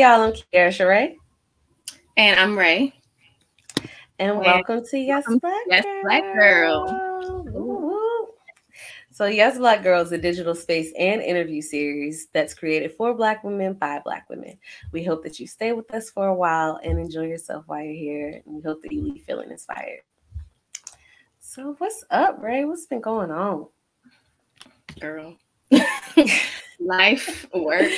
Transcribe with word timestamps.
Hey 0.00 0.06
y'all, 0.06 0.22
I'm 0.22 0.32
Kierra 0.32 0.70
Sharae. 0.70 1.16
And 2.16 2.40
I'm 2.40 2.56
Rae. 2.58 2.94
And, 4.18 4.30
and 4.30 4.38
welcome 4.38 4.82
to 4.82 4.98
Yes 4.98 5.26
Black 5.42 5.60
Yes 5.66 5.84
Girl. 5.84 6.02
Black 6.04 6.22
Girl. 6.38 8.28
So 9.10 9.26
Yas 9.26 9.58
Black 9.58 9.82
Girl 9.82 10.00
is 10.00 10.10
a 10.12 10.16
digital 10.16 10.54
space 10.54 10.90
and 10.98 11.20
interview 11.20 11.60
series 11.60 12.28
that's 12.32 12.54
created 12.54 12.92
for 12.92 13.12
Black 13.12 13.44
women 13.44 13.74
by 13.74 14.00
Black 14.02 14.26
women. 14.30 14.56
We 14.90 15.04
hope 15.04 15.22
that 15.24 15.38
you 15.38 15.46
stay 15.46 15.74
with 15.74 15.92
us 15.92 16.08
for 16.08 16.28
a 16.28 16.34
while 16.34 16.80
and 16.82 16.98
enjoy 16.98 17.26
yourself 17.26 17.64
while 17.66 17.82
you're 17.82 17.92
here. 17.92 18.42
And 18.46 18.54
we 18.54 18.62
hope 18.62 18.80
that 18.80 18.92
you 18.92 19.02
leave 19.02 19.24
feeling 19.24 19.50
inspired. 19.50 20.00
So 21.40 21.74
what's 21.76 22.06
up, 22.10 22.38
Rae? 22.40 22.64
What's 22.64 22.86
been 22.86 23.02
going 23.02 23.30
on? 23.30 23.66
Girl. 24.98 25.36
Life, 26.80 27.46
work. 27.54 27.90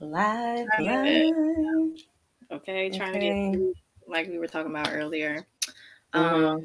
Life, 0.00 0.66
life. 0.80 1.34
Okay, 2.50 2.90
trying 2.90 3.16
okay. 3.16 3.52
to 3.52 3.58
get 3.58 3.74
like 4.08 4.28
we 4.28 4.38
were 4.38 4.46
talking 4.46 4.70
about 4.70 4.90
earlier. 4.92 5.46
Um, 6.12 6.24
mm-hmm. 6.24 6.64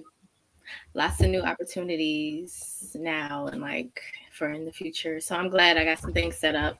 lots 0.93 1.21
of 1.21 1.29
new 1.29 1.41
opportunities 1.41 2.95
now 2.97 3.47
and 3.47 3.61
like 3.61 4.01
for 4.31 4.51
in 4.51 4.65
the 4.65 4.71
future. 4.71 5.19
So 5.19 5.35
I'm 5.35 5.49
glad 5.49 5.77
I 5.77 5.85
got 5.85 5.99
some 5.99 6.13
things 6.13 6.37
set 6.37 6.55
up. 6.55 6.77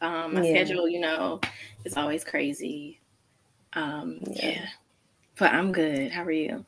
Um, 0.00 0.34
my 0.34 0.42
yeah. 0.42 0.50
schedule, 0.50 0.88
you 0.88 1.00
know, 1.00 1.40
is 1.84 1.96
always 1.96 2.24
crazy. 2.24 3.00
Um, 3.72 4.20
yeah. 4.30 4.48
yeah. 4.48 4.66
But 5.38 5.52
I'm 5.52 5.72
good. 5.72 6.10
How 6.10 6.22
are 6.22 6.30
you? 6.30 6.64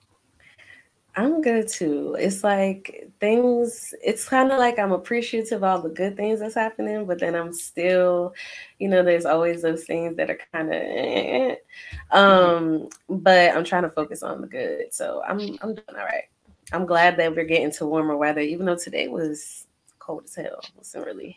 I'm 1.18 1.42
good 1.42 1.66
too. 1.66 2.14
It's 2.16 2.44
like 2.44 3.10
things, 3.18 3.92
it's 4.04 4.28
kind 4.28 4.52
of 4.52 4.58
like 4.58 4.78
I'm 4.78 4.92
appreciative 4.92 5.56
of 5.56 5.64
all 5.64 5.82
the 5.82 5.88
good 5.88 6.16
things 6.16 6.38
that's 6.38 6.54
happening, 6.54 7.06
but 7.06 7.18
then 7.18 7.34
I'm 7.34 7.52
still, 7.52 8.34
you 8.78 8.86
know, 8.86 9.02
there's 9.02 9.26
always 9.26 9.60
those 9.60 9.82
things 9.82 10.16
that 10.16 10.30
are 10.30 10.38
kind 10.52 10.68
of, 10.68 10.80
eh, 10.80 11.56
um, 12.12 12.88
but 13.08 13.56
I'm 13.56 13.64
trying 13.64 13.82
to 13.82 13.90
focus 13.90 14.22
on 14.22 14.40
the 14.40 14.46
good. 14.46 14.94
So 14.94 15.20
I'm, 15.26 15.40
I'm 15.60 15.74
doing 15.74 15.88
all 15.88 16.04
right. 16.04 16.28
I'm 16.72 16.86
glad 16.86 17.16
that 17.16 17.34
we're 17.34 17.44
getting 17.46 17.72
to 17.72 17.86
warmer 17.86 18.16
weather, 18.16 18.40
even 18.40 18.66
though 18.66 18.76
today 18.76 19.08
was 19.08 19.66
cold 19.98 20.22
as 20.24 20.36
hell. 20.36 20.60
I 20.62 20.68
wasn't 20.76 21.04
really 21.04 21.36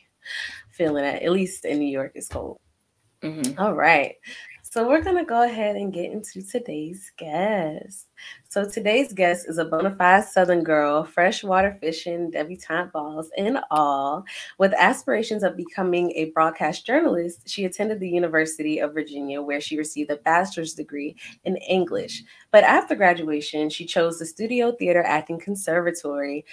feeling 0.70 1.06
it. 1.06 1.24
At 1.24 1.32
least 1.32 1.66
in 1.66 1.80
New 1.80 1.88
York, 1.88 2.12
it's 2.14 2.28
cold. 2.28 2.60
Mm-hmm. 3.24 3.60
All 3.60 3.74
right. 3.74 4.18
So 4.72 4.88
we're 4.88 5.02
going 5.02 5.18
to 5.18 5.26
go 5.26 5.44
ahead 5.44 5.76
and 5.76 5.92
get 5.92 6.14
into 6.14 6.42
today's 6.42 7.12
guest. 7.18 8.08
So 8.48 8.64
today's 8.64 9.12
guest 9.12 9.50
is 9.50 9.58
a 9.58 9.66
bona 9.66 9.94
fide 9.98 10.24
Southern 10.24 10.64
girl, 10.64 11.04
freshwater 11.04 11.78
fishing, 11.82 12.32
debutante 12.32 12.94
balls 12.94 13.30
and 13.38 13.60
all. 13.70 14.24
With 14.60 14.74
aspirations 14.78 15.44
of 15.44 15.58
becoming 15.58 16.14
a 16.16 16.30
broadcast 16.30 16.86
journalist, 16.86 17.50
she 17.50 17.66
attended 17.66 18.00
the 18.00 18.08
University 18.08 18.80
of 18.80 18.94
Virginia, 18.94 19.42
where 19.42 19.60
she 19.60 19.78
received 19.78 20.10
a 20.10 20.16
bachelor's 20.16 20.74
degree 20.74 21.18
in 21.44 21.58
English. 21.58 22.24
But 22.52 22.64
after 22.64 22.96
graduation, 22.96 23.70
she 23.70 23.86
chose 23.86 24.20
the 24.20 24.26
Studio 24.26 24.72
Theater 24.72 25.04
Acting 25.04 25.42
Conservatory 25.42 26.46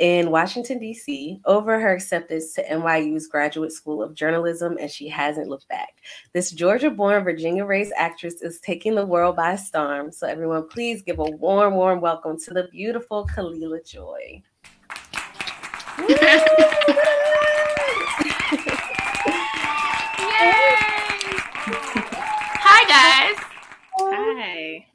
in 0.00 0.30
Washington, 0.30 0.78
D.C., 0.78 1.40
over 1.44 1.78
her 1.78 1.92
acceptance 1.92 2.54
to 2.54 2.64
NYU's 2.64 3.28
Graduate 3.28 3.70
School 3.70 4.02
of 4.02 4.14
Journalism, 4.14 4.78
and 4.80 4.90
she 4.90 5.06
hasn't 5.08 5.48
looked 5.48 5.68
back. 5.68 5.96
This 6.32 6.50
Georgia 6.50 6.90
born, 6.90 7.22
Virginia 7.22 7.66
raised 7.66 7.92
actress 7.96 8.40
is 8.40 8.60
taking 8.60 8.94
the 8.94 9.04
world 9.04 9.36
by 9.36 9.56
storm. 9.56 10.10
So, 10.10 10.26
everyone, 10.26 10.68
please 10.68 11.02
give 11.02 11.18
a 11.18 11.24
warm, 11.24 11.74
warm 11.74 12.00
welcome 12.00 12.40
to 12.40 12.50
the 12.54 12.68
beautiful 12.72 13.28
Khalilah 13.28 13.86
Joi. 13.86 14.42
Hi, 22.62 23.34
guys. 23.34 23.44
Hi. 23.98 24.86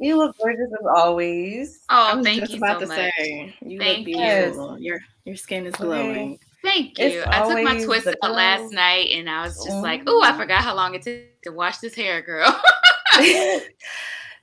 You 0.00 0.16
look 0.16 0.36
gorgeous 0.38 0.70
as 0.72 0.86
always. 0.94 1.84
Oh, 1.90 2.12
I 2.12 2.14
was 2.14 2.24
thank 2.24 2.40
just 2.40 2.52
you 2.52 2.58
about 2.58 2.80
so 2.80 2.80
to 2.80 2.86
much. 2.86 3.12
say 3.18 3.56
you 3.62 3.78
thank 3.78 4.06
look 4.06 4.16
beautiful. 4.16 4.78
You. 4.78 4.92
Your 4.92 5.00
your 5.24 5.36
skin 5.36 5.66
is 5.66 5.74
glowing. 5.74 6.34
Okay. 6.34 6.38
Thank 6.62 6.98
you. 6.98 7.06
It's 7.06 7.26
I 7.26 7.48
took 7.48 7.64
my 7.64 7.84
twist 7.84 8.08
out 8.08 8.32
last 8.32 8.72
night 8.72 9.10
and 9.12 9.28
I 9.28 9.42
was 9.42 9.56
just 9.56 9.68
mm-hmm. 9.68 9.82
like, 9.82 10.02
oh, 10.06 10.22
I 10.22 10.36
forgot 10.36 10.62
how 10.62 10.74
long 10.74 10.94
it 10.94 11.02
took 11.02 11.42
to 11.42 11.52
wash 11.52 11.78
this 11.78 11.94
hair, 11.94 12.22
girl. 12.22 12.46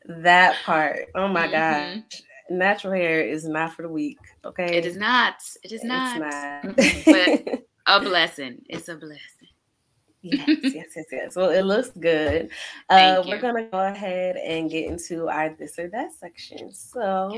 that 0.06 0.56
part. 0.64 1.08
Oh 1.16 1.28
my 1.28 1.48
mm-hmm. 1.48 2.00
gosh. 2.00 2.22
Natural 2.50 2.94
hair 2.94 3.22
is 3.22 3.46
not 3.46 3.74
for 3.74 3.82
the 3.82 3.90
weak. 3.90 4.20
Okay. 4.44 4.78
It 4.78 4.86
is 4.86 4.98
not. 4.98 5.36
It 5.64 5.72
is 5.72 5.84
not. 5.84 6.22
It's 6.78 7.08
not. 7.08 7.46
but 7.46 7.64
a 7.88 8.00
blessing. 8.00 8.62
It's 8.70 8.88
a 8.88 8.96
blessing 8.96 9.20
yes, 10.26 10.48
yes, 10.64 10.88
yes, 10.96 11.06
yes. 11.12 11.36
Well, 11.36 11.50
it 11.50 11.64
looks 11.64 11.90
good. 11.92 12.50
Uh, 12.90 13.24
we're 13.26 13.40
gonna 13.40 13.68
go 13.72 13.80
ahead 13.80 14.38
and 14.38 14.70
get 14.70 14.86
into 14.86 15.30
our 15.30 15.50
this 15.50 15.78
or 15.78 15.88
that 15.90 16.14
section. 16.14 16.74
So. 16.74 17.38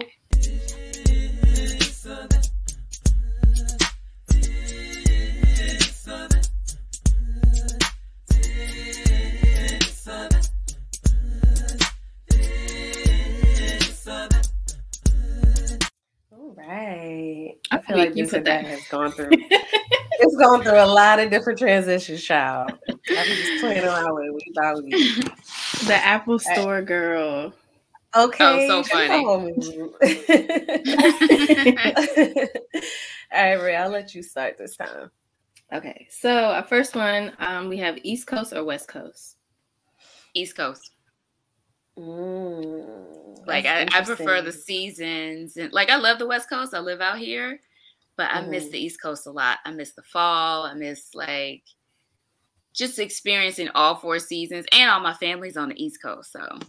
All 16.31 16.55
right. 16.55 17.55
I 17.69 17.77
feel 17.79 17.97
like 17.97 18.13
this 18.13 18.33
or 18.33 18.39
that 18.39 18.65
has 18.65 18.87
gone 18.87 19.11
through 19.11 19.31
it's 20.19 20.35
going 20.35 20.63
through 20.63 20.81
a 20.81 20.85
lot 20.85 21.19
of 21.19 21.29
different 21.29 21.59
transitions, 21.59 22.23
child. 22.23 22.72
I'm 22.89 23.25
just 23.25 23.61
playing 23.61 23.83
around 23.83 24.16
with 24.16 24.33
we 24.33 24.53
thought 24.53 24.83
we 24.83 24.89
the 25.88 25.95
Apple 25.95 26.39
Store 26.39 26.81
girl. 26.81 27.53
Okay. 28.16 28.67
Oh, 28.69 28.81
so 28.81 28.83
funny. 28.83 29.23
All 33.31 33.44
right, 33.44 33.61
Rae, 33.61 33.75
I'll 33.75 33.89
let 33.89 34.16
you 34.16 34.23
start 34.23 34.57
this 34.57 34.77
time. 34.77 35.11
Okay. 35.73 36.07
So 36.09 36.31
our 36.31 36.63
first 36.63 36.95
one, 36.95 37.33
um, 37.39 37.69
we 37.69 37.77
have 37.77 37.97
East 38.03 38.27
Coast 38.27 38.53
or 38.53 38.63
West 38.63 38.88
Coast? 38.88 39.35
East 40.33 40.56
Coast. 40.56 40.91
Mm, 41.97 43.47
like 43.47 43.66
I, 43.66 43.88
I 43.91 44.01
prefer 44.01 44.41
the 44.41 44.51
seasons 44.51 45.57
and 45.57 45.73
like 45.73 45.89
I 45.89 45.97
love 45.97 46.19
the 46.19 46.27
West 46.27 46.50
Coast. 46.50 46.73
I 46.73 46.79
live 46.79 47.01
out 47.01 47.17
here, 47.17 47.59
but 48.17 48.29
I 48.31 48.41
mm-hmm. 48.41 48.51
miss 48.51 48.69
the 48.69 48.79
East 48.79 49.01
Coast 49.01 49.28
a 49.28 49.31
lot. 49.31 49.59
I 49.63 49.72
miss 49.72 49.94
the 49.94 50.03
fall. 50.03 50.63
I 50.63 50.73
miss 50.73 51.13
like 51.13 51.63
just 52.73 53.00
experiencing 53.00 53.69
all 53.69 53.95
four 53.95 54.19
seasons, 54.19 54.66
and 54.72 54.89
all 54.89 55.00
my 55.00 55.13
family's 55.13 55.57
on 55.57 55.69
the 55.69 55.83
East 55.83 56.01
Coast, 56.01 56.31
so 56.31 56.59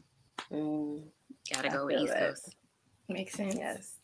mm, 0.53 1.03
gotta 1.53 1.69
go 1.69 1.87
with 1.87 2.01
East 2.03 2.13
that. 2.13 2.29
Coast. 2.29 2.55
Makes 3.09 3.35
sense. 3.35 3.55
Yes. 3.57 3.95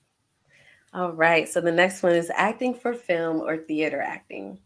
All 0.95 1.13
right. 1.13 1.49
So 1.49 1.61
the 1.61 1.73
next 1.73 2.03
one 2.03 2.13
is 2.13 2.31
acting 2.35 2.75
for 2.75 2.95
film 2.95 3.41
or 3.41 3.59
theater 3.59 4.01
acting. 4.01 4.59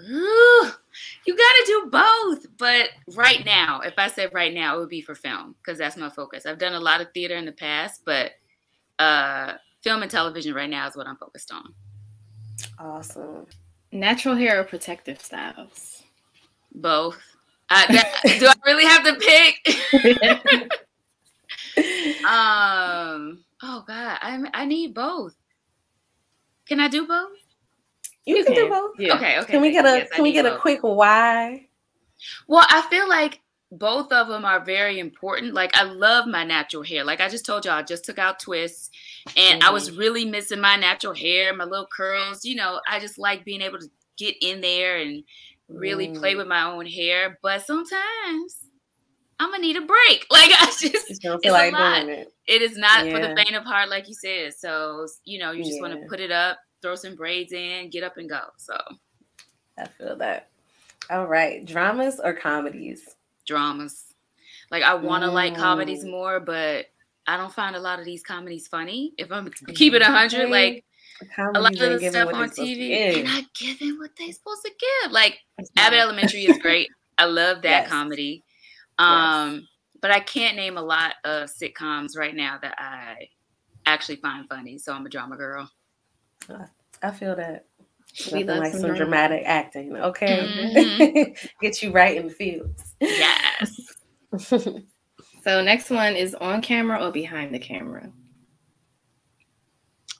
Ooh, 0.00 0.70
you 1.26 1.36
got 1.36 1.52
to 1.52 1.64
do 1.66 1.88
both. 1.90 2.46
But 2.56 2.90
right 3.14 3.44
now, 3.44 3.80
if 3.80 3.94
I 3.98 4.08
said 4.08 4.32
right 4.32 4.52
now, 4.52 4.76
it 4.76 4.80
would 4.80 4.88
be 4.88 5.00
for 5.00 5.14
film 5.14 5.54
because 5.58 5.78
that's 5.78 5.96
my 5.96 6.10
focus. 6.10 6.46
I've 6.46 6.58
done 6.58 6.74
a 6.74 6.80
lot 6.80 7.00
of 7.00 7.12
theater 7.12 7.36
in 7.36 7.44
the 7.44 7.52
past, 7.52 8.02
but 8.04 8.32
uh, 8.98 9.54
film 9.82 10.02
and 10.02 10.10
television 10.10 10.54
right 10.54 10.70
now 10.70 10.86
is 10.86 10.96
what 10.96 11.06
I'm 11.06 11.16
focused 11.16 11.52
on. 11.52 11.74
Awesome. 12.78 13.46
Natural 13.92 14.34
hair 14.34 14.60
or 14.60 14.64
protective 14.64 15.20
styles? 15.20 16.02
Both. 16.74 17.18
Uh, 17.68 17.86
that, 17.88 18.22
do 18.24 18.46
I 18.46 18.54
really 18.66 18.84
have 18.84 19.04
to 19.04 19.14
pick? 19.14 19.54
um. 22.24 23.44
Oh 23.62 23.84
God, 23.86 24.18
I 24.22 24.42
I 24.54 24.64
need 24.64 24.94
both. 24.94 25.34
Can 26.66 26.80
I 26.80 26.88
do 26.88 27.06
both? 27.06 27.30
You, 28.24 28.36
you 28.36 28.44
can, 28.44 28.54
can, 28.54 28.64
do 28.64 28.70
both. 28.70 28.92
Yeah. 28.98 29.16
Okay. 29.16 29.38
Okay. 29.40 29.52
Can 29.52 29.62
we 29.62 29.70
get 29.72 29.84
a 29.84 29.98
yes, 29.98 30.10
Can 30.10 30.22
we 30.22 30.32
get 30.32 30.44
both. 30.44 30.58
a 30.58 30.60
quick 30.60 30.80
why? 30.82 31.66
Well, 32.46 32.66
I 32.68 32.82
feel 32.90 33.08
like 33.08 33.40
both 33.72 34.12
of 34.12 34.28
them 34.28 34.44
are 34.44 34.64
very 34.64 34.98
important. 34.98 35.54
Like 35.54 35.76
I 35.76 35.84
love 35.84 36.26
my 36.26 36.44
natural 36.44 36.82
hair. 36.82 37.04
Like 37.04 37.20
I 37.20 37.28
just 37.28 37.46
told 37.46 37.64
y'all, 37.64 37.74
I 37.74 37.82
just 37.82 38.04
took 38.04 38.18
out 38.18 38.40
twists 38.40 38.90
and 39.36 39.60
mm-hmm. 39.60 39.68
I 39.68 39.72
was 39.72 39.92
really 39.92 40.24
missing 40.24 40.60
my 40.60 40.76
natural 40.76 41.14
hair, 41.14 41.54
my 41.54 41.64
little 41.64 41.86
curls. 41.86 42.44
You 42.44 42.56
know, 42.56 42.80
I 42.88 42.98
just 42.98 43.18
like 43.18 43.44
being 43.44 43.62
able 43.62 43.78
to 43.78 43.88
get 44.16 44.36
in 44.42 44.60
there 44.60 44.98
and 44.98 45.22
really 45.68 46.08
mm. 46.08 46.16
play 46.16 46.34
with 46.34 46.48
my 46.48 46.64
own 46.64 46.84
hair. 46.84 47.38
But 47.42 47.64
sometimes 47.64 48.58
I'm 49.38 49.50
gonna 49.52 49.62
need 49.62 49.76
a 49.76 49.82
break. 49.82 50.26
Like 50.30 50.50
I 50.60 50.66
just, 50.66 51.10
it's 51.10 51.24
like 51.24 51.72
a 51.72 51.76
lot. 51.76 52.08
It. 52.08 52.32
it 52.46 52.62
is 52.62 52.76
not 52.76 53.06
yeah. 53.06 53.12
for 53.12 53.20
the 53.20 53.36
faint 53.36 53.54
of 53.54 53.64
heart, 53.64 53.88
like 53.88 54.08
you 54.08 54.14
said. 54.14 54.54
So 54.54 55.06
you 55.24 55.38
know, 55.38 55.52
you 55.52 55.62
just 55.62 55.76
yeah. 55.76 55.82
want 55.82 56.00
to 56.00 56.08
put 56.08 56.18
it 56.18 56.32
up, 56.32 56.58
throw 56.82 56.96
some 56.96 57.14
braids 57.14 57.52
in, 57.52 57.88
get 57.90 58.02
up 58.02 58.16
and 58.16 58.28
go. 58.28 58.40
So 58.56 58.76
I 59.78 59.86
feel 59.86 60.16
that. 60.16 60.48
All 61.08 61.26
right, 61.26 61.64
dramas 61.64 62.20
or 62.22 62.32
comedies? 62.32 63.16
Dramas. 63.46 64.14
Like 64.70 64.82
I 64.82 64.94
want 64.94 65.24
to 65.24 65.30
mm. 65.30 65.34
like 65.34 65.56
comedies 65.56 66.04
more, 66.04 66.40
but 66.40 66.86
I 67.26 67.36
don't 67.36 67.52
find 67.52 67.76
a 67.76 67.80
lot 67.80 67.98
of 67.98 68.04
these 68.04 68.22
comedies 68.22 68.68
funny. 68.68 69.12
If 69.18 69.30
I'm 69.32 69.50
keeping 69.74 70.00
it 70.00 70.06
hundred, 70.06 70.50
like 70.50 70.84
a 71.38 71.60
lot 71.60 71.72
of 71.72 72.00
the 72.00 72.10
stuff 72.10 72.32
on 72.32 72.50
TV, 72.50 73.14
they're 73.14 73.24
not 73.24 73.44
giving 73.54 73.98
what 73.98 74.10
they're 74.18 74.32
supposed 74.32 74.62
to 74.64 74.70
give. 74.70 75.12
Like 75.12 75.38
Abbott 75.76 75.98
Elementary 75.98 76.44
is 76.44 76.58
great. 76.58 76.88
I 77.18 77.26
love 77.26 77.62
that 77.62 77.82
yes. 77.82 77.88
comedy. 77.88 78.44
Um, 78.98 79.54
yes. 79.54 79.62
but 80.00 80.10
I 80.10 80.20
can't 80.20 80.56
name 80.56 80.78
a 80.78 80.82
lot 80.82 81.14
of 81.24 81.50
sitcoms 81.50 82.16
right 82.16 82.34
now 82.34 82.58
that 82.62 82.74
I 82.78 83.28
actually 83.86 84.16
find 84.16 84.48
funny. 84.48 84.78
So 84.78 84.92
I'm 84.92 85.06
a 85.06 85.10
drama 85.10 85.36
girl. 85.36 85.70
I 87.02 87.10
feel 87.10 87.36
that. 87.36 87.66
We 88.32 88.44
love 88.44 88.58
like 88.58 88.72
some, 88.72 88.82
some 88.82 88.94
dramatic 88.94 89.42
acting. 89.44 89.96
Okay. 89.96 90.46
Mm-hmm. 90.76 91.46
Get 91.60 91.82
you 91.82 91.92
right 91.92 92.16
in 92.16 92.28
the 92.28 92.32
fields. 92.32 92.94
Yes. 93.00 93.96
so 94.38 95.62
next 95.62 95.90
one 95.90 96.16
is 96.16 96.34
on 96.34 96.62
camera 96.62 97.04
or 97.04 97.10
behind 97.10 97.54
the 97.54 97.58
camera? 97.58 98.10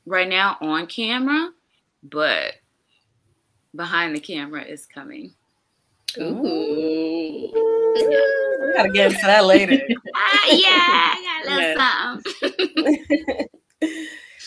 Right 0.06 0.28
now 0.28 0.56
on 0.60 0.86
camera, 0.86 1.50
but 2.02 2.54
behind 3.74 4.14
the 4.14 4.20
camera 4.20 4.62
is 4.62 4.86
coming. 4.86 5.34
Ooh. 6.18 7.50
We 7.52 8.72
gotta 8.74 8.90
get 8.90 9.12
into 9.12 9.26
that 9.26 9.44
later. 9.44 9.74
uh, 9.74 9.76
yeah, 10.50 10.66
I 10.66 11.42
got 11.44 11.46
a 11.46 11.56
little 11.56 12.22
something. 12.22 13.46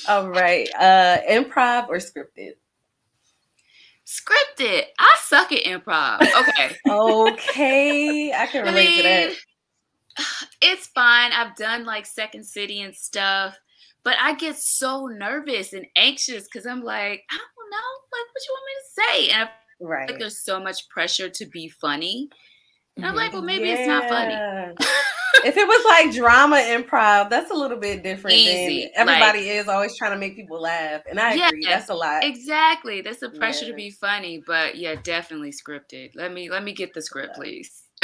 All 0.09 0.29
right. 0.29 0.69
Uh 0.77 1.19
improv 1.29 1.87
or 1.87 1.97
scripted? 1.97 2.53
Scripted. 4.05 4.83
I 4.99 5.15
suck 5.23 5.51
at 5.51 5.63
improv. 5.63 6.21
Okay. 6.21 6.75
okay. 6.89 8.33
I 8.33 8.47
can 8.47 8.65
relate 8.65 8.87
I 8.87 8.91
mean, 8.91 8.97
to 8.97 9.03
that. 9.03 9.35
It's 10.61 10.87
fine. 10.87 11.31
I've 11.31 11.55
done 11.55 11.85
like 11.85 12.05
Second 12.05 12.45
City 12.45 12.81
and 12.81 12.95
stuff, 12.95 13.57
but 14.03 14.15
I 14.21 14.35
get 14.35 14.57
so 14.57 15.07
nervous 15.07 15.73
and 15.73 15.85
anxious 15.95 16.43
because 16.43 16.65
I'm 16.65 16.83
like, 16.83 17.23
I 17.29 17.37
don't 17.37 17.71
know, 17.71 17.91
like 18.11 18.27
what 18.31 18.43
you 18.47 18.53
want 18.53 18.65
me 18.67 18.73
to 18.79 18.93
say? 19.01 19.29
And 19.33 19.49
I 19.49 19.51
right. 19.79 20.09
like 20.09 20.19
there's 20.19 20.39
so 20.39 20.59
much 20.59 20.87
pressure 20.89 21.29
to 21.29 21.45
be 21.47 21.69
funny. 21.69 22.29
And 22.95 23.05
I'm 23.05 23.15
like, 23.15 23.33
well, 23.33 23.41
maybe 23.41 23.67
yeah. 23.67 23.75
it's 23.75 23.87
not 23.87 24.07
funny. 24.07 24.35
if 25.45 25.57
it 25.57 25.67
was 25.67 25.85
like 25.85 26.13
drama 26.13 26.57
improv, 26.57 27.29
that's 27.29 27.51
a 27.51 27.53
little 27.53 27.77
bit 27.77 28.03
different. 28.03 28.37
Easy. 28.37 28.89
everybody 28.95 29.39
like, 29.39 29.47
is 29.47 29.67
always 29.67 29.97
trying 29.97 30.11
to 30.11 30.17
make 30.17 30.35
people 30.35 30.61
laugh. 30.61 31.01
And 31.09 31.19
I 31.19 31.33
yeah, 31.33 31.47
agree. 31.47 31.65
That's 31.65 31.89
a 31.89 31.95
lot. 31.95 32.23
Exactly. 32.23 33.01
That's 33.01 33.19
the 33.19 33.29
pressure 33.29 33.65
yeah. 33.65 33.71
to 33.71 33.77
be 33.77 33.89
funny. 33.89 34.43
But 34.45 34.77
yeah, 34.77 34.95
definitely 35.01 35.51
scripted. 35.51 36.11
Let 36.15 36.33
me 36.33 36.49
let 36.49 36.63
me 36.63 36.73
get 36.73 36.93
the 36.93 37.01
script, 37.01 37.35
please. 37.35 37.83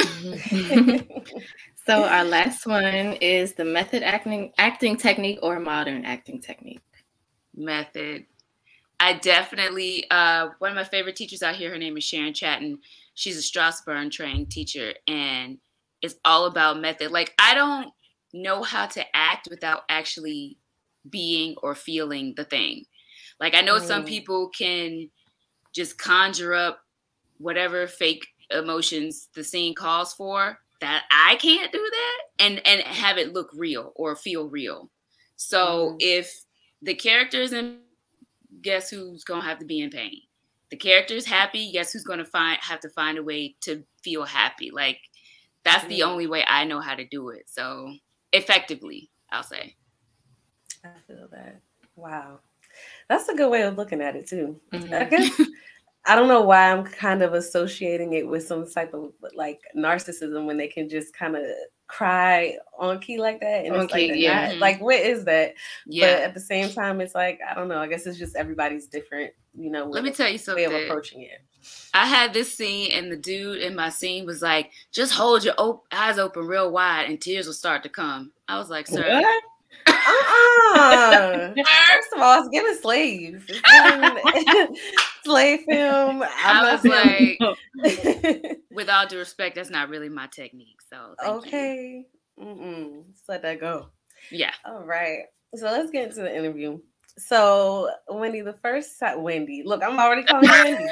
so 1.86 2.04
our 2.04 2.24
last 2.24 2.66
one 2.66 3.14
is 3.20 3.54
the 3.54 3.64
method 3.64 4.02
acting 4.02 4.52
acting 4.58 4.96
technique 4.96 5.38
or 5.42 5.60
modern 5.60 6.04
acting 6.04 6.40
technique. 6.40 6.82
Method. 7.54 8.26
I 8.98 9.14
definitely 9.14 10.04
uh, 10.10 10.48
one 10.58 10.70
of 10.70 10.76
my 10.76 10.84
favorite 10.84 11.16
teachers 11.16 11.42
out 11.42 11.56
here. 11.56 11.70
Her 11.70 11.78
name 11.78 11.96
is 11.96 12.04
Sharon 12.04 12.34
Chatten. 12.34 12.78
She's 13.14 13.38
a 13.38 13.42
Strasberg 13.42 14.10
trained 14.10 14.50
teacher, 14.50 14.94
and 15.06 15.58
it's 16.02 16.16
all 16.24 16.46
about 16.46 16.80
method. 16.80 17.10
Like 17.10 17.34
I 17.38 17.54
don't 17.54 17.92
know 18.32 18.62
how 18.62 18.86
to 18.86 19.04
act 19.14 19.48
without 19.50 19.82
actually 19.88 20.58
being 21.08 21.54
or 21.62 21.74
feeling 21.74 22.34
the 22.36 22.44
thing. 22.44 22.84
Like 23.38 23.54
I 23.54 23.60
know 23.62 23.78
mm. 23.78 23.86
some 23.86 24.04
people 24.04 24.48
can 24.48 25.10
just 25.72 25.98
conjure 25.98 26.54
up 26.54 26.80
whatever 27.38 27.86
fake 27.86 28.26
emotions 28.50 29.28
the 29.34 29.44
scene 29.44 29.74
calls 29.74 30.14
for. 30.14 30.58
That 30.80 31.04
I 31.10 31.36
can't 31.36 31.70
do 31.72 31.78
that 31.78 32.44
and 32.44 32.66
and 32.66 32.80
have 32.82 33.18
it 33.18 33.34
look 33.34 33.50
real 33.54 33.92
or 33.96 34.16
feel 34.16 34.48
real. 34.48 34.90
So 35.36 35.92
mm. 35.92 35.96
if 36.00 36.44
the 36.82 36.94
characters 36.94 37.52
in 37.52 37.80
guess 38.62 38.90
who's 38.90 39.24
gonna 39.24 39.44
have 39.44 39.58
to 39.58 39.66
be 39.66 39.80
in 39.80 39.90
pain? 39.90 40.20
The 40.70 40.76
character 40.76 41.14
is 41.14 41.26
happy. 41.26 41.72
Guess 41.72 41.92
who's 41.92 42.04
gonna 42.04 42.24
find 42.24 42.58
have 42.60 42.80
to 42.80 42.88
find 42.90 43.18
a 43.18 43.22
way 43.22 43.56
to 43.62 43.82
feel 44.02 44.24
happy? 44.24 44.70
Like 44.70 44.98
that's 45.64 45.86
the 45.86 46.02
only 46.02 46.26
way 46.26 46.44
I 46.46 46.64
know 46.64 46.80
how 46.80 46.94
to 46.94 47.06
do 47.06 47.30
it. 47.30 47.44
So 47.46 47.92
effectively, 48.32 49.10
I'll 49.30 49.42
say. 49.42 49.76
I 50.84 50.88
feel 51.06 51.28
that. 51.32 51.60
Wow. 51.96 52.40
That's 53.08 53.28
a 53.28 53.34
good 53.34 53.50
way 53.50 53.62
of 53.62 53.76
looking 53.76 54.00
at 54.00 54.16
it 54.16 54.26
too. 54.26 54.60
Mm-hmm. 54.72 54.94
I 54.94 55.04
guess 55.04 55.40
I 56.06 56.14
don't 56.14 56.28
know 56.28 56.40
why 56.40 56.72
I'm 56.72 56.84
kind 56.84 57.22
of 57.22 57.34
associating 57.34 58.14
it 58.14 58.26
with 58.26 58.46
some 58.46 58.68
type 58.70 58.94
of 58.94 59.12
like 59.34 59.60
narcissism 59.76 60.46
when 60.46 60.56
they 60.56 60.68
can 60.68 60.88
just 60.88 61.14
kind 61.14 61.36
of 61.36 61.44
cry 61.90 62.56
on 62.78 63.00
key 63.00 63.18
like 63.18 63.40
that 63.40 63.64
and 63.66 63.74
on 63.74 63.84
it's 63.84 63.92
key, 63.92 64.08
like 64.12 64.20
yeah. 64.20 64.42
Not, 64.42 64.50
mm-hmm. 64.50 64.60
like 64.60 64.80
what 64.80 65.00
is 65.00 65.24
that? 65.24 65.54
Yeah. 65.86 66.14
but 66.14 66.22
at 66.22 66.34
the 66.34 66.40
same 66.40 66.70
time 66.70 67.00
it's 67.00 67.14
like 67.14 67.40
i 67.48 67.54
don't 67.54 67.68
know 67.68 67.78
i 67.78 67.88
guess 67.88 68.06
it's 68.06 68.18
just 68.18 68.36
everybody's 68.36 68.86
different 68.86 69.32
you 69.54 69.70
know 69.70 69.86
let 69.86 70.04
me 70.04 70.10
tell 70.12 70.28
you 70.28 70.38
something 70.38 70.68
way 70.68 70.74
of 70.74 70.84
approaching 70.84 71.22
it. 71.22 71.42
I 71.92 72.06
had 72.06 72.32
this 72.32 72.56
scene 72.56 72.92
and 72.92 73.10
the 73.12 73.16
dude 73.16 73.58
in 73.58 73.74
my 73.74 73.90
scene 73.90 74.24
was 74.24 74.40
like 74.40 74.70
just 74.92 75.12
hold 75.12 75.44
your 75.44 75.54
op- 75.58 75.84
eyes 75.92 76.18
open 76.18 76.46
real 76.46 76.70
wide 76.70 77.06
and 77.08 77.20
tears 77.20 77.46
will 77.46 77.52
start 77.52 77.82
to 77.82 77.88
come. 77.88 78.32
I 78.48 78.58
was 78.58 78.70
like 78.70 78.86
sir. 78.86 79.02
What? 79.06 79.42
uh-uh. 79.86 81.29
First 82.00 82.12
of 82.14 82.22
all, 82.22 82.40
it's 82.40 82.48
giving 82.48 82.74
slave. 82.80 83.46
slave 85.24 85.60
film. 85.68 86.22
I'm 86.22 86.66
i 86.66 86.72
was 86.72 86.84
like, 86.84 88.56
with 88.70 88.88
all 88.88 89.06
due 89.06 89.18
respect, 89.18 89.56
that's 89.56 89.70
not 89.70 89.90
really 89.90 90.08
my 90.08 90.26
technique. 90.28 90.78
So 90.88 91.14
okay, 91.24 92.04
just 92.38 93.28
let 93.28 93.42
that 93.42 93.60
go. 93.60 93.88
Yeah. 94.30 94.52
All 94.64 94.84
right. 94.84 95.24
So 95.54 95.66
let's 95.66 95.90
get 95.90 96.08
into 96.08 96.22
the 96.22 96.34
interview. 96.34 96.78
So 97.18 97.90
Wendy, 98.08 98.40
the 98.40 98.56
first 98.62 98.98
time, 98.98 99.22
Wendy, 99.22 99.62
look, 99.64 99.82
I'm 99.82 99.98
already 99.98 100.22
calling 100.22 100.44
you 100.44 100.50
Wendy. 100.50 100.86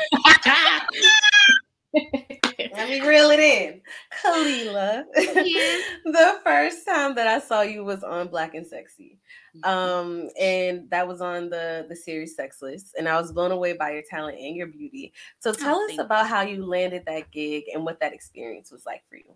Let 1.95 2.89
me 2.89 3.01
reel 3.01 3.31
it 3.31 3.41
in. 3.41 3.81
Khalilah. 4.23 5.05
Yeah. 5.17 5.79
the 6.05 6.41
first 6.45 6.85
time 6.87 7.15
that 7.15 7.27
I 7.27 7.39
saw 7.41 7.63
you 7.63 7.85
was 7.85 8.03
on 8.03 8.29
Black 8.29 8.55
and 8.55 8.67
Sexy. 8.67 9.19
Mm-hmm. 9.57 9.69
Um, 9.69 10.29
and 10.41 10.91
that 10.91 11.07
was 11.07 11.21
on 11.21 11.51
the 11.51 11.87
the 11.89 11.97
series 11.97 12.37
Sexless. 12.37 12.93
And 12.99 13.09
I 13.09 13.21
was 13.21 13.33
blown 13.33 13.53
away 13.53 13.75
by 13.75 13.93
your 13.93 14.03
talent 14.09 14.39
and 14.39 14.57
your 14.57 14.67
beauty. 14.67 15.13
So 15.39 15.53
tell 15.53 15.77
oh, 15.77 15.87
us 15.87 15.99
about 15.99 16.25
you. 16.25 16.29
how 16.29 16.43
you 16.43 16.65
landed 16.65 17.05
that 17.07 17.31
gig 17.31 17.65
and 17.73 17.85
what 17.85 18.01
that 18.01 18.13
experience 18.13 18.71
was 18.71 18.85
like 18.85 19.03
for 19.09 19.17
you. 19.17 19.35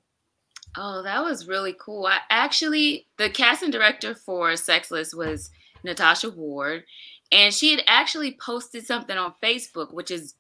Oh, 0.76 1.02
that 1.02 1.22
was 1.22 1.48
really 1.48 1.74
cool. 1.78 2.06
I 2.06 2.18
actually 2.30 3.06
the 3.18 3.30
casting 3.30 3.70
director 3.70 4.14
for 4.14 4.56
Sexless 4.56 5.14
was 5.14 5.50
Natasha 5.84 6.30
Ward, 6.30 6.84
and 7.30 7.52
she 7.52 7.72
had 7.72 7.82
actually 7.86 8.36
posted 8.40 8.86
something 8.86 9.16
on 9.16 9.34
Facebook, 9.42 9.92
which 9.92 10.10
is 10.10 10.34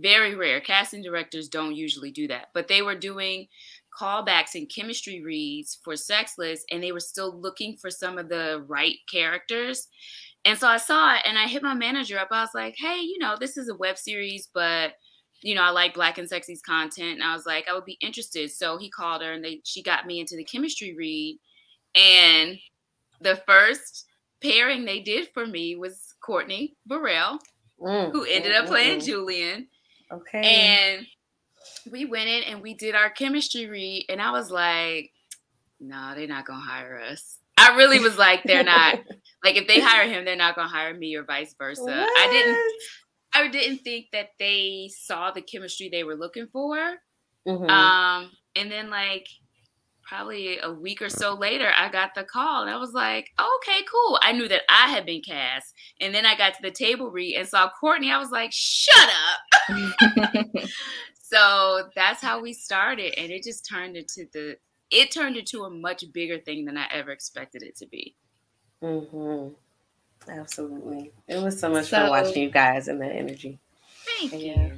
very 0.00 0.34
rare. 0.34 0.60
Casting 0.60 1.02
directors 1.02 1.48
don't 1.48 1.74
usually 1.74 2.10
do 2.10 2.28
that, 2.28 2.48
but 2.54 2.68
they 2.68 2.82
were 2.82 2.94
doing 2.94 3.46
callbacks 3.98 4.54
and 4.54 4.68
chemistry 4.68 5.22
reads 5.22 5.78
for 5.84 5.96
Sexless, 5.96 6.64
and 6.70 6.82
they 6.82 6.92
were 6.92 7.00
still 7.00 7.38
looking 7.38 7.76
for 7.76 7.90
some 7.90 8.18
of 8.18 8.28
the 8.28 8.64
right 8.66 8.96
characters. 9.10 9.88
And 10.44 10.58
so 10.58 10.68
I 10.68 10.76
saw 10.76 11.14
it 11.14 11.22
and 11.24 11.38
I 11.38 11.46
hit 11.46 11.62
my 11.62 11.74
manager 11.74 12.18
up. 12.18 12.28
I 12.30 12.42
was 12.42 12.50
like, 12.54 12.74
hey, 12.76 13.00
you 13.00 13.18
know, 13.18 13.36
this 13.38 13.56
is 13.56 13.68
a 13.68 13.76
web 13.76 13.96
series, 13.96 14.48
but 14.52 14.92
you 15.40 15.54
know, 15.54 15.62
I 15.62 15.70
like 15.70 15.94
Black 15.94 16.16
and 16.16 16.28
Sexy's 16.28 16.62
content. 16.62 17.20
And 17.20 17.22
I 17.22 17.34
was 17.34 17.44
like, 17.44 17.66
I 17.68 17.74
would 17.74 17.84
be 17.84 17.98
interested. 18.00 18.50
So 18.50 18.78
he 18.78 18.88
called 18.88 19.22
her 19.22 19.32
and 19.32 19.44
they 19.44 19.60
she 19.64 19.82
got 19.82 20.06
me 20.06 20.20
into 20.20 20.36
the 20.36 20.44
chemistry 20.44 20.94
read. 20.94 21.38
And 21.94 22.58
the 23.20 23.36
first 23.46 24.06
pairing 24.42 24.84
they 24.84 25.00
did 25.00 25.28
for 25.32 25.46
me 25.46 25.76
was 25.76 26.14
Courtney 26.24 26.76
Burrell, 26.86 27.38
mm, 27.80 28.12
who 28.12 28.24
ended 28.24 28.52
mm, 28.52 28.60
up 28.60 28.66
playing 28.66 29.00
mm, 29.00 29.04
Julian. 29.04 29.68
Okay. 30.12 30.40
And 30.42 31.06
we 31.90 32.04
went 32.04 32.28
in 32.28 32.42
and 32.44 32.62
we 32.62 32.74
did 32.74 32.94
our 32.94 33.10
chemistry 33.10 33.66
read, 33.66 34.06
and 34.08 34.20
I 34.20 34.30
was 34.30 34.50
like, 34.50 35.10
no, 35.80 35.96
nah, 35.96 36.14
they're 36.14 36.26
not 36.26 36.46
gonna 36.46 36.60
hire 36.60 37.00
us. 37.00 37.38
I 37.56 37.76
really 37.76 38.00
was 38.00 38.18
like, 38.18 38.42
they're 38.44 38.64
not 38.64 38.98
like 39.44 39.56
if 39.56 39.66
they 39.66 39.80
hire 39.80 40.08
him, 40.08 40.24
they're 40.24 40.36
not 40.36 40.56
gonna 40.56 40.68
hire 40.68 40.94
me 40.94 41.14
or 41.16 41.24
vice 41.24 41.54
versa. 41.58 41.82
What? 41.82 41.94
I 41.94 42.28
didn't 42.30 42.58
I 43.34 43.48
didn't 43.48 43.78
think 43.78 44.06
that 44.12 44.30
they 44.38 44.90
saw 44.94 45.30
the 45.30 45.42
chemistry 45.42 45.88
they 45.88 46.04
were 46.04 46.16
looking 46.16 46.46
for. 46.52 46.76
Mm-hmm. 47.46 47.68
Um, 47.68 48.30
and 48.54 48.70
then 48.70 48.90
like 48.90 49.26
probably 50.02 50.58
a 50.62 50.72
week 50.72 51.02
or 51.02 51.08
so 51.08 51.34
later, 51.34 51.70
I 51.76 51.90
got 51.90 52.14
the 52.14 52.24
call 52.24 52.62
and 52.62 52.70
I 52.70 52.76
was 52.76 52.92
like, 52.92 53.30
okay, 53.38 53.80
cool. 53.90 54.18
I 54.22 54.32
knew 54.32 54.48
that 54.48 54.62
I 54.68 54.88
had 54.88 55.06
been 55.06 55.22
cast. 55.22 55.74
And 56.00 56.14
then 56.14 56.24
I 56.24 56.36
got 56.36 56.54
to 56.54 56.62
the 56.62 56.70
table 56.70 57.10
read 57.10 57.36
and 57.36 57.48
saw 57.48 57.70
Courtney. 57.80 58.12
I 58.12 58.18
was 58.18 58.30
like, 58.30 58.50
shut 58.52 59.08
up. 59.08 59.40
so 61.22 61.88
that's 61.94 62.22
how 62.22 62.40
we 62.40 62.52
started. 62.52 63.18
And 63.18 63.30
it 63.30 63.42
just 63.42 63.68
turned 63.68 63.96
into 63.96 64.26
the, 64.32 64.56
it 64.90 65.10
turned 65.10 65.36
into 65.36 65.64
a 65.64 65.70
much 65.70 66.04
bigger 66.12 66.38
thing 66.38 66.64
than 66.64 66.76
I 66.76 66.86
ever 66.92 67.10
expected 67.10 67.62
it 67.62 67.76
to 67.76 67.86
be. 67.86 68.14
Mm-hmm. 68.82 69.54
Absolutely. 70.28 71.12
It 71.28 71.42
was 71.42 71.58
so 71.58 71.70
much 71.70 71.86
so, 71.86 71.98
fun 71.98 72.10
watching 72.10 72.42
you 72.42 72.50
guys 72.50 72.88
and 72.88 73.00
that 73.00 73.12
energy. 73.12 73.58
Thank 74.06 74.32
yeah. 74.32 74.38
you. 74.38 74.72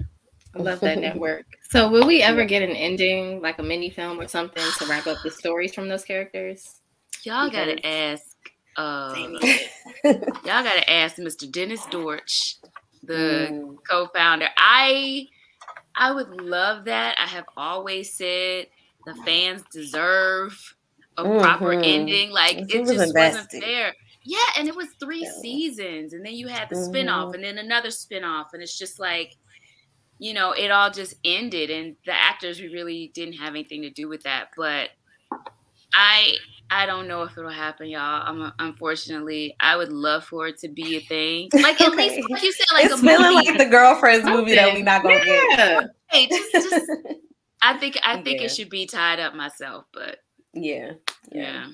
I 0.54 0.58
love 0.58 0.80
that 0.80 0.98
network. 0.98 1.44
So, 1.70 1.88
will 1.88 2.06
we 2.06 2.22
ever 2.22 2.44
get 2.44 2.62
an 2.62 2.74
ending, 2.74 3.42
like 3.42 3.58
a 3.58 3.62
mini 3.62 3.90
film 3.90 4.18
or 4.18 4.28
something, 4.28 4.62
to 4.78 4.86
wrap 4.86 5.06
up 5.06 5.18
the 5.22 5.30
stories 5.30 5.74
from 5.74 5.88
those 5.88 6.04
characters? 6.04 6.80
Y'all 7.24 7.50
because... 7.50 7.66
gotta 7.66 7.86
ask. 7.86 8.24
Uh, 8.76 9.14
y'all 10.04 10.62
gotta 10.62 10.90
ask 10.90 11.16
Mr. 11.16 11.50
Dennis 11.50 11.84
Dortch, 11.86 12.56
the 13.06 13.48
mm. 13.50 13.76
co-founder. 13.88 14.48
I 14.56 15.28
I 15.94 16.12
would 16.12 16.40
love 16.40 16.84
that. 16.84 17.16
I 17.18 17.26
have 17.26 17.46
always 17.56 18.12
said 18.12 18.66
the 19.06 19.14
fans 19.24 19.62
deserve 19.72 20.76
a 21.16 21.24
mm-hmm. 21.24 21.40
proper 21.40 21.72
ending. 21.72 22.30
Like 22.30 22.58
it, 22.58 22.70
it 22.70 22.86
just 22.86 23.14
wasn't 23.14 23.50
fair. 23.50 23.94
Yeah, 24.22 24.38
and 24.58 24.66
it 24.68 24.74
was 24.74 24.88
three 24.98 25.22
yeah. 25.22 25.40
seasons, 25.40 26.12
and 26.12 26.26
then 26.26 26.34
you 26.34 26.48
had 26.48 26.68
the 26.68 26.74
mm-hmm. 26.76 26.94
spinoff, 26.94 27.34
and 27.34 27.44
then 27.44 27.58
another 27.58 27.90
spinoff, 27.90 28.46
and 28.52 28.62
it's 28.62 28.76
just 28.76 28.98
like, 28.98 29.36
you 30.18 30.34
know, 30.34 30.50
it 30.50 30.72
all 30.72 30.90
just 30.90 31.14
ended, 31.24 31.70
and 31.70 31.94
the 32.04 32.12
actors 32.12 32.60
we 32.60 32.68
really 32.68 33.12
didn't 33.14 33.34
have 33.34 33.50
anything 33.50 33.82
to 33.82 33.90
do 33.90 34.08
with 34.08 34.24
that. 34.24 34.48
But 34.56 34.90
I 35.94 36.38
I 36.70 36.86
don't 36.86 37.06
know 37.06 37.22
if 37.22 37.36
it'll 37.38 37.50
happen, 37.50 37.88
y'all. 37.88 38.22
I'm 38.26 38.52
unfortunately, 38.58 39.54
I 39.60 39.76
would 39.76 39.92
love 39.92 40.24
for 40.24 40.48
it 40.48 40.58
to 40.58 40.68
be 40.68 40.96
a 40.96 41.00
thing. 41.00 41.48
Like 41.66 41.80
at 41.80 41.92
okay. 41.92 42.16
least, 42.16 42.30
like 42.30 42.42
you 42.42 42.52
said, 42.52 42.66
like 42.72 42.84
it's 42.84 42.94
a 42.94 42.98
feeling 42.98 43.34
movie. 43.34 43.48
like 43.48 43.58
the 43.58 43.66
girlfriends 43.66 44.24
movie 44.24 44.54
that 44.54 44.74
we 44.74 44.82
not 44.82 45.02
gonna 45.02 45.16
yeah. 45.24 45.56
get. 45.56 45.90
Hey, 46.08 46.28
just, 46.30 46.52
just, 46.52 46.90
I 47.62 47.76
think 47.76 47.98
I 48.04 48.22
think 48.22 48.40
yeah. 48.40 48.46
it 48.46 48.54
should 48.54 48.70
be 48.70 48.86
tied 48.86 49.18
up 49.18 49.34
myself, 49.34 49.84
but 49.92 50.18
yeah, 50.52 50.92
yeah. 51.32 51.66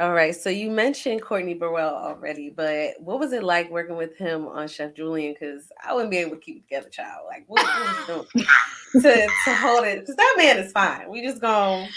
All 0.00 0.12
right. 0.12 0.34
So 0.34 0.48
you 0.48 0.70
mentioned 0.70 1.22
Courtney 1.22 1.54
Burrell 1.54 1.92
already, 1.92 2.50
but 2.50 2.92
what 3.00 3.18
was 3.18 3.32
it 3.32 3.42
like 3.42 3.68
working 3.68 3.96
with 3.96 4.16
him 4.16 4.46
on 4.46 4.68
Chef 4.68 4.94
Julian? 4.94 5.34
Because 5.38 5.72
I 5.84 5.92
wouldn't 5.92 6.12
be 6.12 6.18
able 6.18 6.36
to 6.36 6.40
keep 6.40 6.58
it 6.58 6.62
together, 6.62 6.88
child. 6.88 7.26
Like 7.26 7.44
what, 7.48 7.66
what 8.06 8.26
to, 9.02 9.28
to 9.44 9.54
hold 9.54 9.84
it? 9.84 10.00
Because 10.00 10.14
that 10.14 10.34
man 10.38 10.58
is 10.58 10.70
fine. 10.70 11.10
We 11.10 11.22
just 11.22 11.40
gonna 11.40 11.88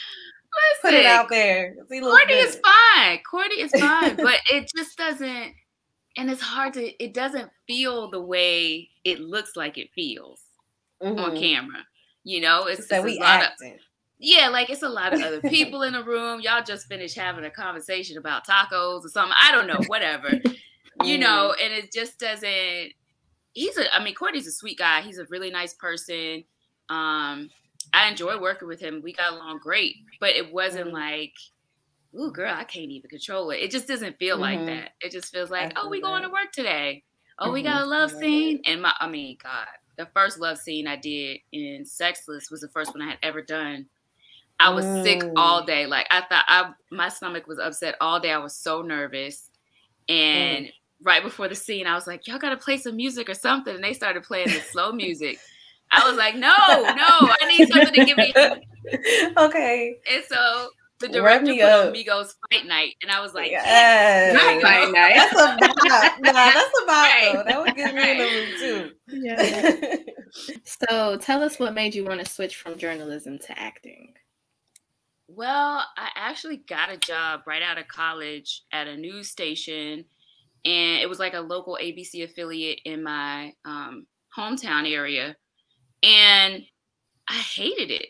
put 0.82 0.94
it 0.94 1.06
out 1.06 1.30
there. 1.30 1.76
Courtney 1.90 2.34
is 2.34 2.60
fine. 2.64 3.20
Courtney 3.30 3.62
is 3.62 3.72
fine, 3.72 4.16
but 4.16 4.40
it 4.52 4.70
just 4.76 4.98
doesn't. 4.98 5.54
And 6.18 6.30
it's 6.30 6.42
hard 6.42 6.74
to. 6.74 7.04
It 7.04 7.14
doesn't 7.14 7.50
feel 7.68 8.10
the 8.10 8.22
way 8.22 8.90
it 9.04 9.20
looks 9.20 9.56
like 9.56 9.78
it 9.78 9.90
feels 9.94 10.42
mm-hmm. 11.02 11.20
on 11.20 11.38
camera. 11.38 11.86
You 12.24 12.42
know, 12.42 12.66
it's, 12.66 12.92
it's, 12.92 13.04
we 13.04 13.18
a 13.18 13.22
lot 13.22 13.44
acting. 13.44 13.74
of 13.74 13.80
yeah, 14.20 14.50
like 14.50 14.70
it's 14.70 14.84
a 14.84 14.90
lot 14.90 15.14
of 15.14 15.22
other 15.22 15.42
people 15.50 15.84
in 15.84 15.94
the 15.94 16.04
room. 16.04 16.42
Y'all 16.42 16.64
just 16.64 16.88
finished 16.88 17.18
having 17.18 17.46
a 17.46 17.50
conversation 17.50 18.18
about 18.18 18.46
tacos 18.46 19.06
or 19.06 19.10
something. 19.10 19.36
I 19.42 19.52
don't 19.52 19.68
know, 19.68 19.80
whatever. 19.88 20.30
you 21.04 21.18
know, 21.18 21.54
mm-hmm. 21.54 21.66
and 21.66 21.74
it 21.74 21.92
just 21.92 22.20
doesn't 22.20 22.94
he's 23.54 23.78
a 23.78 23.94
I 23.96 24.04
mean, 24.04 24.16
Courtney's 24.16 24.48
a 24.48 24.52
sweet 24.52 24.78
guy. 24.78 25.02
He's 25.02 25.18
a 25.18 25.26
really 25.26 25.50
nice 25.50 25.74
person. 25.74 26.44
Um, 26.90 27.50
I 27.94 28.10
enjoy 28.10 28.40
working 28.40 28.68
with 28.68 28.80
him. 28.80 29.02
We 29.04 29.14
got 29.14 29.34
along 29.34 29.60
great, 29.60 29.98
but 30.20 30.32
it 30.32 30.52
wasn't 30.52 30.88
mm-hmm. 30.88 30.96
like, 30.96 31.34
ooh, 32.18 32.32
girl, 32.32 32.54
I 32.56 32.64
can't 32.64 32.92
even 32.92 33.10
control 33.10 33.52
it. 33.52 33.58
It 33.58 33.72
just 33.72 33.88
doesn't 33.88 34.18
feel 34.18 34.38
mm-hmm. 34.38 34.42
like 34.44 34.66
that. 34.66 34.92
It 35.02 35.12
just 35.12 35.32
feels 35.34 35.50
like, 35.50 35.74
oh, 35.76 35.90
we 35.90 36.02
going 36.02 36.24
to 36.24 36.30
work 36.30 36.52
today. 36.54 37.04
Oh, 37.40 37.46
mm-hmm. 37.46 37.54
we 37.54 37.64
got 37.64 37.82
a 37.82 37.86
love 37.86 38.12
scene. 38.12 38.62
And 38.66 38.82
my 38.82 38.94
I 39.00 39.08
mean, 39.08 39.38
God, 39.42 39.68
the 39.98 40.08
first 40.14 40.40
love 40.40 40.58
scene 40.58 40.88
I 40.88 40.96
did 40.96 41.40
in 41.52 41.86
Sexless 41.86 42.50
was 42.50 42.62
the 42.62 42.70
first 42.70 42.94
one 42.94 43.02
I 43.02 43.10
had 43.10 43.20
ever 43.24 43.42
done 43.42 43.88
I 44.62 44.70
was 44.70 44.86
mm. 44.86 45.04
sick 45.04 45.24
all 45.36 45.66
day. 45.66 45.88
Like 45.88 46.08
I 46.12 46.22
thought 46.22 46.46
I 46.48 46.72
my 46.92 47.10
stomach 47.10 47.48
was 47.48 47.58
upset 47.58 47.96
all 48.00 48.20
day. 48.20 48.32
I 48.32 48.38
was 48.38 48.56
so 48.56 48.84
nervous. 48.84 49.50
And 50.08 50.68
mm. 50.68 50.72
right 51.02 51.24
before 51.24 51.48
the 51.48 51.56
scene, 51.56 51.88
I 51.88 51.96
was 51.96 52.06
like, 52.06 52.28
Y'all 52.28 52.38
gotta 52.38 52.58
play 52.58 52.78
some 52.78 52.96
music 52.96 53.28
or 53.28 53.34
something. 53.34 53.74
And 53.74 53.84
they 53.84 53.94
started 53.94 54.24
playing 54.24 54.48
the 54.50 54.62
slow 54.72 54.92
music. 54.92 55.40
I 55.92 56.08
was 56.08 56.18
like, 56.18 56.36
No, 56.36 56.50
no, 56.50 57.36
I 57.42 57.58
need 57.58 57.68
something 57.70 57.94
to 57.94 58.06
give 58.06 58.18
me. 58.18 58.34
okay. 59.38 59.96
And 60.12 60.24
so 60.28 60.70
the 61.02 61.08
director 61.10 61.54
put 61.54 61.62
up. 61.62 61.88
on 61.88 61.94
Migos 61.94 62.34
Fight 62.52 62.66
Night, 62.68 62.94
and 63.02 63.12
I 63.12 63.22
was 63.22 63.34
like, 63.34 63.52
yes, 63.52 63.66
yes. 63.66 64.62
Fight 64.62 64.92
Night. 64.92 65.16
That's 65.16 65.34
a 65.34 65.58
vibe. 65.58 66.22
nah, 66.22 66.32
that's 66.34 66.80
a 66.80 66.86
vibe. 66.86 66.88
Right. 66.88 67.32
Though. 67.34 67.44
That 67.46 67.62
would 67.62 67.76
get 67.76 67.96
me 67.96 68.12
in 68.12 68.18
the 68.18 68.24
mood 68.24 68.60
too. 68.60 68.92
Yeah. 69.08 69.96
so 70.64 71.18
tell 71.18 71.44
us 71.44 71.60
what 71.60 71.74
made 71.74 71.96
you 71.96 72.06
want 72.06 72.20
to 72.20 72.32
switch 72.32 72.56
from 72.56 72.78
journalism 72.78 73.40
to 73.40 73.60
acting. 73.60 74.14
Well, 75.28 75.84
I 75.98 76.10
actually 76.16 76.58
got 76.58 76.92
a 76.92 76.98
job 76.98 77.42
right 77.48 77.62
out 77.62 77.78
of 77.78 77.88
college 77.88 78.64
at 78.72 78.88
a 78.88 78.98
news 78.98 79.30
station, 79.30 80.06
and 80.66 81.02
it 81.02 81.10
was 81.10 81.20
like 81.20 81.34
a 81.34 81.42
local 81.42 81.78
ABC 81.82 82.24
affiliate 82.24 82.82
in 82.86 83.04
my 83.04 83.54
um, 83.66 84.06
hometown 84.38 84.90
area. 84.90 85.36
And 86.04 86.64
I 87.30 87.34
hated 87.34 87.92
it. 87.92 88.08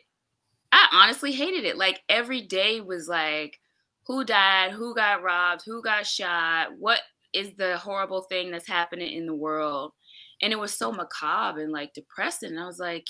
I 0.72 0.88
honestly 0.94 1.32
hated 1.32 1.66
it. 1.66 1.78
Like 1.78 2.02
every 2.08 2.42
day 2.42 2.82
was 2.82 3.08
like, 3.08 3.60
who 4.08 4.24
died, 4.24 4.72
who 4.72 4.96
got 4.96 5.22
robbed, 5.22 5.64
who 5.66 5.82
got 5.82 6.08
shot, 6.08 6.70
what 6.78 7.00
is 7.34 7.54
the 7.56 7.78
horrible 7.78 8.24
thing 8.24 8.52
that's 8.52 8.68
happening 8.68 9.14
in 9.14 9.26
the 9.26 9.36
world. 9.36 9.94
And 10.42 10.52
it 10.52 10.60
was 10.60 10.74
so 10.74 10.92
macabre 10.92 11.62
and 11.62 11.72
like 11.72 11.94
depressing. 11.94 12.52
And 12.52 12.60
I 12.60 12.66
was 12.66 12.80
like, 12.80 13.06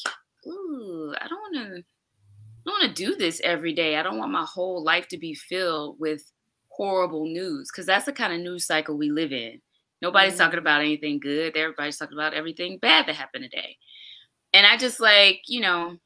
ooh, 0.48 1.14
I 1.20 1.28
don't 1.28 1.40
want 1.40 1.56
to 1.56 1.84
I 1.84 2.70
don't 2.70 2.82
want 2.82 2.96
to 2.96 3.06
do 3.06 3.16
this 3.16 3.42
every 3.44 3.74
day. 3.74 3.96
I 3.96 4.04
don't 4.04 4.20
want 4.20 4.32
my 4.32 4.46
whole 4.46 4.84
life 4.84 5.08
to 5.08 5.18
be 5.18 5.34
filled 5.34 6.00
with 6.00 6.32
horrible 6.68 7.26
news 7.26 7.70
because 7.72 7.88
that's 7.88 8.06
the 8.06 8.14
kind 8.14 8.34
of 8.34 8.40
news 8.40 8.66
cycle 8.66 8.98
we 8.98 9.10
live 9.10 9.32
in. 9.32 9.60
Nobody's 10.02 10.34
mm-hmm. 10.34 10.44
talking 10.44 10.60
about 10.60 10.82
anything 10.82 11.20
good. 11.20 11.58
Everybody's 11.58 11.98
talking 11.98 12.18
about 12.18 12.36
everything 12.36 12.78
bad 12.80 13.08
that 13.08 13.16
happened 13.16 13.46
today. 13.46 13.78
And 14.54 14.66
I 14.66 14.78
just 14.78 15.00
like, 15.00 15.42
you 15.48 15.62
know, 15.62 15.98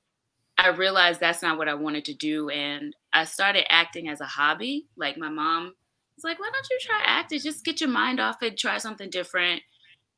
I 0.57 0.69
realized 0.69 1.19
that's 1.19 1.41
not 1.41 1.57
what 1.57 1.67
I 1.67 1.73
wanted 1.73 2.05
to 2.05 2.13
do. 2.13 2.49
And 2.49 2.95
I 3.11 3.25
started 3.25 3.71
acting 3.71 4.07
as 4.07 4.21
a 4.21 4.25
hobby. 4.25 4.85
Like 4.95 5.17
my 5.17 5.29
mom 5.29 5.73
was 6.15 6.23
like, 6.23 6.39
why 6.39 6.49
don't 6.53 6.67
you 6.69 6.79
try 6.81 7.01
acting? 7.03 7.39
Just 7.39 7.65
get 7.65 7.81
your 7.81 7.89
mind 7.89 8.19
off 8.19 8.41
it, 8.41 8.57
try 8.57 8.77
something 8.77 9.09
different. 9.09 9.61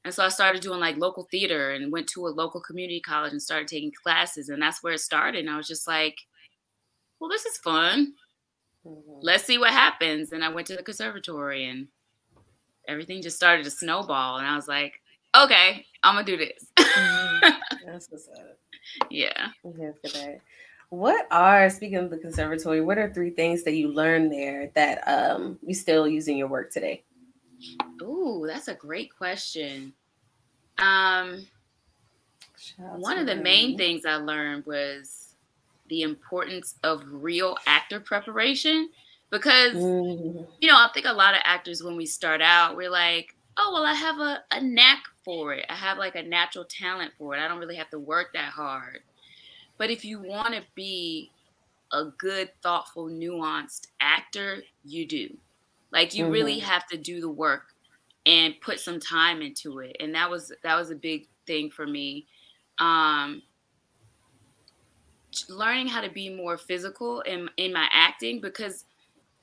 And 0.06 0.14
so 0.14 0.24
I 0.24 0.30
started 0.30 0.62
doing 0.62 0.80
like 0.80 0.98
local 0.98 1.28
theater 1.30 1.72
and 1.72 1.92
went 1.92 2.08
to 2.10 2.28
a 2.28 2.30
local 2.30 2.62
community 2.62 3.02
college 3.02 3.32
and 3.32 3.42
started 3.42 3.68
taking 3.68 3.92
classes. 3.92 4.50
And 4.50 4.62
that's 4.62 4.84
where 4.84 4.94
it 4.94 5.00
started. 5.00 5.42
And 5.42 5.50
I 5.50 5.58
was 5.58 5.68
just 5.68 5.88
like, 5.88 6.18
well, 7.20 7.30
this 7.30 7.46
is 7.46 7.58
fun. 7.58 8.14
Mm-hmm. 8.86 9.20
Let's 9.22 9.44
see 9.44 9.58
what 9.58 9.72
happens. 9.72 10.32
And 10.32 10.46
I 10.46 10.50
went 10.50 10.68
to 10.68 10.76
the 10.76 10.84
conservatory 10.84 11.66
and 11.66 11.88
everything 12.88 13.22
just 13.22 13.36
started 13.36 13.64
to 13.66 13.72
snowball. 13.72 14.38
And 14.38 14.48
I 14.48 14.56
was 14.56 14.68
like, 14.68 15.02
okay, 15.44 15.86
I'm 16.04 16.24
to 16.24 16.32
do 16.32 16.38
this. 16.38 16.66
mm-hmm. 16.78 17.50
That's 17.86 18.10
what's 18.10 18.28
up. 18.30 18.58
Yeah. 19.10 19.48
I'm 19.66 19.76
here 19.76 19.96
for 20.02 20.12
that. 20.18 20.42
What 20.90 21.28
are 21.32 21.70
speaking 21.70 21.98
of 21.98 22.10
the 22.10 22.18
conservatory? 22.18 22.82
What 22.82 22.98
are 22.98 23.14
three 23.14 23.32
things 23.32 23.64
that 23.64 23.76
you 23.76 23.90
learned 23.90 24.32
there 24.32 24.72
that 24.74 25.06
um, 25.08 25.60
you 25.62 25.74
still 25.74 26.08
use 26.08 26.28
in 26.28 26.38
your 26.38 26.48
work 26.48 26.72
today? 26.72 27.04
Ooh, 28.02 28.46
that's 28.48 28.70
a 28.70 28.74
great 28.74 29.16
question. 29.16 29.94
Um, 30.78 31.46
one 32.78 33.18
of 33.18 33.26
the 33.26 33.36
main 33.36 33.78
things 33.78 34.06
I 34.06 34.16
learned 34.16 34.66
was 34.66 35.36
the 35.90 36.04
importance 36.04 36.76
of 36.84 37.04
real 37.08 37.58
actor 37.66 38.00
preparation 38.00 38.90
because 39.30 39.74
mm-hmm. 39.74 40.44
you 40.60 40.68
know 40.68 40.76
I 40.76 40.90
think 40.94 41.06
a 41.06 41.14
lot 41.14 41.34
of 41.34 41.42
actors 41.44 41.82
when 41.82 41.96
we 41.96 42.06
start 42.06 42.42
out 42.42 42.76
we're 42.76 42.90
like, 42.90 43.36
oh 43.58 43.72
well, 43.74 43.86
I 43.86 43.94
have 43.94 44.18
a, 44.20 44.44
a 44.52 44.62
knack 44.62 45.04
for 45.28 45.54
it. 45.54 45.66
I 45.68 45.76
have 45.76 45.98
like 45.98 46.16
a 46.16 46.24
natural 46.24 46.64
talent 46.64 47.12
for 47.18 47.36
it. 47.36 47.42
I 47.42 47.50
don't 47.50 47.60
really 47.60 47.76
have 47.76 47.90
to 47.90 48.00
work 48.00 48.32
that 48.32 48.54
hard. 48.54 49.00
But 49.78 49.92
if 49.92 50.06
you 50.06 50.22
want 50.22 50.54
to 50.54 50.62
be 50.74 51.32
a 51.92 52.06
good, 52.18 52.50
thoughtful, 52.64 53.10
nuanced 53.10 53.88
actor, 54.00 54.64
you 54.86 55.06
do. 55.06 55.36
Like 55.92 56.16
you 56.16 56.24
mm-hmm. 56.24 56.32
really 56.32 56.60
have 56.60 56.88
to 56.88 56.98
do 56.98 57.20
the 57.20 57.30
work 57.30 57.74
and 58.26 58.54
put 58.62 58.80
some 58.80 59.02
time 59.02 59.42
into 59.42 59.80
it. 59.80 59.98
And 60.00 60.16
that 60.16 60.30
was 60.30 60.54
that 60.64 60.78
was 60.78 60.92
a 60.92 60.96
big 60.96 61.28
thing 61.46 61.72
for 61.72 61.86
me. 61.86 62.26
Um 62.80 63.42
learning 65.50 65.88
how 65.88 66.00
to 66.00 66.10
be 66.10 66.30
more 66.30 66.58
physical 66.58 67.20
in 67.22 67.50
in 67.58 67.74
my 67.74 67.90
acting 67.92 68.40
because 68.40 68.86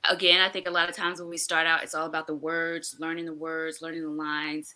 again, 0.08 0.40
I 0.40 0.48
think 0.48 0.66
a 0.66 0.70
lot 0.70 0.88
of 0.88 0.96
times 0.96 1.20
when 1.20 1.28
we 1.28 1.36
start 1.36 1.66
out 1.66 1.82
it's 1.82 1.94
all 1.94 2.06
about 2.06 2.26
the 2.26 2.34
words, 2.34 2.96
learning 2.98 3.26
the 3.26 3.34
words, 3.34 3.82
learning 3.82 4.02
the 4.02 4.08
lines, 4.08 4.74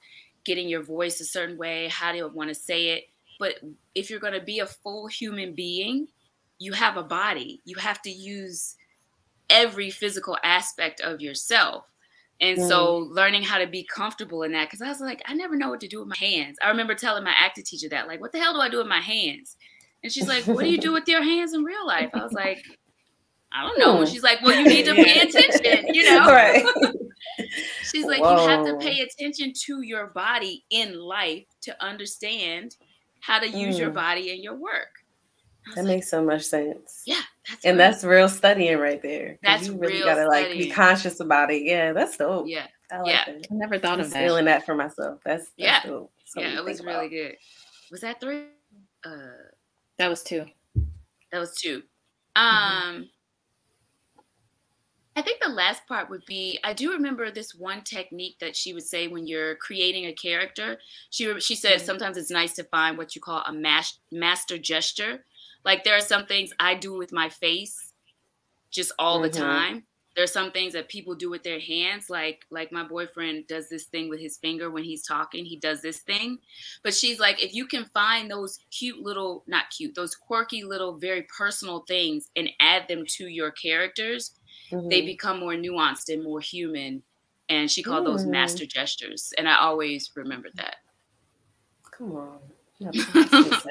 getting 0.49 0.69
your 0.69 0.83
voice 0.83 1.21
a 1.21 1.27
certain 1.27 1.59
way, 1.59 1.89
how 1.89 2.11
do 2.11 2.17
you 2.17 2.27
want 2.27 2.49
to 2.49 2.55
say 2.55 2.89
it? 2.89 3.05
But 3.39 3.57
if 3.95 4.09
you're 4.09 4.19
going 4.19 4.33
to 4.33 4.41
be 4.41 4.61
a 4.61 4.67
full 4.67 5.07
human 5.07 5.55
being, 5.55 6.09
you 6.59 6.73
have 6.73 6.97
a 6.97 7.03
body. 7.03 7.61
You 7.67 7.77
have 7.77 8.01
to 8.03 8.11
use 8.11 8.75
every 9.51 9.91
physical 9.91 10.39
aspect 10.43 11.01
of 11.03 11.21
yourself. 11.21 11.85
And 12.41 12.59
mm. 12.59 12.67
so 12.67 12.97
learning 13.11 13.43
how 13.43 13.59
to 13.59 13.67
be 13.67 13.85
comfortable 13.85 14.43
in 14.43 14.53
that, 14.53 14.69
because 14.69 14.81
I 14.81 14.89
was 14.89 15.01
like, 15.01 15.23
I 15.27 15.35
never 15.35 15.55
know 15.55 15.69
what 15.69 15.81
to 15.81 15.89
do 15.89 15.99
with 15.99 16.09
my 16.09 16.17
hands. 16.19 16.57
I 16.63 16.71
remember 16.71 16.95
telling 16.95 17.25
my 17.25 17.35
acting 17.39 17.65
teacher 17.65 17.91
that, 17.91 18.09
like, 18.09 18.21
what 18.21 18.33
the 18.33 18.39
hell 18.39 18.55
do 18.55 18.61
I 18.61 18.71
do 18.71 18.79
with 18.79 18.87
my 18.87 19.01
hands? 19.01 19.57
And 20.03 20.11
she's 20.11 20.29
like, 20.29 20.47
what 20.47 20.65
do 20.65 20.71
you 20.71 20.79
do 20.79 20.93
with 20.93 21.07
your 21.09 21.23
hands 21.23 21.53
in 21.53 21.63
real 21.63 21.87
life? 21.87 22.11
I 22.15 22.23
was 22.23 22.33
like, 22.33 22.65
I 23.53 23.63
don't 23.63 23.79
know. 23.79 24.01
And 24.01 24.09
she's 24.09 24.23
like, 24.23 24.41
well, 24.43 24.59
you 24.59 24.67
need 24.67 24.87
to 24.87 24.95
pay 24.95 25.21
attention, 25.29 25.93
you 25.93 26.05
know? 26.11 26.27
Right. 26.27 26.65
she's 27.83 28.05
like, 28.05 28.23
Whoa. 28.23 28.43
you 28.43 28.49
have 28.49 28.67
to 28.67 28.77
pay 28.77 29.01
attention 29.01 29.53
to 29.67 29.83
your 29.83 30.09
body 30.09 30.65
in 30.71 30.99
life 30.99 31.45
to 31.63 31.85
understand 31.85 32.77
how 33.21 33.39
to 33.39 33.49
use 33.49 33.77
mm. 33.77 33.81
your 33.81 33.91
body 33.91 34.31
in 34.31 34.43
your 34.43 34.55
work. 34.55 34.89
That 35.75 35.85
like, 35.85 35.97
makes 35.97 36.11
so 36.11 36.25
much 36.25 36.45
sense. 36.45 37.03
Yeah. 37.07 37.21
That's 37.49 37.65
and 37.65 37.79
that's 37.79 38.05
real 38.05 38.29
studying 38.29 38.79
right 38.79 39.03
there. 39.03 39.39
That's 39.43 39.67
you 39.67 39.77
really 39.77 40.01
gotta 40.01 40.27
like 40.27 40.47
studying. 40.47 40.69
be 40.69 40.71
conscious 40.71 41.21
about 41.21 41.51
it. 41.51 41.63
Yeah, 41.63 41.93
that's 41.93 42.17
dope. 42.17 42.47
Yeah. 42.49 42.67
I 42.91 43.01
like 43.01 43.13
yeah. 43.13 43.25
That. 43.27 43.47
I 43.51 43.55
never 43.55 43.79
thought 43.79 43.95
I'm 43.95 44.01
of 44.01 44.11
that. 44.13 44.23
Feeling 44.23 44.47
that 44.47 44.65
for 44.65 44.75
myself. 44.75 45.21
That's, 45.25 45.45
that's 45.45 45.53
yeah. 45.57 45.83
Dope. 45.85 46.13
yeah, 46.37 46.57
it 46.59 46.65
was 46.65 46.83
really 46.83 46.99
about. 46.99 47.11
good. 47.11 47.37
Was 47.91 48.01
that 48.01 48.21
three? 48.21 48.45
uh 49.05 49.11
that 49.99 50.09
was 50.09 50.23
two. 50.23 50.47
That 51.33 51.41
was 51.41 51.55
2 51.57 51.83
mm-hmm. 52.37 53.03
I 55.19 55.23
think 55.23 55.43
the 55.43 55.49
last 55.49 55.85
part 55.89 56.09
would 56.11 56.25
be 56.27 56.61
I 56.63 56.73
do 56.73 56.93
remember 56.93 57.29
this 57.33 57.53
one 57.53 57.83
technique 57.83 58.37
that 58.39 58.55
she 58.55 58.73
would 58.73 58.85
say 58.85 59.09
when 59.09 59.27
you're 59.27 59.57
creating 59.57 60.07
a 60.07 60.13
character. 60.13 60.79
She 61.11 61.41
she 61.41 61.57
said 61.57 61.79
mm-hmm. 61.79 61.87
sometimes 61.87 62.17
it's 62.17 62.31
nice 62.31 62.55
to 62.55 62.63
find 62.63 62.97
what 62.97 63.17
you 63.17 63.21
call 63.21 63.43
a 63.45 63.53
mas- 63.53 63.99
master 64.13 64.59
gesture. 64.59 65.25
Like 65.65 65.83
there 65.83 65.97
are 65.97 66.01
some 66.01 66.27
things 66.27 66.53
I 66.61 66.77
do 66.77 66.97
with 66.97 67.11
my 67.11 67.31
face 67.31 67.95
just 68.71 68.93
all 68.97 69.17
mm-hmm. 69.17 69.25
the 69.25 69.31
time. 69.31 69.83
There's 70.15 70.33
some 70.33 70.53
things 70.53 70.73
that 70.75 70.89
people 70.89 71.17
do 71.17 71.31
with 71.31 71.43
their 71.43 71.59
hands 71.59 72.09
like 72.09 72.47
like 72.53 72.71
my 72.71 72.85
boyfriend 72.85 73.49
does 73.49 73.69
this 73.69 73.87
thing 73.87 74.09
with 74.09 74.21
his 74.21 74.37
finger 74.37 74.71
when 74.71 74.85
he's 74.85 75.03
talking, 75.03 75.45
he 75.45 75.57
does 75.57 75.83
this 75.83 75.99
thing. 75.99 76.39
But 76.85 76.95
she's 76.95 77.19
like 77.19 77.43
if 77.43 77.57
you 77.57 77.67
can 77.67 77.87
find 77.87 78.31
those 78.31 78.61
cute 78.71 79.01
little 79.01 79.43
not 79.49 79.71
cute, 79.77 79.97
those 79.97 80.15
quirky 80.15 80.63
little 80.63 80.97
very 80.97 81.23
personal 81.23 81.81
things 81.89 82.31
and 82.37 82.51
add 82.61 82.87
them 82.87 83.05
to 83.17 83.27
your 83.27 83.51
characters, 83.51 84.38
mm-hmm. 84.71 84.89
they 84.89 85.03
become 85.03 85.41
more 85.41 85.55
nuanced 85.55 86.13
and 86.13 86.23
more 86.23 86.41
human. 86.41 87.03
And 87.49 87.71
she 87.71 87.83
called 87.83 88.05
mm. 88.05 88.13
those 88.13 88.27
master 88.27 88.67
gestures. 88.67 89.33
And 89.39 89.49
I 89.49 89.57
always 89.57 90.11
remember 90.15 90.49
that. 90.57 90.77
Come 91.91 92.13
on. 92.13 92.39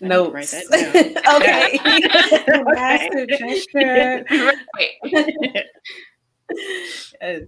No, 0.00 0.26
okay. 0.36 1.78
Master 2.64 3.26
gesture. 3.26 4.24
yes. 7.20 7.42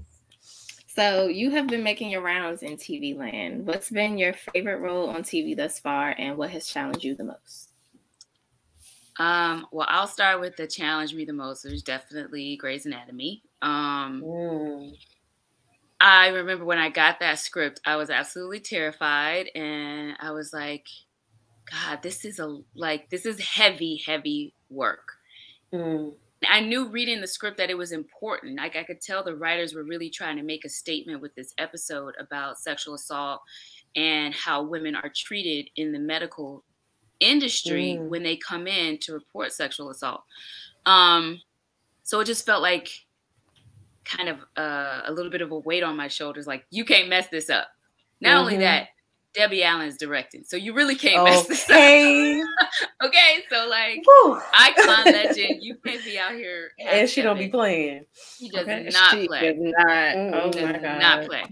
So 0.87 1.29
you 1.29 1.50
have 1.50 1.69
been 1.69 1.83
making 1.83 2.11
your 2.11 2.23
rounds 2.23 2.62
in 2.62 2.76
TV 2.76 3.17
land. 3.17 3.67
What's 3.67 3.90
been 3.90 4.19
your 4.19 4.33
favorite 4.33 4.81
role 4.81 5.09
on 5.09 5.23
TV 5.23 5.57
thus 5.57 5.79
far, 5.79 6.14
and 6.19 6.37
what 6.37 6.50
has 6.50 6.67
challenged 6.67 7.05
you 7.05 7.14
the 7.14 7.25
most? 7.25 7.70
Um, 9.21 9.67
well, 9.71 9.87
I'll 9.91 10.07
start 10.07 10.41
with 10.41 10.57
the 10.57 10.67
challenge 10.67 11.12
me 11.12 11.27
the 11.27 11.35
most. 11.35 11.62
There's 11.62 11.83
definitely 11.83 12.57
Grey's 12.57 12.87
Anatomy. 12.87 13.43
Um, 13.61 14.23
mm. 14.25 14.93
I 16.00 16.29
remember 16.29 16.65
when 16.65 16.79
I 16.79 16.89
got 16.89 17.21
that 17.21 17.39
script, 17.39 17.83
I 17.85 17.97
was 17.97 18.09
absolutely 18.09 18.61
terrified, 18.61 19.50
and 19.55 20.15
I 20.21 20.31
was 20.31 20.55
like, 20.55 20.87
"God, 21.71 22.03
this 22.03 22.25
is 22.25 22.39
a 22.39 22.62
like 22.75 23.11
this 23.11 23.27
is 23.27 23.39
heavy, 23.39 24.03
heavy 24.07 24.55
work." 24.71 25.12
Mm. 25.71 26.15
I 26.49 26.61
knew 26.61 26.89
reading 26.89 27.21
the 27.21 27.27
script 27.27 27.59
that 27.59 27.69
it 27.69 27.77
was 27.77 27.93
important. 27.93 28.57
Like 28.57 28.75
I 28.75 28.85
could 28.85 29.03
tell 29.03 29.23
the 29.23 29.37
writers 29.37 29.75
were 29.75 29.85
really 29.85 30.09
trying 30.09 30.39
to 30.39 30.43
make 30.43 30.65
a 30.65 30.71
statement 30.71 31.21
with 31.21 31.35
this 31.35 31.53
episode 31.59 32.15
about 32.19 32.59
sexual 32.59 32.95
assault 32.95 33.43
and 33.97 34.33
how 34.33 34.62
women 34.62 34.95
are 34.95 35.12
treated 35.15 35.69
in 35.77 35.93
the 35.93 35.99
medical 35.99 36.65
industry 37.21 37.99
mm. 37.99 38.09
when 38.09 38.23
they 38.23 38.37
come 38.37 38.67
in 38.67 38.99
to 38.99 39.12
report 39.12 39.53
sexual 39.53 39.91
assault. 39.91 40.23
Um, 40.87 41.41
so 42.03 42.21
it 42.21 42.25
just 42.25 42.45
felt 42.45 42.62
like 42.62 42.89
kind 44.05 44.29
of 44.29 44.39
uh, 44.57 45.03
a 45.05 45.12
little 45.12 45.31
bit 45.31 45.43
of 45.43 45.53
a 45.53 45.59
weight 45.59 45.83
on 45.83 45.97
my 45.97 46.09
shoulders. 46.09 46.47
Like 46.47 46.64
you 46.71 46.85
can't 46.85 47.09
mess 47.09 47.29
this 47.29 47.51
up. 47.51 47.68
Not 48.21 48.31
mm-hmm. 48.31 48.38
only 48.38 48.57
that, 48.59 48.88
Debbie 49.33 49.62
Allen 49.62 49.87
is 49.87 49.97
directing, 49.97 50.42
so 50.44 50.57
you 50.57 50.73
really 50.73 50.97
can't 50.97 51.21
okay. 51.21 51.31
mess 51.31 51.47
this 51.47 51.71
up. 51.71 51.77
okay, 53.07 53.44
so 53.51 53.68
like 53.68 54.03
Whew. 54.05 54.40
icon 54.53 55.05
legend, 55.05 55.59
you 55.62 55.77
can't 55.85 56.05
be 56.05 56.18
out 56.18 56.33
here. 56.33 56.73
And 56.79 57.09
she 57.09 57.23
don't 57.23 57.38
be 57.38 57.49
playing. 57.49 58.07
He 58.38 58.51
does 58.51 58.62
okay. 58.62 58.88
not 58.92 59.11
she 59.12 59.29
play. 59.29 59.53
Does 59.53 59.57
not. 59.59 60.16
Oh 60.16 60.51
my 60.55 60.73
god. 60.79 61.01
Not 61.01 61.27
play. 61.27 61.44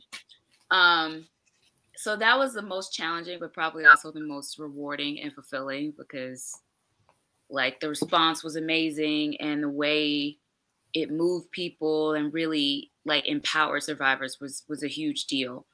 Um, 0.71 1.27
so 1.99 2.15
that 2.15 2.39
was 2.39 2.55
the 2.55 2.63
most 2.63 2.93
challenging, 2.93 3.41
but 3.41 3.53
probably 3.53 3.85
also 3.85 4.13
the 4.13 4.21
most 4.21 4.57
rewarding 4.61 5.21
and 5.21 5.33
fulfilling 5.33 5.93
because 5.99 6.61
like 7.51 7.81
the 7.81 7.89
response 7.89 8.45
was 8.45 8.55
amazing 8.55 9.37
and 9.41 9.65
the 9.65 9.69
way 9.69 10.39
it 10.95 11.11
moved 11.11 11.51
people 11.51 12.13
and 12.13 12.33
really 12.33 12.93
like 13.05 13.27
empowered 13.27 13.83
survivors 13.83 14.39
was 14.41 14.63
was 14.69 14.85
a 14.85 14.89
huge 14.89 15.25
deal. 15.27 15.67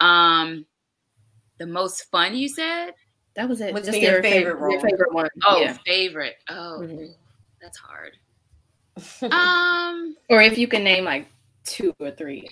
Um 0.00 0.66
the 1.58 1.66
most 1.66 2.10
fun 2.10 2.34
you 2.34 2.48
said? 2.48 2.90
That 3.36 3.48
was 3.48 3.60
it. 3.60 3.72
What's 3.72 3.86
Just 3.86 4.00
your 4.00 4.20
favorite, 4.20 4.54
favorite 4.54 4.72
Your 4.72 4.80
favorite 4.80 5.14
one. 5.14 5.28
Oh, 5.46 5.60
yeah. 5.60 5.78
favorite. 5.86 6.38
Oh, 6.48 6.80
mm-hmm. 6.82 7.12
that's 7.62 7.78
hard. 7.78 8.16
um 9.32 10.16
or 10.28 10.42
if 10.42 10.58
you 10.58 10.66
can 10.66 10.82
name 10.82 11.04
like 11.04 11.28
two 11.62 11.94
or 12.00 12.10
three. 12.10 12.48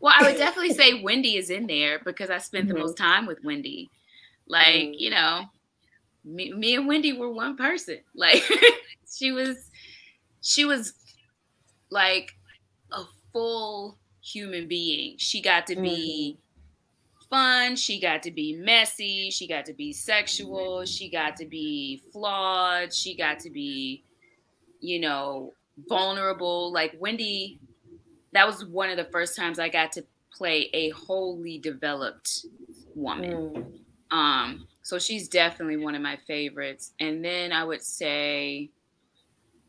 Well, 0.00 0.14
I 0.16 0.24
would 0.24 0.36
definitely 0.38 0.74
say 0.74 1.02
Wendy 1.02 1.36
is 1.36 1.50
in 1.50 1.66
there 1.66 2.00
because 2.04 2.30
I 2.30 2.38
spent 2.38 2.66
mm-hmm. 2.66 2.76
the 2.76 2.82
most 2.82 2.96
time 2.96 3.26
with 3.26 3.38
Wendy. 3.44 3.90
Like, 4.46 4.66
mm-hmm. 4.66 4.94
you 4.98 5.10
know, 5.10 5.44
me, 6.24 6.52
me 6.52 6.74
and 6.74 6.86
Wendy 6.86 7.12
were 7.12 7.30
one 7.30 7.56
person. 7.56 7.98
Like 8.14 8.42
she 9.08 9.32
was 9.32 9.70
she 10.40 10.64
was 10.64 10.94
like 11.90 12.32
a 12.92 13.02
full 13.32 13.98
human 14.22 14.68
being. 14.68 15.16
She 15.18 15.40
got 15.40 15.66
to 15.68 15.76
be 15.76 16.36
mm-hmm. 16.38 17.28
fun, 17.28 17.76
she 17.76 18.00
got 18.00 18.22
to 18.24 18.30
be 18.30 18.54
messy, 18.54 19.30
she 19.30 19.46
got 19.46 19.66
to 19.66 19.74
be 19.74 19.92
sexual, 19.92 20.84
she 20.84 21.10
got 21.10 21.36
to 21.36 21.46
be 21.46 22.02
flawed, 22.12 22.92
she 22.92 23.16
got 23.16 23.38
to 23.40 23.50
be 23.50 24.02
you 24.80 25.00
know, 25.00 25.52
vulnerable. 25.88 26.72
Like 26.72 26.96
Wendy 26.98 27.58
that 28.36 28.46
was 28.46 28.64
one 28.64 28.90
of 28.90 28.96
the 28.96 29.04
first 29.04 29.36
times 29.36 29.58
I 29.58 29.68
got 29.68 29.92
to 29.92 30.04
play 30.32 30.70
a 30.74 30.90
wholly 30.90 31.58
developed 31.58 32.46
woman. 32.94 33.80
Mm. 34.10 34.16
Um, 34.16 34.66
so 34.82 34.98
she's 34.98 35.28
definitely 35.28 35.78
one 35.78 35.94
of 35.94 36.02
my 36.02 36.18
favorites. 36.26 36.92
And 37.00 37.24
then 37.24 37.52
I 37.52 37.64
would 37.64 37.82
say 37.82 38.70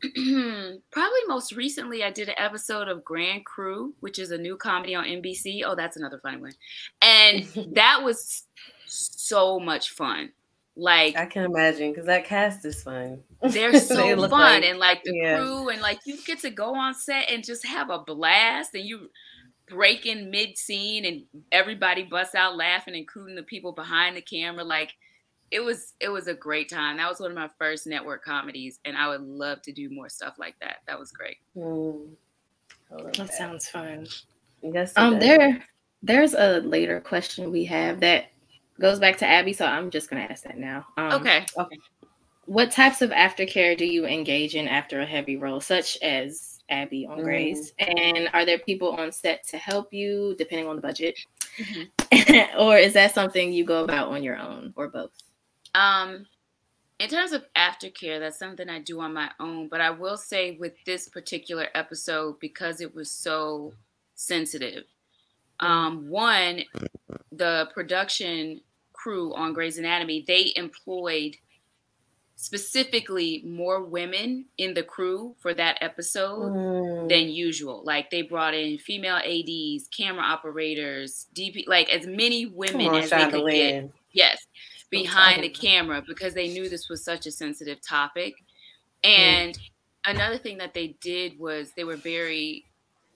probably 0.00 1.20
most 1.26 1.52
recently 1.52 2.04
I 2.04 2.10
did 2.10 2.28
an 2.28 2.36
episode 2.38 2.88
of 2.88 3.04
Grand 3.04 3.44
Crew, 3.44 3.94
which 4.00 4.18
is 4.18 4.30
a 4.30 4.38
new 4.38 4.56
comedy 4.56 4.94
on 4.94 5.04
NBC. 5.04 5.62
Oh, 5.64 5.74
that's 5.74 5.96
another 5.96 6.18
funny 6.22 6.40
one. 6.40 6.52
And 7.02 7.44
that 7.74 8.02
was 8.02 8.44
so 8.86 9.58
much 9.58 9.90
fun. 9.90 10.32
Like 10.76 11.16
I 11.16 11.26
can 11.26 11.44
imagine 11.44 11.90
because 11.90 12.06
that 12.06 12.24
cast 12.24 12.64
is 12.64 12.82
fun. 12.82 13.20
They're 13.42 13.78
so 13.80 13.94
they 13.94 14.14
fun 14.14 14.30
like, 14.30 14.64
and 14.64 14.78
like 14.78 15.02
the 15.04 15.14
yeah. 15.14 15.38
crew 15.38 15.68
and 15.68 15.80
like 15.80 16.00
you 16.04 16.18
get 16.24 16.40
to 16.40 16.50
go 16.50 16.74
on 16.74 16.94
set 16.94 17.30
and 17.30 17.44
just 17.44 17.64
have 17.66 17.90
a 17.90 17.98
blast 17.98 18.74
and 18.74 18.84
you 18.84 19.10
break 19.68 20.06
in 20.06 20.30
mid 20.30 20.56
scene 20.56 21.04
and 21.04 21.22
everybody 21.52 22.02
busts 22.02 22.34
out 22.34 22.56
laughing, 22.56 22.94
including 22.94 23.36
the 23.36 23.42
people 23.42 23.72
behind 23.72 24.16
the 24.16 24.22
camera. 24.22 24.64
Like 24.64 24.94
it 25.50 25.60
was 25.60 25.94
it 26.00 26.08
was 26.08 26.26
a 26.26 26.34
great 26.34 26.68
time. 26.68 26.96
That 26.96 27.08
was 27.08 27.20
one 27.20 27.30
of 27.30 27.36
my 27.36 27.50
first 27.58 27.86
network 27.86 28.24
comedies, 28.24 28.80
and 28.84 28.96
I 28.96 29.08
would 29.08 29.22
love 29.22 29.62
to 29.62 29.72
do 29.72 29.90
more 29.90 30.08
stuff 30.08 30.34
like 30.38 30.56
that. 30.60 30.78
That 30.86 30.98
was 30.98 31.12
great. 31.12 31.36
Mm. 31.56 32.08
That, 32.90 33.12
that 33.14 33.34
sounds 33.34 33.68
fun. 33.68 34.06
Yes. 34.62 34.92
Um, 34.96 35.18
there 35.18 35.64
there's 36.02 36.34
a 36.34 36.60
later 36.60 37.00
question 37.00 37.50
we 37.50 37.64
have 37.66 38.00
that 38.00 38.26
goes 38.80 38.98
back 38.98 39.18
to 39.18 39.26
Abby, 39.26 39.52
so 39.52 39.64
I'm 39.64 39.90
just 39.90 40.10
gonna 40.10 40.26
ask 40.28 40.44
that 40.44 40.58
now. 40.58 40.86
Um, 40.96 41.12
okay. 41.12 41.46
Okay. 41.56 41.78
What 42.48 42.70
types 42.70 43.02
of 43.02 43.10
aftercare 43.10 43.76
do 43.76 43.84
you 43.84 44.06
engage 44.06 44.54
in 44.54 44.68
after 44.68 45.00
a 45.00 45.06
heavy 45.06 45.36
role, 45.36 45.60
such 45.60 45.98
as 46.00 46.60
Abby 46.70 47.06
on 47.06 47.18
mm. 47.18 47.24
Grey's? 47.24 47.74
And 47.78 48.30
are 48.32 48.46
there 48.46 48.58
people 48.58 48.92
on 48.92 49.12
set 49.12 49.46
to 49.48 49.58
help 49.58 49.92
you, 49.92 50.34
depending 50.38 50.66
on 50.66 50.76
the 50.76 50.80
budget, 50.80 51.18
mm-hmm. 51.58 52.58
or 52.58 52.78
is 52.78 52.94
that 52.94 53.12
something 53.12 53.52
you 53.52 53.66
go 53.66 53.84
about 53.84 54.08
on 54.08 54.22
your 54.22 54.38
own, 54.38 54.72
or 54.76 54.88
both? 54.88 55.10
Um, 55.74 56.24
in 56.98 57.10
terms 57.10 57.32
of 57.32 57.44
aftercare, 57.54 58.18
that's 58.18 58.38
something 58.38 58.70
I 58.70 58.78
do 58.78 58.98
on 59.02 59.12
my 59.12 59.30
own. 59.38 59.68
But 59.68 59.82
I 59.82 59.90
will 59.90 60.16
say 60.16 60.56
with 60.58 60.72
this 60.86 61.06
particular 61.06 61.66
episode, 61.74 62.40
because 62.40 62.80
it 62.80 62.94
was 62.94 63.10
so 63.10 63.74
sensitive, 64.14 64.84
um, 65.60 66.08
one, 66.08 66.62
the 67.30 67.68
production 67.74 68.62
crew 68.94 69.34
on 69.34 69.52
Grey's 69.52 69.76
Anatomy, 69.76 70.24
they 70.26 70.54
employed 70.56 71.36
specifically 72.40 73.42
more 73.44 73.82
women 73.82 74.44
in 74.58 74.72
the 74.72 74.82
crew 74.82 75.34
for 75.40 75.52
that 75.52 75.76
episode 75.80 76.52
mm. 76.52 77.08
than 77.08 77.28
usual. 77.28 77.82
Like 77.84 78.10
they 78.10 78.22
brought 78.22 78.54
in 78.54 78.78
female 78.78 79.16
ADs, 79.16 79.88
camera 79.88 80.22
operators, 80.22 81.26
DP, 81.34 81.66
like 81.66 81.90
as 81.90 82.06
many 82.06 82.46
women 82.46 82.86
on, 82.86 82.94
as 83.02 83.10
they 83.10 83.28
could 83.28 83.50
get. 83.50 83.90
Yes, 84.12 84.46
behind 84.88 85.42
the 85.42 85.48
camera 85.48 86.00
because 86.06 86.32
they 86.32 86.46
knew 86.46 86.68
this 86.68 86.88
was 86.88 87.04
such 87.04 87.26
a 87.26 87.32
sensitive 87.32 87.80
topic. 87.80 88.34
And 89.02 89.58
mm. 89.58 89.70
another 90.04 90.38
thing 90.38 90.58
that 90.58 90.74
they 90.74 90.96
did 91.00 91.36
was 91.40 91.72
they 91.72 91.82
were 91.82 91.96
very 91.96 92.66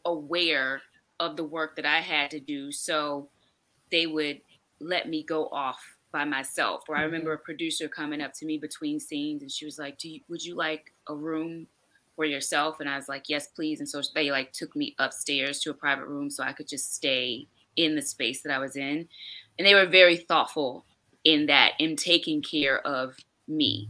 aware 0.04 0.82
of 1.20 1.36
the 1.36 1.44
work 1.44 1.76
that 1.76 1.86
I 1.86 2.00
had 2.00 2.32
to 2.32 2.40
do. 2.40 2.72
So 2.72 3.28
they 3.92 4.08
would 4.08 4.40
let 4.80 5.08
me 5.08 5.22
go 5.22 5.46
off 5.46 5.78
by 6.12 6.24
myself. 6.24 6.84
Or 6.88 6.96
I 6.96 7.02
remember 7.02 7.34
mm-hmm. 7.34 7.42
a 7.42 7.44
producer 7.44 7.88
coming 7.88 8.20
up 8.20 8.32
to 8.34 8.46
me 8.46 8.58
between 8.58 9.00
scenes 9.00 9.42
and 9.42 9.50
she 9.50 9.64
was 9.64 9.78
like, 9.78 9.98
Do 9.98 10.08
you, 10.08 10.20
would 10.28 10.44
you 10.44 10.54
like 10.54 10.92
a 11.08 11.14
room 11.14 11.66
for 12.14 12.24
yourself? 12.24 12.80
And 12.80 12.88
I 12.88 12.96
was 12.96 13.08
like, 13.08 13.28
Yes, 13.28 13.48
please. 13.48 13.80
And 13.80 13.88
so 13.88 14.00
they 14.14 14.30
like 14.30 14.52
took 14.52 14.76
me 14.76 14.94
upstairs 14.98 15.60
to 15.60 15.70
a 15.70 15.74
private 15.74 16.06
room 16.06 16.30
so 16.30 16.44
I 16.44 16.52
could 16.52 16.68
just 16.68 16.94
stay 16.94 17.48
in 17.76 17.96
the 17.96 18.02
space 18.02 18.42
that 18.42 18.52
I 18.52 18.58
was 18.58 18.76
in. 18.76 19.08
And 19.58 19.66
they 19.66 19.74
were 19.74 19.86
very 19.86 20.16
thoughtful 20.16 20.84
in 21.24 21.46
that 21.46 21.72
in 21.78 21.96
taking 21.96 22.42
care 22.42 22.84
of 22.86 23.16
me 23.48 23.88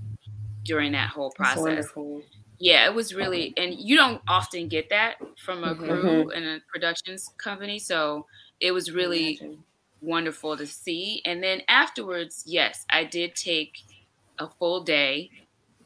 during 0.65 0.93
that 0.93 1.11
whole 1.11 1.31
process. 1.33 1.89
Yeah, 2.59 2.87
it 2.87 2.95
was 2.95 3.13
really, 3.13 3.53
and 3.57 3.75
you 3.75 3.97
don't 3.97 4.23
often 4.29 4.69
get 4.69 4.89
that 4.91 5.17
from 5.45 5.65
a 5.65 5.75
mm-hmm. 5.75 5.85
crew 5.85 6.03
mm-hmm. 6.03 6.31
and 6.31 6.45
a 6.45 6.61
productions 6.73 7.29
company. 7.37 7.81
So 7.81 8.27
it 8.61 8.71
was 8.71 8.93
really 8.93 9.41
wonderful 10.03 10.57
to 10.57 10.67
see. 10.67 11.23
And 11.25 11.43
then 11.43 11.63
afterwards, 11.69 12.45
yes, 12.47 12.85
I 12.91 13.05
did 13.05 13.35
take 13.35 13.79
a 14.39 14.49
full 14.49 14.83
day 14.83 15.31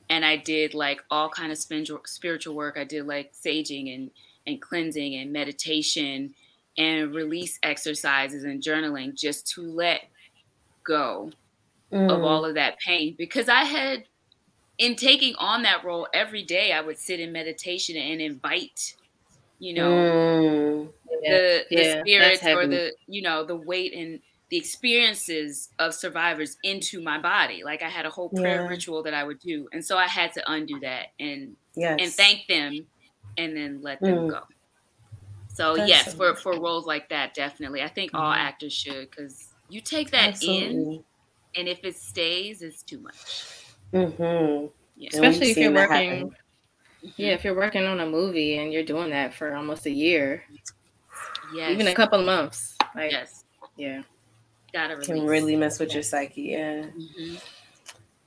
and 0.08 0.24
I 0.24 0.36
did 0.36 0.74
like 0.74 1.02
all 1.10 1.28
kind 1.28 1.52
of 1.52 1.58
spiritual 1.58 2.54
work. 2.54 2.76
I 2.78 2.84
did 2.84 3.06
like 3.06 3.32
saging 3.32 3.94
and, 3.94 4.10
and 4.46 4.60
cleansing 4.60 5.14
and 5.14 5.32
meditation 5.32 6.34
and 6.78 7.14
release 7.14 7.58
exercises 7.62 8.44
and 8.44 8.62
journaling 8.62 9.14
just 9.14 9.48
to 9.54 9.62
let 9.62 10.02
go 10.84 11.30
mm. 11.92 12.10
of 12.10 12.22
all 12.22 12.44
of 12.44 12.54
that 12.54 12.78
pain 12.78 13.14
because 13.16 13.48
I 13.48 13.64
had 13.64 14.04
in 14.78 14.94
taking 14.94 15.34
on 15.36 15.62
that 15.62 15.84
role 15.84 16.06
every 16.12 16.42
day 16.42 16.72
I 16.72 16.80
would 16.80 16.98
sit 16.98 17.20
in 17.20 17.32
meditation 17.32 17.96
and 17.96 18.20
invite 18.20 18.94
you 19.58 19.74
know 19.74 19.90
mm. 19.90 20.88
The, 21.30 21.64
yeah, 21.70 21.78
the 21.78 22.00
spirits 22.00 22.44
or 22.44 22.66
the 22.66 22.92
you 23.06 23.22
know 23.22 23.44
the 23.44 23.56
weight 23.56 23.92
and 23.94 24.20
the 24.48 24.56
experiences 24.56 25.70
of 25.80 25.92
survivors 25.92 26.56
into 26.62 27.02
my 27.02 27.18
body 27.18 27.62
like 27.64 27.82
I 27.82 27.88
had 27.88 28.06
a 28.06 28.10
whole 28.10 28.28
prayer 28.28 28.62
yeah. 28.62 28.68
ritual 28.68 29.02
that 29.02 29.14
I 29.14 29.24
would 29.24 29.40
do 29.40 29.68
and 29.72 29.84
so 29.84 29.98
I 29.98 30.06
had 30.06 30.32
to 30.34 30.50
undo 30.50 30.78
that 30.80 31.08
and 31.18 31.56
yes. 31.74 31.98
and 32.00 32.12
thank 32.12 32.46
them 32.46 32.86
and 33.38 33.56
then 33.56 33.80
let 33.82 34.00
them 34.00 34.18
mm. 34.18 34.30
go 34.30 34.40
so 35.56 35.74
That's 35.74 35.88
yes, 35.88 36.12
so 36.12 36.18
for 36.18 36.34
for 36.34 36.60
roles 36.60 36.84
like 36.84 37.08
that, 37.08 37.32
definitely. 37.32 37.80
I 37.80 37.88
think 37.88 38.12
mm-hmm. 38.12 38.22
all 38.22 38.32
actors 38.32 38.74
should 38.74 39.10
because 39.10 39.54
you 39.70 39.80
take 39.80 40.10
that 40.10 40.28
Absolutely. 40.28 40.96
in, 40.96 41.04
and 41.56 41.66
if 41.66 41.82
it 41.82 41.96
stays, 41.96 42.60
it's 42.60 42.82
too 42.82 43.00
much. 43.00 43.64
Mm-hmm. 43.94 44.66
Yeah. 44.96 45.08
Especially 45.14 45.52
if 45.52 45.56
you're 45.56 45.72
working. 45.72 46.34
Yeah, 47.16 47.28
if 47.28 47.42
you're 47.42 47.56
working 47.56 47.86
on 47.86 48.00
a 48.00 48.06
movie 48.06 48.58
and 48.58 48.70
you're 48.70 48.82
doing 48.82 49.10
that 49.10 49.32
for 49.32 49.54
almost 49.54 49.86
a 49.86 49.90
year, 49.90 50.42
yes. 51.54 51.70
even 51.70 51.86
a 51.88 51.94
couple 51.94 52.20
of 52.20 52.26
months. 52.26 52.76
Like, 52.94 53.12
yes, 53.12 53.44
yeah, 53.76 54.02
gotta 54.72 54.94
release. 54.94 55.06
can 55.06 55.26
really 55.26 55.56
mess 55.56 55.78
with 55.78 55.94
your 55.94 56.02
psyche. 56.02 56.42
Yeah. 56.42 56.82
Mm-hmm. 56.84 57.36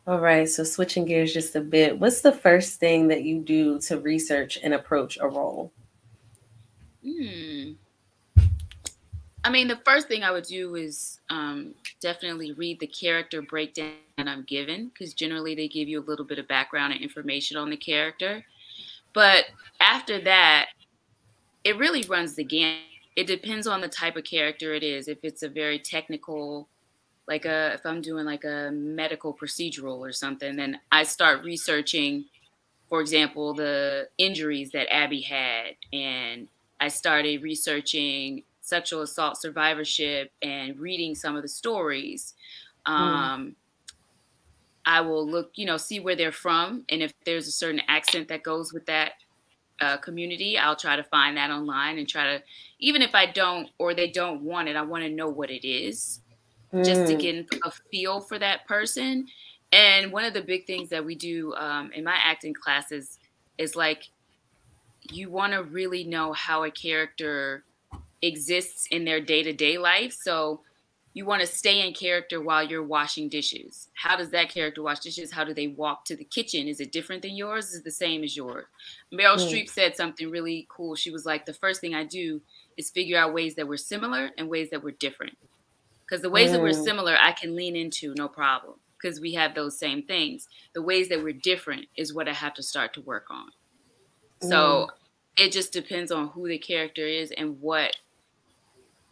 All 0.07 0.19
right, 0.19 0.49
so 0.49 0.63
switching 0.63 1.05
gears 1.05 1.31
just 1.31 1.55
a 1.55 1.61
bit. 1.61 1.99
What's 1.99 2.21
the 2.21 2.31
first 2.31 2.79
thing 2.79 3.09
that 3.09 3.21
you 3.23 3.39
do 3.41 3.79
to 3.81 3.99
research 3.99 4.57
and 4.63 4.73
approach 4.73 5.19
a 5.21 5.27
role? 5.27 5.71
Hmm. 7.03 7.73
I 9.43 9.51
mean, 9.51 9.67
the 9.67 9.79
first 9.85 10.07
thing 10.07 10.23
I 10.23 10.31
would 10.31 10.45
do 10.45 10.75
is 10.75 11.19
um, 11.29 11.75
definitely 12.01 12.53
read 12.53 12.79
the 12.79 12.87
character 12.87 13.41
breakdown 13.41 13.93
that 14.17 14.27
I'm 14.27 14.43
given, 14.43 14.87
because 14.89 15.13
generally 15.13 15.53
they 15.53 15.67
give 15.67 15.87
you 15.87 15.99
a 15.99 16.05
little 16.05 16.25
bit 16.25 16.39
of 16.39 16.47
background 16.47 16.91
and 16.91 17.01
information 17.01 17.55
on 17.55 17.69
the 17.69 17.77
character. 17.77 18.43
But 19.13 19.45
after 19.79 20.19
that, 20.21 20.69
it 21.63 21.77
really 21.77 22.01
runs 22.03 22.33
the 22.33 22.43
gamut. 22.43 22.79
It 23.19 23.27
depends 23.27 23.67
on 23.67 23.81
the 23.81 23.89
type 23.89 24.15
of 24.15 24.23
character 24.23 24.73
it 24.73 24.81
is. 24.81 25.09
If 25.09 25.17
it's 25.23 25.43
a 25.43 25.49
very 25.49 25.77
technical, 25.77 26.69
like 27.27 27.43
a, 27.43 27.73
if 27.73 27.85
I'm 27.85 28.01
doing 28.01 28.25
like 28.25 28.45
a 28.45 28.71
medical 28.71 29.33
procedural 29.33 29.97
or 29.97 30.13
something, 30.13 30.55
then 30.55 30.79
I 30.89 31.03
start 31.03 31.43
researching, 31.43 32.25
for 32.87 33.01
example, 33.01 33.53
the 33.53 34.07
injuries 34.17 34.71
that 34.71 34.87
Abby 34.89 35.19
had 35.19 35.75
and 35.91 36.47
I 36.79 36.87
started 36.87 37.43
researching 37.43 38.43
sexual 38.61 39.01
assault 39.01 39.35
survivorship 39.35 40.31
and 40.41 40.79
reading 40.79 41.13
some 41.13 41.35
of 41.35 41.41
the 41.41 41.49
stories. 41.49 42.35
Um, 42.85 42.95
mm. 43.03 43.55
I 44.85 45.01
will 45.01 45.29
look, 45.29 45.51
you 45.55 45.65
know, 45.65 45.75
see 45.75 45.99
where 45.99 46.15
they're 46.15 46.31
from, 46.31 46.85
and 46.87 47.03
if 47.03 47.13
there's 47.25 47.49
a 47.49 47.51
certain 47.51 47.81
accent 47.89 48.29
that 48.29 48.43
goes 48.43 48.71
with 48.71 48.85
that 48.85 49.11
uh, 49.81 49.97
community, 49.97 50.57
I'll 50.57 50.75
try 50.75 50.95
to 50.95 51.03
find 51.03 51.37
that 51.37 51.51
online 51.51 51.97
and 51.97 52.07
try 52.07 52.37
to, 52.37 52.43
even 52.79 53.01
if 53.01 53.15
I 53.15 53.25
don't 53.25 53.69
or 53.77 53.93
they 53.93 54.09
don't 54.09 54.41
want 54.41 54.67
it, 54.67 54.75
I 54.75 54.81
want 54.81 55.03
to 55.03 55.09
know 55.09 55.29
what 55.29 55.49
it 55.49 55.67
is, 55.67 56.21
mm. 56.73 56.83
just 56.83 57.07
to 57.07 57.13
hmm. 57.13 57.19
get 57.19 57.45
a 57.63 57.71
feel 57.91 58.21
for 58.21 58.39
that 58.39 58.67
person. 58.67 59.27
And 59.71 60.11
one 60.11 60.25
of 60.25 60.33
the 60.33 60.41
big 60.41 60.65
things 60.65 60.89
that 60.89 61.05
we 61.05 61.15
do 61.15 61.53
um, 61.55 61.91
in 61.93 62.03
my 62.03 62.15
acting 62.15 62.53
classes 62.53 63.19
is 63.57 63.75
like 63.75 64.09
you 65.11 65.29
want 65.29 65.53
to 65.53 65.63
really 65.63 66.03
know 66.03 66.33
how 66.33 66.63
a 66.63 66.71
character 66.71 67.63
exists 68.21 68.87
in 68.91 69.05
their 69.05 69.21
day-to-day 69.21 69.77
life 69.77 70.11
so 70.11 70.61
you 71.19 71.25
want 71.25 71.41
to 71.41 71.47
stay 71.47 71.85
in 71.85 71.93
character 71.93 72.39
while 72.39 72.63
you're 72.63 72.81
washing 72.81 73.27
dishes. 73.27 73.89
How 73.93 74.15
does 74.15 74.29
that 74.29 74.47
character 74.47 74.81
wash 74.81 75.01
dishes? 75.01 75.33
How 75.33 75.43
do 75.43 75.53
they 75.53 75.67
walk 75.67 76.05
to 76.05 76.15
the 76.15 76.23
kitchen? 76.23 76.69
Is 76.69 76.79
it 76.79 76.93
different 76.93 77.23
than 77.23 77.35
yours? 77.35 77.71
Is 77.71 77.79
it 77.79 77.83
the 77.83 77.91
same 77.91 78.23
as 78.23 78.37
yours? 78.37 78.67
Meryl 79.13 79.35
mm. 79.35 79.45
streep 79.45 79.69
said 79.69 79.97
something 79.97 80.29
really 80.29 80.65
cool. 80.69 80.95
She 80.95 81.11
was 81.11 81.25
like 81.25 81.45
the 81.45 81.53
first 81.53 81.81
thing 81.81 81.93
i 81.93 82.05
do 82.05 82.39
is 82.77 82.89
figure 82.89 83.19
out 83.19 83.33
ways 83.33 83.55
that 83.55 83.67
we're 83.67 83.75
similar 83.75 84.29
and 84.37 84.47
ways 84.47 84.69
that 84.69 84.81
we're 84.81 84.91
different. 84.91 85.37
Because 86.05 86.21
the 86.21 86.29
ways 86.29 86.51
mm. 86.51 86.53
that 86.53 86.61
we're 86.61 86.71
similar 86.71 87.17
i 87.19 87.33
can 87.33 87.53
lean 87.53 87.75
into 87.75 88.13
no 88.15 88.29
problem. 88.29 88.75
Because 88.97 89.19
we 89.19 89.33
have 89.33 89.53
those 89.55 89.77
same 89.77 90.03
things. 90.03 90.47
The 90.73 90.81
ways 90.81 91.09
that 91.09 91.21
we're 91.21 91.33
different 91.33 91.87
is 91.97 92.13
what 92.13 92.29
i 92.29 92.33
have 92.33 92.53
to 92.53 92.63
start 92.63 92.93
to 92.93 93.01
work 93.01 93.25
on. 93.29 93.49
So 94.41 94.87
mm. 94.87 95.45
it 95.45 95.51
just 95.51 95.73
depends 95.73 96.13
on 96.13 96.29
who 96.29 96.47
the 96.47 96.59
character 96.59 97.05
is 97.05 97.31
and 97.31 97.59
what 97.59 97.97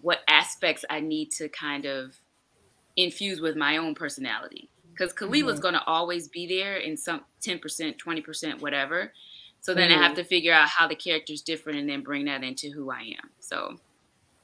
what 0.08 0.22
aspects 0.30 0.86
I 0.90 1.02
need 1.02 1.32
to 1.32 1.50
kind 1.50 1.84
of 1.84 2.16
infuse 2.96 3.42
with 3.42 3.58
my 3.58 3.76
own 3.76 3.94
personality. 3.94 4.70
Because 4.90 5.12
Khalilah's 5.12 5.56
mm-hmm. 5.56 5.64
going 5.64 5.74
to 5.74 5.84
always 5.84 6.30
be 6.30 6.48
there 6.48 6.78
in 6.78 6.96
some 6.96 7.26
10%, 7.46 7.62
20%, 7.98 8.62
whatever. 8.62 9.12
So 9.60 9.74
then 9.74 9.90
mm-hmm. 9.90 10.00
I 10.00 10.08
have 10.08 10.16
to 10.16 10.24
figure 10.24 10.54
out 10.54 10.70
how 10.70 10.88
the 10.88 10.96
character's 10.96 11.42
different 11.42 11.80
and 11.80 11.90
then 11.90 12.04
bring 12.04 12.24
that 12.24 12.42
into 12.42 12.72
who 12.72 12.90
I 12.90 13.02
am. 13.02 13.32
So 13.42 13.76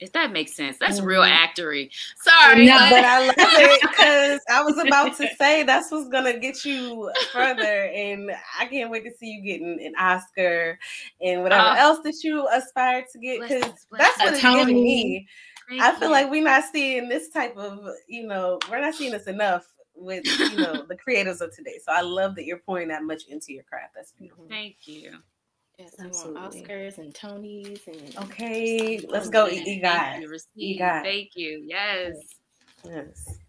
if 0.04 0.12
that 0.12 0.34
makes 0.34 0.54
sense. 0.54 0.78
That's 0.78 0.98
mm-hmm. 0.98 1.08
real 1.08 1.22
actory. 1.22 1.90
Sorry. 2.18 2.66
No, 2.66 2.78
but 2.90 3.06
I 3.06 3.28
love 3.28 3.36
it 3.38 3.82
because 3.82 4.42
I 4.52 4.62
was 4.62 4.78
about 4.78 5.16
to 5.18 5.30
say 5.40 5.64
that's 5.64 5.90
what's 5.92 6.10
gonna 6.10 6.38
get 6.38 6.66
you 6.66 7.10
further. 7.32 7.86
And 7.86 8.30
I 8.60 8.66
can't 8.66 8.92
wait 8.92 9.06
to 9.06 9.12
see 9.18 9.28
you 9.28 9.42
getting 9.42 9.80
an 9.82 9.94
Oscar 9.98 10.78
and 11.22 11.42
whatever 11.42 11.70
uh, 11.70 11.76
else 11.78 12.00
that 12.04 12.22
you 12.22 12.46
aspire 12.50 13.06
to 13.14 13.20
get. 13.20 13.42
Because 13.42 13.62
that's 13.92 14.20
what 14.20 14.34
it's 14.34 14.42
giving 14.42 14.84
me. 14.84 15.28
I 15.72 15.92
feel 15.96 16.10
you. 16.10 16.14
like 16.14 16.30
we're 16.30 16.44
not 16.44 16.64
seeing 16.72 17.10
this 17.10 17.30
type 17.30 17.58
of, 17.58 17.86
you 18.08 18.28
know, 18.28 18.60
we're 18.70 18.82
not 18.82 18.96
seeing 18.96 19.12
this 19.12 19.28
enough 19.28 19.66
with 19.96 20.26
you 20.26 20.58
know 20.58 20.84
the 20.90 20.96
creators 20.96 21.42
of 21.42 21.56
today. 21.56 21.80
So 21.84 21.92
I 21.92 22.02
love 22.02 22.36
that 22.36 22.46
you're 22.46 22.58
pouring 22.58 22.90
that 22.90 23.04
much 23.04 23.24
into 23.30 23.54
your 23.54 23.64
craft. 23.64 23.94
That's 23.96 24.12
beautiful. 24.14 24.46
Thank 24.50 24.88
you. 24.88 25.18
Yes, 25.80 25.96
Absolutely. 26.00 26.62
Oscars 26.62 26.98
and 27.00 27.14
Tonys 27.14 27.88
and 27.88 28.16
okay, 28.26 29.00
let's 29.10 29.30
go, 29.30 29.48
EGOT. 29.48 30.24
EGOT. 30.58 31.04
Thank 31.04 31.36
you. 31.36 31.64
Yes. 31.66 32.16
Yes. 32.86 33.40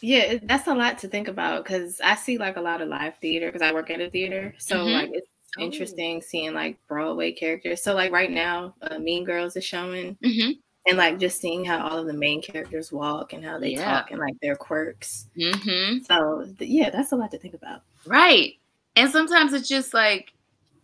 Yeah, 0.00 0.38
that's 0.42 0.68
a 0.68 0.74
lot 0.74 0.98
to 0.98 1.08
think 1.08 1.28
about 1.28 1.64
because 1.64 2.00
I 2.00 2.14
see 2.14 2.38
like 2.38 2.56
a 2.56 2.60
lot 2.60 2.80
of 2.80 2.88
live 2.88 3.16
theater 3.18 3.46
because 3.46 3.62
I 3.62 3.72
work 3.72 3.90
at 3.90 4.00
a 4.00 4.10
theater, 4.10 4.54
so 4.58 4.76
mm-hmm. 4.76 4.92
like 4.92 5.10
it's 5.14 5.26
oh. 5.58 5.62
interesting 5.62 6.20
seeing 6.20 6.52
like 6.52 6.78
Broadway 6.86 7.32
characters. 7.32 7.82
So 7.82 7.94
like 7.94 8.12
right 8.12 8.30
now, 8.30 8.74
uh, 8.82 8.98
Mean 8.98 9.24
Girls 9.24 9.56
is 9.56 9.64
showing, 9.64 10.16
mm-hmm. 10.22 10.52
And 10.86 10.98
like 10.98 11.18
just 11.18 11.40
seeing 11.40 11.64
how 11.64 11.86
all 11.86 11.98
of 11.98 12.06
the 12.06 12.12
main 12.12 12.42
characters 12.42 12.92
walk 12.92 13.32
and 13.32 13.44
how 13.44 13.58
they 13.58 13.70
yeah. 13.70 13.84
talk 13.84 14.10
and 14.10 14.20
like 14.20 14.38
their 14.42 14.56
quirks. 14.56 15.26
Mm-hmm. 15.36 16.04
So 16.04 16.46
th- 16.58 16.70
yeah, 16.70 16.90
that's 16.90 17.12
a 17.12 17.16
lot 17.16 17.30
to 17.30 17.38
think 17.38 17.54
about. 17.54 17.82
Right, 18.06 18.54
and 18.96 19.10
sometimes 19.10 19.52
it's 19.52 19.68
just 19.68 19.94
like 19.94 20.32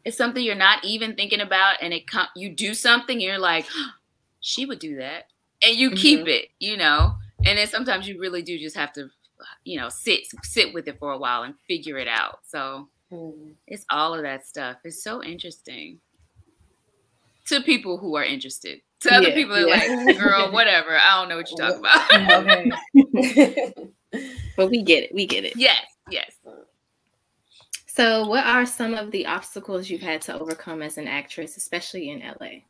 it's 0.04 0.16
something 0.16 0.42
you're 0.42 0.54
not 0.54 0.84
even 0.84 1.14
thinking 1.14 1.40
about 1.40 1.76
and 1.80 1.92
it 1.92 2.06
com- 2.06 2.28
you 2.34 2.50
do 2.50 2.74
something 2.74 3.20
you're 3.20 3.38
like 3.38 3.66
oh, 3.74 3.90
she 4.40 4.66
would 4.66 4.78
do 4.78 4.96
that 4.96 5.24
and 5.62 5.76
you 5.76 5.88
mm-hmm. 5.88 5.96
keep 5.96 6.26
it 6.26 6.48
you 6.58 6.76
know 6.76 7.14
and 7.44 7.58
then 7.58 7.66
sometimes 7.66 8.08
you 8.08 8.18
really 8.18 8.42
do 8.42 8.58
just 8.58 8.76
have 8.76 8.92
to 8.92 9.08
you 9.64 9.78
know 9.78 9.88
sit 9.88 10.20
sit 10.42 10.72
with 10.72 10.88
it 10.88 10.98
for 10.98 11.12
a 11.12 11.18
while 11.18 11.42
and 11.42 11.54
figure 11.68 11.98
it 11.98 12.08
out 12.08 12.40
so 12.46 12.88
mm-hmm. 13.12 13.50
it's 13.66 13.84
all 13.90 14.14
of 14.14 14.22
that 14.22 14.46
stuff 14.46 14.76
it's 14.84 15.02
so 15.02 15.22
interesting 15.22 15.98
to 17.46 17.60
people 17.62 17.98
who 17.98 18.16
are 18.16 18.24
interested 18.24 18.80
to 19.00 19.14
other 19.14 19.32
people 19.32 19.58
yeah. 19.58 20.04
like 20.06 20.18
girl 20.18 20.52
whatever 20.52 20.96
i 20.96 21.20
don't 21.20 21.28
know 21.28 21.36
what 21.36 21.50
you're 21.50 21.58
talking 21.58 21.80
about 21.80 22.64
but 24.56 24.70
we 24.70 24.82
get 24.82 25.04
it 25.04 25.14
we 25.14 25.26
get 25.26 25.44
it 25.44 25.56
yes 25.56 25.84
yes 26.10 26.32
so, 27.92 28.24
what 28.24 28.46
are 28.46 28.64
some 28.66 28.94
of 28.94 29.10
the 29.10 29.26
obstacles 29.26 29.90
you've 29.90 30.00
had 30.00 30.22
to 30.22 30.38
overcome 30.38 30.80
as 30.80 30.96
an 30.96 31.08
actress, 31.08 31.56
especially 31.56 32.10
in 32.10 32.20
LA? 32.20 32.60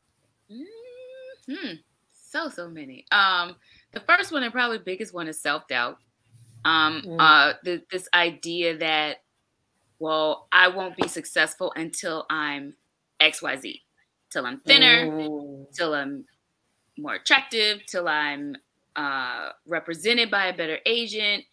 Hmm. 1.46 1.74
So 2.12 2.48
so 2.48 2.68
many. 2.68 3.04
Um, 3.12 3.54
the 3.92 4.00
first 4.00 4.32
one 4.32 4.42
and 4.44 4.52
probably 4.52 4.78
biggest 4.78 5.12
one 5.12 5.28
is 5.28 5.40
self 5.40 5.68
doubt. 5.68 5.98
Um, 6.64 7.02
mm. 7.06 7.16
uh, 7.18 7.54
the, 7.62 7.82
this 7.90 8.08
idea 8.14 8.78
that, 8.78 9.18
well, 9.98 10.48
I 10.52 10.68
won't 10.68 10.96
be 10.96 11.06
successful 11.06 11.72
until 11.76 12.26
I'm 12.30 12.74
X 13.20 13.42
Y 13.42 13.56
Z, 13.56 13.82
till 14.30 14.46
I'm 14.46 14.60
thinner, 14.60 15.06
mm. 15.06 15.72
till 15.72 15.94
I'm 15.94 16.24
more 16.98 17.14
attractive, 17.14 17.84
till 17.86 18.08
I'm 18.08 18.56
uh, 18.96 19.50
represented 19.66 20.30
by 20.30 20.46
a 20.46 20.56
better 20.56 20.78
agent, 20.86 21.44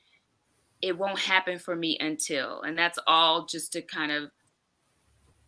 it 0.82 0.98
won't 0.98 1.20
happen 1.20 1.60
for 1.60 1.76
me 1.76 1.98
until. 2.00 2.62
And 2.62 2.78
that's 2.78 3.00
all 3.08 3.46
just 3.46 3.74
to 3.74 3.82
kind 3.82 4.12
of 4.12 4.32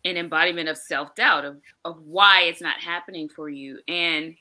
an 0.04 0.16
embodiment 0.16 0.68
of 0.68 0.76
self-doubt 0.76 1.44
of, 1.44 1.60
of 1.84 2.00
why 2.04 2.42
it's 2.42 2.62
not 2.62 2.80
happening 2.80 3.28
for 3.28 3.48
you. 3.48 3.80
And 3.86 4.34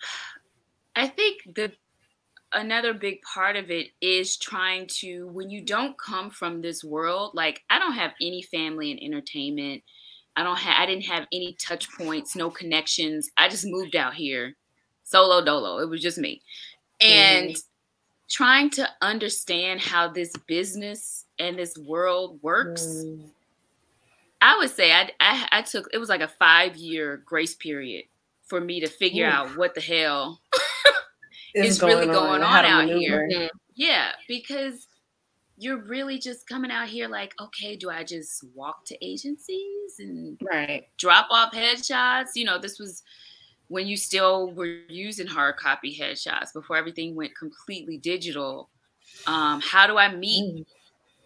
I 0.96 1.08
think 1.08 1.42
the 1.54 1.72
another 2.52 2.94
big 2.94 3.20
part 3.22 3.56
of 3.56 3.70
it 3.70 3.88
is 4.00 4.38
trying 4.38 4.86
to 4.86 5.26
when 5.28 5.50
you 5.50 5.60
don't 5.60 5.98
come 5.98 6.30
from 6.30 6.62
this 6.62 6.82
world, 6.82 7.32
like 7.34 7.62
I 7.68 7.78
don't 7.78 7.92
have 7.92 8.12
any 8.20 8.42
family 8.42 8.90
in 8.90 8.98
entertainment. 8.98 9.82
I 10.36 10.42
don't 10.42 10.58
have 10.58 10.76
I 10.78 10.86
didn't 10.86 11.04
have 11.04 11.26
any 11.32 11.56
touch 11.60 11.90
points, 11.92 12.36
no 12.36 12.50
connections. 12.50 13.30
I 13.36 13.48
just 13.48 13.66
moved 13.66 13.96
out 13.96 14.14
here 14.14 14.54
solo 15.04 15.44
dolo. 15.44 15.78
It 15.78 15.88
was 15.88 16.02
just 16.02 16.18
me. 16.18 16.42
And 17.00 17.50
mm-hmm 17.50 17.60
trying 18.28 18.70
to 18.70 18.88
understand 19.02 19.80
how 19.80 20.08
this 20.08 20.32
business 20.46 21.26
and 21.38 21.58
this 21.58 21.76
world 21.78 22.38
works 22.42 22.84
mm. 22.86 23.24
i 24.40 24.56
would 24.58 24.70
say 24.70 24.92
I, 24.92 25.10
I, 25.20 25.48
I 25.52 25.62
took 25.62 25.88
it 25.92 25.98
was 25.98 26.08
like 26.08 26.22
a 26.22 26.28
five 26.28 26.76
year 26.76 27.22
grace 27.24 27.54
period 27.54 28.04
for 28.44 28.60
me 28.60 28.80
to 28.80 28.88
figure 28.88 29.26
Ooh. 29.26 29.30
out 29.30 29.56
what 29.56 29.74
the 29.74 29.80
hell 29.80 30.40
is 31.54 31.82
really 31.82 32.06
going 32.06 32.42
on, 32.42 32.64
on 32.64 32.64
out 32.64 32.88
here 32.88 33.28
mm-hmm. 33.30 33.46
yeah 33.74 34.12
because 34.28 34.88
you're 35.58 35.78
really 35.78 36.18
just 36.18 36.46
coming 36.46 36.70
out 36.70 36.88
here 36.88 37.08
like 37.08 37.34
okay 37.40 37.76
do 37.76 37.88
i 37.88 38.04
just 38.04 38.44
walk 38.54 38.84
to 38.84 39.04
agencies 39.04 39.98
and 39.98 40.38
right. 40.42 40.86
drop 40.98 41.28
off 41.30 41.52
headshots? 41.52 42.30
You 42.34 42.44
know 42.44 42.58
this 42.58 42.78
was 42.78 43.02
when 43.68 43.86
you 43.86 43.96
still 43.96 44.52
were 44.52 44.78
using 44.88 45.26
hard 45.26 45.56
copy 45.56 45.96
headshots 45.96 46.52
before 46.52 46.76
everything 46.76 47.16
went 47.16 47.36
completely 47.36 47.98
digital. 47.98 48.68
Um, 49.26 49.60
how 49.60 49.86
do 49.86 49.96
i 49.98 50.14
meet 50.14 50.54
mm. 50.54 50.66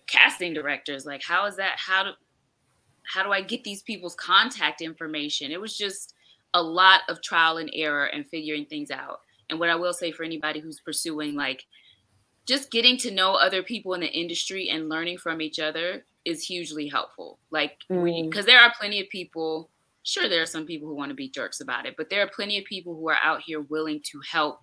casting 0.06 0.54
directors? 0.54 1.04
Like 1.04 1.22
how 1.22 1.46
is 1.46 1.56
that 1.56 1.74
how 1.76 2.04
do 2.04 2.10
how 3.02 3.22
do 3.24 3.32
i 3.32 3.40
get 3.40 3.64
these 3.64 3.82
people's 3.82 4.14
contact 4.14 4.80
information? 4.80 5.50
It 5.50 5.60
was 5.60 5.76
just 5.76 6.14
a 6.54 6.62
lot 6.62 7.02
of 7.08 7.22
trial 7.22 7.58
and 7.58 7.70
error 7.74 8.06
and 8.06 8.28
figuring 8.28 8.66
things 8.66 8.90
out. 8.90 9.20
And 9.48 9.58
what 9.58 9.70
i 9.70 9.74
will 9.74 9.92
say 9.92 10.12
for 10.12 10.22
anybody 10.22 10.60
who's 10.60 10.80
pursuing 10.80 11.34
like 11.34 11.64
just 12.50 12.72
getting 12.72 12.96
to 12.96 13.12
know 13.12 13.34
other 13.34 13.62
people 13.62 13.94
in 13.94 14.00
the 14.00 14.08
industry 14.08 14.68
and 14.70 14.88
learning 14.88 15.16
from 15.16 15.40
each 15.40 15.60
other 15.60 16.04
is 16.24 16.44
hugely 16.44 16.88
helpful 16.88 17.38
like 17.50 17.78
because 17.88 18.44
mm. 18.44 18.46
there 18.46 18.58
are 18.58 18.72
plenty 18.76 19.00
of 19.00 19.08
people 19.08 19.70
sure 20.02 20.28
there 20.28 20.42
are 20.42 20.46
some 20.46 20.66
people 20.66 20.88
who 20.88 20.96
want 20.96 21.10
to 21.10 21.14
be 21.14 21.28
jerks 21.28 21.60
about 21.60 21.86
it 21.86 21.94
but 21.96 22.10
there 22.10 22.20
are 22.20 22.30
plenty 22.34 22.58
of 22.58 22.64
people 22.64 22.96
who 22.96 23.08
are 23.08 23.18
out 23.22 23.40
here 23.46 23.60
willing 23.60 24.00
to 24.02 24.20
help 24.28 24.58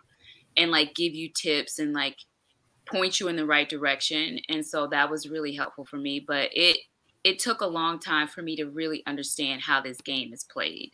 and 0.58 0.70
like 0.70 0.94
give 0.96 1.16
you 1.16 1.30
tips 1.30 1.80
and 1.80 1.94
like 1.94 2.18
point 2.86 3.22
you 3.22 3.30
in 3.30 3.38
the 3.38 3.46
right 3.46 3.70
direction 3.70 4.38
and 4.50 4.66
so 4.66 4.88
that 4.88 5.10
was 5.10 5.30
really 5.30 5.56
helpful 5.56 5.86
for 5.86 5.98
me 5.98 6.20
but 6.20 6.50
it 6.52 6.78
it 7.24 7.40
took 7.40 7.62
a 7.62 7.68
long 7.68 8.00
time 8.00 8.28
for 8.28 8.42
me 8.42 8.58
to 8.58 8.66
really 8.66 9.02
understand 9.08 9.62
how 9.62 9.80
this 9.80 10.02
game 10.02 10.34
is 10.34 10.44
played 10.44 10.92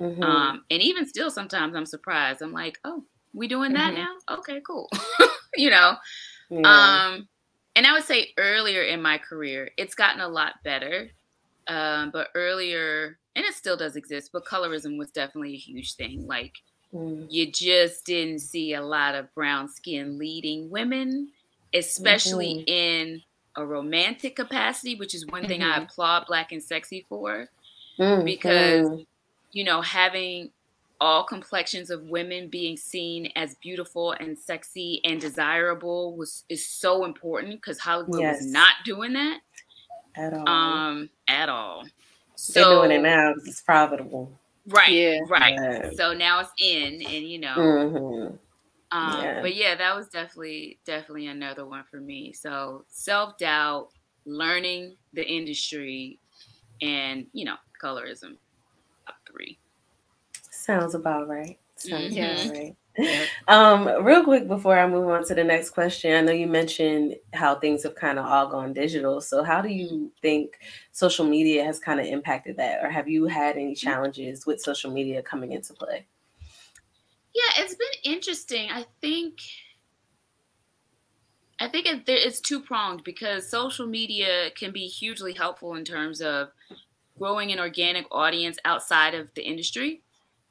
mm-hmm. 0.00 0.22
um 0.22 0.64
and 0.68 0.82
even 0.82 1.06
still 1.06 1.30
sometimes 1.30 1.76
i'm 1.76 1.86
surprised 1.86 2.42
i'm 2.42 2.52
like 2.52 2.78
oh 2.84 3.04
we 3.34 3.48
doing 3.48 3.72
that 3.72 3.92
mm-hmm. 3.92 4.02
now 4.02 4.38
okay 4.38 4.60
cool 4.66 4.88
you 5.56 5.70
know 5.70 5.94
yeah. 6.50 6.60
um 7.12 7.28
and 7.76 7.86
i 7.86 7.92
would 7.92 8.04
say 8.04 8.32
earlier 8.38 8.82
in 8.82 9.02
my 9.02 9.18
career 9.18 9.70
it's 9.76 9.94
gotten 9.94 10.20
a 10.20 10.28
lot 10.28 10.54
better 10.62 11.10
um 11.68 12.10
but 12.10 12.28
earlier 12.34 13.18
and 13.36 13.44
it 13.44 13.54
still 13.54 13.76
does 13.76 13.96
exist, 13.96 14.30
but 14.32 14.44
colorism 14.44 14.96
was 14.96 15.10
definitely 15.10 15.54
a 15.54 15.58
huge 15.58 15.94
thing. 15.94 16.26
Like 16.26 16.54
mm. 16.92 17.26
you 17.28 17.50
just 17.50 18.04
didn't 18.04 18.40
see 18.40 18.74
a 18.74 18.82
lot 18.82 19.14
of 19.14 19.32
brown 19.34 19.68
skin 19.68 20.18
leading 20.18 20.70
women, 20.70 21.30
especially 21.72 22.64
mm-hmm. 22.66 22.68
in 22.68 23.22
a 23.56 23.66
romantic 23.66 24.36
capacity, 24.36 24.94
which 24.94 25.14
is 25.14 25.26
one 25.26 25.42
mm-hmm. 25.42 25.48
thing 25.48 25.62
I 25.62 25.74
mm-hmm. 25.74 25.84
applaud 25.84 26.26
Black 26.26 26.52
and 26.52 26.62
Sexy 26.62 27.06
for. 27.08 27.48
Mm-hmm. 27.98 28.24
Because, 28.24 29.00
you 29.52 29.64
know, 29.64 29.80
having 29.80 30.50
all 31.04 31.22
complexions 31.22 31.90
of 31.90 32.02
women 32.04 32.48
being 32.48 32.78
seen 32.78 33.30
as 33.36 33.56
beautiful 33.56 34.12
and 34.12 34.38
sexy 34.38 35.02
and 35.04 35.20
desirable 35.20 36.16
was 36.16 36.44
is 36.48 36.66
so 36.66 37.04
important 37.04 37.60
because 37.60 37.78
Hollywood 37.78 38.20
yes. 38.20 38.38
was 38.38 38.50
not 38.50 38.72
doing 38.86 39.12
that 39.12 39.40
at 40.16 40.32
all. 40.32 40.48
Um, 40.48 41.10
at 41.28 41.50
all. 41.50 41.84
So, 42.36 42.52
They're 42.52 42.88
doing 42.88 42.90
it 42.92 43.02
now 43.02 43.34
because 43.34 43.48
it's 43.48 43.60
profitable. 43.60 44.32
Right. 44.66 44.92
Yeah. 44.92 45.18
Right. 45.28 45.52
Yeah. 45.52 45.90
So 45.94 46.14
now 46.14 46.40
it's 46.40 46.52
in, 46.58 46.94
and 46.94 47.28
you 47.28 47.38
know. 47.38 47.54
Mm-hmm. 47.54 48.36
Um, 48.96 49.22
yeah. 49.22 49.42
But 49.42 49.54
yeah, 49.54 49.74
that 49.74 49.94
was 49.94 50.08
definitely 50.08 50.78
definitely 50.86 51.26
another 51.26 51.66
one 51.66 51.84
for 51.90 52.00
me. 52.00 52.32
So 52.32 52.86
self 52.88 53.36
doubt, 53.36 53.88
learning 54.24 54.96
the 55.12 55.26
industry, 55.26 56.18
and 56.80 57.26
you 57.34 57.44
know, 57.44 57.56
colorism. 57.82 58.36
Top 59.06 59.16
three. 59.30 59.58
Sounds 60.64 60.94
about 60.94 61.28
right. 61.28 61.58
Sounds 61.76 62.14
mm-hmm. 62.14 62.48
about 62.48 62.56
right. 62.56 63.28
um, 63.48 64.02
real 64.02 64.24
quick 64.24 64.48
before 64.48 64.78
I 64.78 64.88
move 64.88 65.10
on 65.10 65.22
to 65.26 65.34
the 65.34 65.44
next 65.44 65.70
question, 65.70 66.14
I 66.14 66.22
know 66.22 66.32
you 66.32 66.46
mentioned 66.46 67.16
how 67.34 67.56
things 67.56 67.82
have 67.82 67.96
kind 67.96 68.18
of 68.18 68.24
all 68.24 68.48
gone 68.48 68.72
digital. 68.72 69.20
So, 69.20 69.42
how 69.42 69.60
do 69.60 69.68
you 69.68 70.10
think 70.22 70.58
social 70.92 71.26
media 71.26 71.64
has 71.64 71.78
kind 71.78 72.00
of 72.00 72.06
impacted 72.06 72.56
that, 72.56 72.82
or 72.82 72.88
have 72.88 73.08
you 73.08 73.26
had 73.26 73.56
any 73.56 73.72
mm-hmm. 73.72 73.86
challenges 73.86 74.46
with 74.46 74.58
social 74.58 74.90
media 74.90 75.22
coming 75.22 75.52
into 75.52 75.74
play? 75.74 76.06
Yeah, 77.34 77.62
it's 77.62 77.74
been 77.74 78.12
interesting. 78.14 78.70
I 78.70 78.86
think 79.02 79.40
I 81.60 81.68
think 81.68 81.84
it, 81.84 82.04
it's 82.06 82.40
two 82.40 82.60
pronged 82.60 83.04
because 83.04 83.50
social 83.50 83.86
media 83.86 84.50
can 84.56 84.72
be 84.72 84.86
hugely 84.86 85.34
helpful 85.34 85.74
in 85.74 85.84
terms 85.84 86.22
of 86.22 86.48
growing 87.18 87.52
an 87.52 87.60
organic 87.60 88.06
audience 88.10 88.56
outside 88.64 89.14
of 89.14 89.28
the 89.34 89.42
industry 89.42 90.00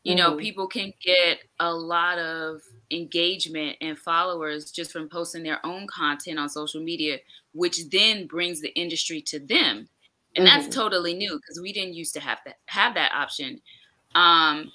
you 0.03 0.15
know, 0.15 0.31
mm-hmm. 0.31 0.39
people 0.39 0.67
can 0.67 0.93
get 1.01 1.39
a 1.59 1.73
lot 1.73 2.19
of 2.19 2.61
engagement 2.91 3.77
and 3.79 3.97
followers 3.97 4.69
just 4.69 4.91
from 4.91 5.07
posting 5.07 5.43
their 5.43 5.65
own 5.65 5.87
content 5.87 6.37
on 6.37 6.49
social 6.49 6.83
media, 6.83 7.17
which 7.53 7.89
then 7.89 8.27
brings 8.27 8.61
the 8.61 8.73
industry 8.75 9.21
to 9.21 9.39
them. 9.39 9.87
And 10.35 10.45
mm-hmm. 10.45 10.61
that's 10.61 10.75
totally 10.75 11.13
new 11.13 11.35
because 11.35 11.59
we 11.61 11.71
didn't 11.71 11.93
used 11.93 12.13
to 12.15 12.19
have 12.19 12.39
that 12.45 12.57
have 12.65 12.95
that 12.95 13.13
option. 13.13 13.61
Um, 14.13 14.73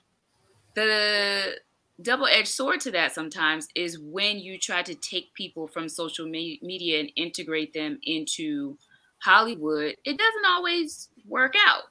the 0.74 1.56
double-edged 2.00 2.48
sword 2.48 2.80
to 2.80 2.92
that 2.92 3.12
sometimes 3.12 3.66
is 3.74 3.98
when 3.98 4.38
you 4.38 4.56
try 4.56 4.82
to 4.82 4.94
take 4.94 5.34
people 5.34 5.66
from 5.66 5.88
social 5.88 6.26
me- 6.26 6.60
media 6.62 7.00
and 7.00 7.10
integrate 7.16 7.74
them 7.74 7.98
into 8.04 8.78
Hollywood, 9.20 9.96
it 10.04 10.16
doesn't 10.16 10.46
always 10.46 11.08
work 11.26 11.54
out 11.66 11.82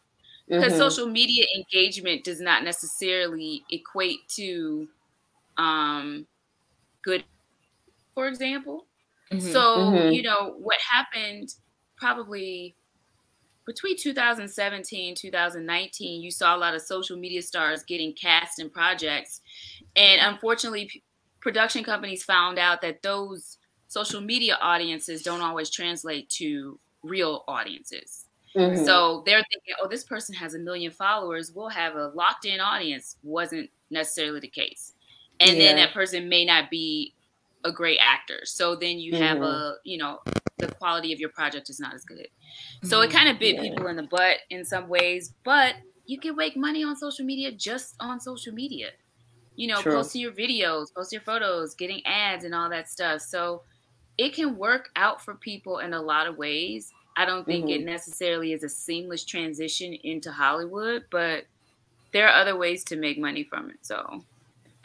because 0.48 0.74
mm-hmm. 0.74 0.82
social 0.82 1.08
media 1.08 1.46
engagement 1.56 2.24
does 2.24 2.40
not 2.40 2.64
necessarily 2.64 3.64
equate 3.70 4.28
to 4.30 4.88
um, 5.58 6.26
good 7.02 7.24
for 8.14 8.28
example 8.28 8.86
mm-hmm. 9.32 9.52
so 9.52 9.78
mm-hmm. 9.78 10.12
you 10.12 10.22
know 10.22 10.56
what 10.60 10.78
happened 10.92 11.54
probably 11.96 12.76
between 13.66 13.98
2017 13.98 15.16
2019 15.16 16.22
you 16.22 16.32
saw 16.32 16.56
a 16.56 16.58
lot 16.58 16.74
of 16.74 16.82
social 16.82 17.18
media 17.18 17.42
stars 17.42 17.84
getting 17.84 18.14
cast 18.14 18.60
in 18.60 18.70
projects 18.70 19.42
and 19.96 20.22
unfortunately 20.22 20.86
p- 20.86 21.04
production 21.42 21.84
companies 21.84 22.24
found 22.24 22.58
out 22.58 22.82
that 22.82 23.02
those 23.02 23.58
social 23.88 24.22
media 24.22 24.58
audiences 24.62 25.22
don't 25.24 25.42
always 25.42 25.70
translate 25.70 26.30
to 26.30 26.80
real 27.04 27.44
audiences 27.48 28.27
Mm-hmm. 28.56 28.86
So 28.86 29.24
they're 29.26 29.44
thinking, 29.52 29.76
oh, 29.82 29.88
this 29.88 30.04
person 30.04 30.34
has 30.36 30.54
a 30.54 30.60
million 30.60 30.92
followers. 30.92 31.52
We'll 31.54 31.70
have 31.70 31.96
a 31.96 32.08
locked 32.16 32.46
in 32.46 32.60
audience. 32.60 33.18
Wasn't 33.24 33.70
necessarily 33.90 34.40
the 34.40 34.48
case. 34.48 34.94
And 35.40 35.58
yeah. 35.58 35.66
then 35.66 35.76
that 35.78 35.94
person 35.94 36.30
may 36.30 36.46
not 36.46 36.70
be 36.70 37.14
a 37.64 37.72
great 37.72 38.00
actor. 38.02 38.40
So 38.44 38.76
then 38.76 39.00
you 39.00 39.14
mm-hmm. 39.14 39.24
have 39.24 39.42
a, 39.42 39.76
you 39.84 39.98
know, 39.98 40.20
the 40.58 40.68
quality 40.68 41.14
of 41.14 41.20
your 41.20 41.30
project 41.30 41.70
is 41.70 41.80
not 41.80 41.94
as 41.94 42.04
good. 42.04 42.28
So 42.84 42.98
mm-hmm. 42.98 43.12
it 43.12 43.14
kind 43.14 43.30
of 43.30 43.40
bit 43.40 43.56
yeah. 43.56 43.62
people 43.62 43.88
in 43.88 43.96
the 43.96 44.04
butt 44.04 44.38
in 44.50 44.66
some 44.66 44.88
ways, 44.88 45.34
but 45.44 45.76
you 46.06 46.20
can 46.20 46.36
make 46.36 46.56
money 46.56 46.84
on 46.84 46.96
social 46.96 47.26
media 47.26 47.52
just 47.52 47.96
on 48.00 48.20
social 48.20 48.54
media. 48.54 48.90
You 49.56 49.68
know, 49.68 49.82
True. 49.82 49.94
posting 49.94 50.22
your 50.22 50.32
videos, 50.32 50.94
posting 50.96 51.18
your 51.18 51.24
photos, 51.24 51.76
getting 51.76 52.06
ads 52.06 52.44
and 52.44 52.54
all 52.56 52.70
that 52.70 52.90
stuff. 52.90 53.22
So 53.22 53.64
it 54.18 54.34
can 54.34 54.58
work 54.58 54.90
out 54.96 55.22
for 55.22 55.36
people 55.36 55.80
in 55.80 55.94
a 55.94 56.02
lot 56.02 56.28
of 56.28 56.38
ways. 56.38 56.92
I 57.18 57.26
don't 57.26 57.46
think 57.46 57.66
mm-hmm. 57.66 57.82
it 57.82 57.86
necessarily 57.86 58.54
is 58.54 58.64
a 58.64 58.70
seamless 58.70 59.26
transition 59.26 59.94
into 60.04 60.32
Hollywood, 60.32 61.06
but 61.10 61.46
there 62.14 62.28
are 62.28 62.40
other 62.40 62.56
ways 62.56 62.84
to 62.86 62.96
make 62.96 63.18
money 63.18 63.44
from 63.44 63.72
it. 63.72 63.78
So 63.82 64.24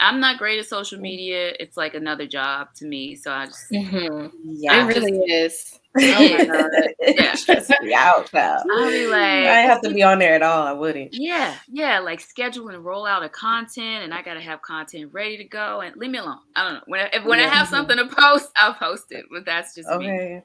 I'm 0.01 0.19
not 0.19 0.39
great 0.39 0.59
at 0.59 0.67
social 0.67 0.99
media. 0.99 1.53
It's 1.61 1.77
like 1.77 1.95
another 1.95 2.27
job 2.27 2.75
to 2.77 2.87
me. 2.87 3.17
So 3.17 3.31
I 3.31 3.47
just 3.47 3.71
mm-hmm. 3.71 4.29
yeah, 4.45 4.83
it 4.83 4.87
really 4.87 5.19
is. 5.19 5.79
Oh 5.95 6.01
my 6.01 6.45
god, 6.47 6.71
yeah, 7.03 7.35
stress 7.35 7.69
me 7.83 7.93
out. 7.93 8.35
I'll 8.35 8.91
be 8.91 9.07
like, 9.09 9.21
I 9.21 9.61
have 9.61 9.83
to 9.83 9.91
be 9.91 10.03
on 10.03 10.21
there 10.21 10.35
at 10.35 10.41
all. 10.41 10.63
I 10.63 10.73
wouldn't. 10.73 11.13
Yeah, 11.13 11.55
yeah, 11.71 11.99
like 11.99 12.23
schedule 12.23 12.71
and 12.71 12.83
roll 12.83 13.05
out 13.05 13.23
a 13.23 13.29
content, 13.29 14.03
and 14.03 14.15
I 14.15 14.23
gotta 14.23 14.41
have 14.41 14.63
content 14.63 15.11
ready 15.13 15.37
to 15.37 15.45
go. 15.45 15.83
And 15.83 15.95
leave 15.97 16.11
me 16.11 16.17
alone. 16.17 16.39
I 16.57 16.65
don't 16.65 16.75
know 16.77 16.81
when 16.87 17.01
I, 17.01 17.11
if, 17.13 17.25
when 17.27 17.41
yeah. 17.41 17.45
I 17.45 17.49
have 17.51 17.69
something 17.69 17.99
to 17.99 18.07
post, 18.07 18.51
I'll 18.57 18.73
post 18.73 19.13
it. 19.13 19.27
But 19.31 19.45
that's 19.45 19.75
just 19.75 19.87
okay. 19.87 20.43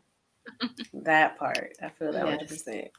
That 0.93 1.37
part, 1.37 1.73
I 1.81 1.89
feel 1.89 2.11
that 2.11 2.25
100%. 2.25 2.89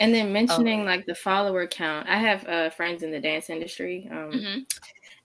And 0.00 0.14
then 0.14 0.32
mentioning 0.32 0.80
okay. 0.80 0.88
like 0.88 1.06
the 1.06 1.14
follower 1.14 1.66
count, 1.66 2.08
I 2.08 2.18
have 2.18 2.46
uh, 2.46 2.70
friends 2.70 3.02
in 3.02 3.10
the 3.10 3.20
dance 3.20 3.50
industry. 3.50 4.08
Um, 4.10 4.30
mm-hmm. 4.30 4.58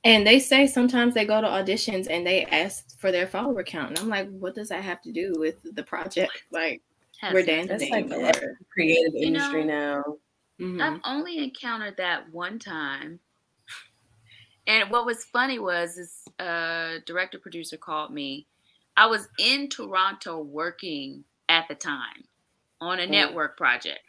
And 0.04 0.28
they 0.28 0.40
say 0.40 0.68
sometimes 0.68 1.14
they 1.14 1.26
go 1.26 1.40
to 1.40 1.48
auditions 1.48 2.08
and 2.10 2.26
they 2.26 2.46
ask 2.46 3.00
for 3.00 3.12
their 3.12 3.28
follower 3.28 3.64
count. 3.64 3.92
And 3.92 4.00
I'm 4.00 4.10
like, 4.10 4.30
what 4.32 4.56
does 4.56 4.70
that 4.70 4.84
have 4.84 5.02
to 5.04 5.12
do 5.12 5.34
with 5.38 5.56
the 5.76 5.84
project? 5.84 6.44
Like, 6.52 6.82
we're 7.32 7.44
dancing. 7.46 7.78
That's 7.78 7.90
like 7.90 8.12
a 8.12 8.56
creative 8.74 9.14
you 9.14 9.28
industry 9.28 9.64
know, 9.64 10.04
now. 10.04 10.66
Mm-hmm. 10.66 10.82
I've 10.82 11.00
only 11.06 11.38
encountered 11.38 11.98
that 11.98 12.32
one 12.32 12.60
time. 12.60 13.20
And 14.68 14.90
what 14.90 15.06
was 15.06 15.26
funny 15.26 15.60
was 15.60 15.96
this 15.96 16.26
uh, 16.40 17.00
director 17.06 17.38
producer 17.40 17.78
called 17.78 18.12
me. 18.12 18.48
I 18.96 19.08
was 19.08 19.28
in 19.40 19.70
Toronto 19.70 20.42
working 20.42 21.24
at 21.50 21.68
the 21.68 21.76
time 21.76 22.26
on 22.82 23.00
a 23.00 23.08
network 23.08 23.58
project. 23.58 24.00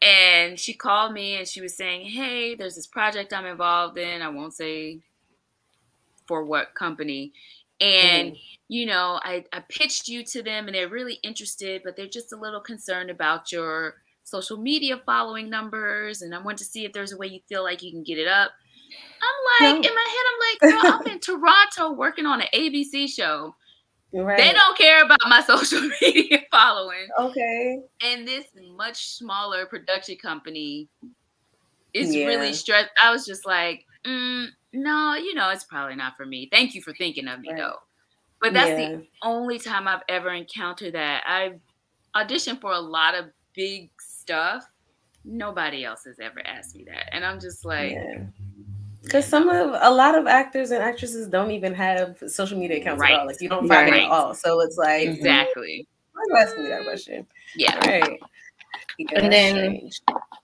And 0.00 0.58
she 0.58 0.74
called 0.74 1.12
me 1.12 1.36
and 1.36 1.48
she 1.48 1.60
was 1.60 1.76
saying, 1.76 2.06
Hey, 2.06 2.54
there's 2.54 2.74
this 2.74 2.86
project 2.86 3.32
I'm 3.32 3.46
involved 3.46 3.98
in. 3.98 4.22
I 4.22 4.28
won't 4.28 4.54
say 4.54 5.00
for 6.26 6.44
what 6.44 6.74
company. 6.74 7.32
And, 7.80 8.32
mm. 8.32 8.38
you 8.68 8.86
know, 8.86 9.20
I, 9.22 9.44
I 9.52 9.60
pitched 9.68 10.08
you 10.08 10.24
to 10.24 10.42
them 10.42 10.66
and 10.66 10.74
they're 10.74 10.88
really 10.88 11.18
interested, 11.22 11.82
but 11.84 11.96
they're 11.96 12.06
just 12.06 12.32
a 12.32 12.36
little 12.36 12.60
concerned 12.60 13.10
about 13.10 13.50
your 13.50 13.96
social 14.24 14.56
media 14.56 15.00
following 15.04 15.50
numbers. 15.50 16.22
And 16.22 16.34
I 16.34 16.38
want 16.40 16.58
to 16.58 16.64
see 16.64 16.84
if 16.84 16.92
there's 16.92 17.12
a 17.12 17.16
way 17.16 17.26
you 17.26 17.40
feel 17.48 17.62
like 17.62 17.82
you 17.82 17.90
can 17.90 18.02
get 18.02 18.18
it 18.18 18.28
up. 18.28 18.52
I'm 19.22 19.72
like, 19.72 19.82
no. 19.82 19.88
in 19.88 19.94
my 19.94 20.08
head, 20.10 20.72
I'm 20.72 20.84
like, 20.84 21.06
I'm 21.06 21.12
in 21.12 21.20
Toronto 21.20 21.92
working 21.92 22.26
on 22.26 22.40
an 22.40 22.48
ABC 22.54 23.08
show. 23.08 23.54
Right. 24.14 24.38
They 24.38 24.52
don't 24.52 24.78
care 24.78 25.02
about 25.02 25.18
my 25.28 25.40
social 25.46 25.80
media 26.00 26.40
following. 26.50 27.08
Okay. 27.18 27.82
And 28.02 28.26
this 28.26 28.46
much 28.76 29.08
smaller 29.16 29.66
production 29.66 30.16
company 30.16 30.88
is 31.92 32.14
yeah. 32.14 32.26
really 32.26 32.52
stressed. 32.52 32.90
I 33.02 33.10
was 33.10 33.26
just 33.26 33.44
like, 33.44 33.84
mm, 34.04 34.46
no, 34.72 35.14
you 35.14 35.34
know, 35.34 35.50
it's 35.50 35.64
probably 35.64 35.96
not 35.96 36.16
for 36.16 36.26
me. 36.26 36.48
Thank 36.50 36.74
you 36.74 36.82
for 36.82 36.92
thinking 36.92 37.26
of 37.26 37.40
me 37.40 37.50
right. 37.50 37.58
though. 37.58 37.76
But 38.40 38.52
that's 38.52 38.68
yeah. 38.70 38.88
the 38.88 39.06
only 39.22 39.58
time 39.58 39.88
I've 39.88 40.02
ever 40.08 40.30
encountered 40.30 40.94
that. 40.94 41.24
I've 41.26 41.58
auditioned 42.14 42.60
for 42.60 42.72
a 42.72 42.80
lot 42.80 43.14
of 43.14 43.26
big 43.54 43.90
stuff. 43.98 44.64
Nobody 45.24 45.84
else 45.84 46.04
has 46.04 46.20
ever 46.20 46.46
asked 46.46 46.76
me 46.76 46.84
that. 46.84 47.12
And 47.14 47.24
I'm 47.24 47.40
just 47.40 47.64
like, 47.64 47.92
yeah. 47.92 48.18
Because 49.04 49.26
some 49.26 49.48
of 49.48 49.78
a 49.80 49.90
lot 49.90 50.16
of 50.16 50.26
actors 50.26 50.70
and 50.70 50.82
actresses 50.82 51.28
don't 51.28 51.50
even 51.50 51.74
have 51.74 52.22
social 52.26 52.58
media 52.58 52.78
accounts 52.78 53.00
right. 53.00 53.12
at 53.12 53.20
all. 53.20 53.26
Like 53.26 53.40
you 53.40 53.48
don't 53.48 53.68
find 53.68 53.90
right. 53.90 54.02
it 54.02 54.06
at 54.06 54.10
all. 54.10 54.34
So 54.34 54.60
it's 54.60 54.76
like 54.76 55.06
exactly. 55.06 55.86
Why 56.12 56.22
are 56.22 56.38
you 56.38 56.46
asking 56.46 56.62
me 56.64 56.68
that 56.70 56.84
question? 56.84 57.26
Yeah. 57.56 57.76
Right. 57.86 58.20
and 59.14 59.32
then, 59.32 59.90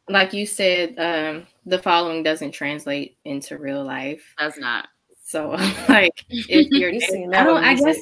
like 0.08 0.32
you 0.32 0.46
said, 0.46 0.94
um, 0.98 1.46
the 1.66 1.78
following 1.78 2.22
doesn't 2.22 2.52
translate 2.52 3.16
into 3.24 3.58
real 3.58 3.84
life. 3.84 4.34
Does 4.38 4.58
not. 4.58 4.88
So, 5.24 5.50
like, 5.88 6.24
if 6.28 6.68
you're, 6.70 6.92
I 7.34 7.44
don't. 7.44 7.62
I 7.62 7.74
guess 7.74 7.98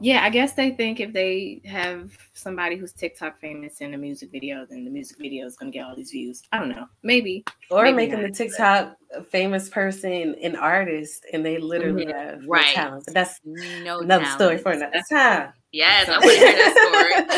yeah, 0.00 0.24
I 0.24 0.30
guess 0.30 0.52
they 0.52 0.70
think 0.70 1.00
if 1.00 1.12
they 1.12 1.60
have 1.64 2.16
somebody 2.34 2.76
who's 2.76 2.92
TikTok 2.92 3.38
famous 3.38 3.80
in 3.80 3.94
a 3.94 3.98
music 3.98 4.30
video, 4.30 4.66
then 4.68 4.84
the 4.84 4.90
music 4.90 5.18
video 5.18 5.46
is 5.46 5.56
going 5.56 5.72
to 5.72 5.78
get 5.78 5.86
all 5.86 5.96
these 5.96 6.10
views. 6.10 6.42
I 6.52 6.58
don't 6.58 6.68
know, 6.68 6.86
maybe. 7.02 7.44
Or 7.70 7.84
maybe 7.84 7.96
making 7.96 8.22
not. 8.22 8.32
the 8.32 8.34
TikTok 8.34 8.96
famous 9.30 9.68
person 9.68 10.34
an 10.42 10.56
artist, 10.56 11.26
and 11.32 11.44
they 11.44 11.58
literally 11.58 12.06
mm-hmm. 12.06 12.18
have 12.18 12.44
right. 12.46 12.76
no 12.76 12.82
talent. 12.82 13.04
But 13.06 13.14
that's 13.14 13.40
no 13.44 14.00
another 14.00 14.24
talent. 14.24 14.40
story 14.40 14.58
for 14.58 14.72
another 14.72 15.02
time. 15.10 15.52
Yes, 15.72 16.06
so. 16.06 16.12
I 16.14 16.18
want 16.18 16.30
to 16.30 16.38
hear 16.38 16.52
that 16.52 17.36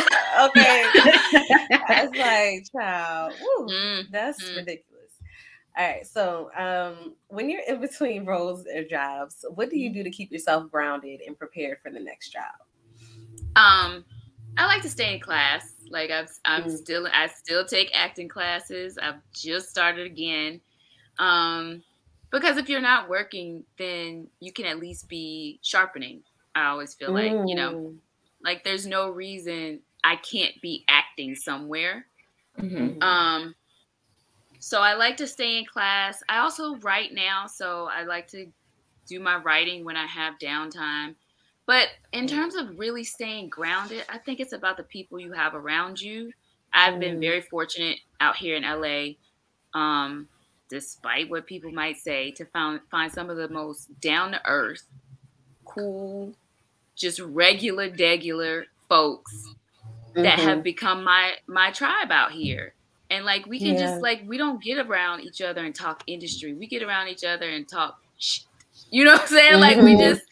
story. 0.55 0.67
okay, 1.69 1.79
that's 1.89 2.17
like, 2.17 2.65
child, 2.73 3.33
woo, 3.41 3.67
mm-hmm. 3.67 4.13
that's 4.13 4.43
ridiculous. 4.57 5.00
All 5.81 5.87
right. 5.87 6.07
So, 6.07 6.51
um, 6.59 7.15
when 7.29 7.49
you're 7.49 7.63
in 7.67 7.81
between 7.81 8.27
roles 8.27 8.67
or 8.67 8.85
jobs, 8.85 9.47
what 9.55 9.71
do 9.71 9.79
you 9.79 9.91
do 9.91 10.03
to 10.03 10.11
keep 10.11 10.31
yourself 10.31 10.71
grounded 10.71 11.23
and 11.27 11.39
prepared 11.39 11.79
for 11.83 11.91
the 11.91 11.99
next 11.99 12.29
job? 12.31 12.53
Um, 13.57 14.05
I 14.59 14.67
like 14.67 14.83
to 14.83 14.91
stay 14.91 15.15
in 15.15 15.21
class. 15.21 15.73
Like 15.89 16.11
I've, 16.11 16.31
I'm 16.45 16.65
mm. 16.65 16.77
still, 16.77 17.09
I 17.11 17.29
still 17.29 17.65
take 17.65 17.91
acting 17.95 18.29
classes. 18.29 18.99
I've 19.01 19.23
just 19.33 19.71
started 19.71 20.07
again. 20.07 20.61
Um, 21.19 21.83
because 22.31 22.59
if 22.59 22.69
you're 22.69 22.83
not 22.83 23.09
working, 23.09 23.65
then 23.79 24.29
you 24.39 24.53
can 24.53 24.67
at 24.67 24.81
least 24.81 25.09
be 25.09 25.61
sharpening. 25.63 26.21
I 26.55 26.67
always 26.67 26.93
feel 26.93 27.13
like, 27.13 27.33
mm. 27.33 27.49
you 27.49 27.55
know, 27.55 27.73
mm. 27.73 27.97
like 28.45 28.65
there's 28.65 28.87
no 28.87 29.09
reason 29.09 29.81
I 30.05 30.17
can't 30.17 30.61
be 30.61 30.85
acting 30.89 31.35
somewhere. 31.35 32.05
Mm-hmm. 32.61 33.03
Um, 33.03 33.55
so 34.61 34.83
I 34.83 34.93
like 34.93 35.17
to 35.17 35.27
stay 35.27 35.59
in 35.59 35.65
class. 35.65 36.23
I 36.29 36.39
also 36.39 36.77
write 36.77 37.15
now, 37.15 37.47
so 37.47 37.89
I 37.91 38.05
like 38.05 38.29
to 38.29 38.47
do 39.07 39.19
my 39.19 39.37
writing 39.37 39.85
when 39.85 39.97
I 39.97 40.07
have 40.07 40.39
downtime. 40.39 41.15
But 41.67 41.89
in 42.13 42.27
terms 42.27 42.55
of 42.55 42.79
really 42.79 43.03
staying 43.03 43.49
grounded, 43.49 44.05
I 44.09 44.19
think 44.19 44.39
it's 44.39 44.53
about 44.53 44.77
the 44.77 44.83
people 44.83 45.19
you 45.19 45.33
have 45.33 45.55
around 45.55 46.01
you. 46.01 46.33
I've 46.75 47.01
been 47.01 47.17
mm. 47.17 47.21
very 47.21 47.41
fortunate 47.41 48.01
out 48.21 48.37
here 48.37 48.55
in 48.55 48.63
LA, 48.63 49.15
um, 49.73 50.29
despite 50.69 51.31
what 51.31 51.47
people 51.47 51.73
might 51.73 51.97
say, 51.97 52.31
to 52.33 52.45
find 52.45 52.81
find 52.91 53.11
some 53.11 53.31
of 53.31 53.39
the 53.39 53.49
most 53.49 53.99
down 54.01 54.33
to 54.33 54.41
earth, 54.47 54.85
cool, 55.65 56.35
just 56.95 57.19
regular, 57.19 57.89
degular 57.89 58.65
folks 58.89 59.33
mm-hmm. 60.11 60.23
that 60.23 60.39
have 60.39 60.63
become 60.63 61.03
my 61.03 61.33
my 61.47 61.71
tribe 61.71 62.11
out 62.11 62.33
here 62.33 62.75
and 63.11 63.25
like 63.25 63.47
we 63.47 63.59
can 63.59 63.75
yeah. 63.75 63.81
just 63.81 64.01
like 64.01 64.23
we 64.27 64.39
don't 64.39 64.63
get 64.63 64.79
around 64.79 65.21
each 65.21 65.43
other 65.43 65.65
and 65.65 65.75
talk 65.75 66.03
industry 66.07 66.55
we 66.55 66.67
get 66.67 66.83
around 66.83 67.09
each 67.09 67.25
other 67.25 67.49
and 67.49 67.69
talk 67.69 68.01
shit. 68.19 68.47
you 68.91 69.05
know 69.05 69.13
what 69.13 69.23
i'm 69.23 69.29
saying 69.29 69.53
mm-hmm. 69.53 69.61
like 69.61 69.77
we 69.77 69.95
mm-hmm. 69.95 70.01
just 70.03 70.23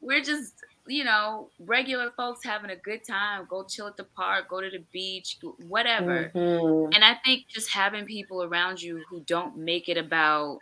we're 0.00 0.22
just 0.22 0.54
you 0.86 1.04
know 1.04 1.48
regular 1.60 2.10
folks 2.16 2.44
having 2.44 2.70
a 2.70 2.76
good 2.76 3.04
time 3.04 3.46
go 3.48 3.64
chill 3.64 3.86
at 3.86 3.96
the 3.96 4.04
park 4.04 4.48
go 4.48 4.60
to 4.60 4.70
the 4.70 4.82
beach 4.92 5.38
whatever 5.68 6.30
mm-hmm. 6.34 6.92
and 6.92 7.04
i 7.04 7.14
think 7.24 7.46
just 7.48 7.70
having 7.70 8.04
people 8.04 8.42
around 8.42 8.80
you 8.80 9.02
who 9.08 9.20
don't 9.20 9.56
make 9.56 9.88
it 9.88 9.98
about 9.98 10.58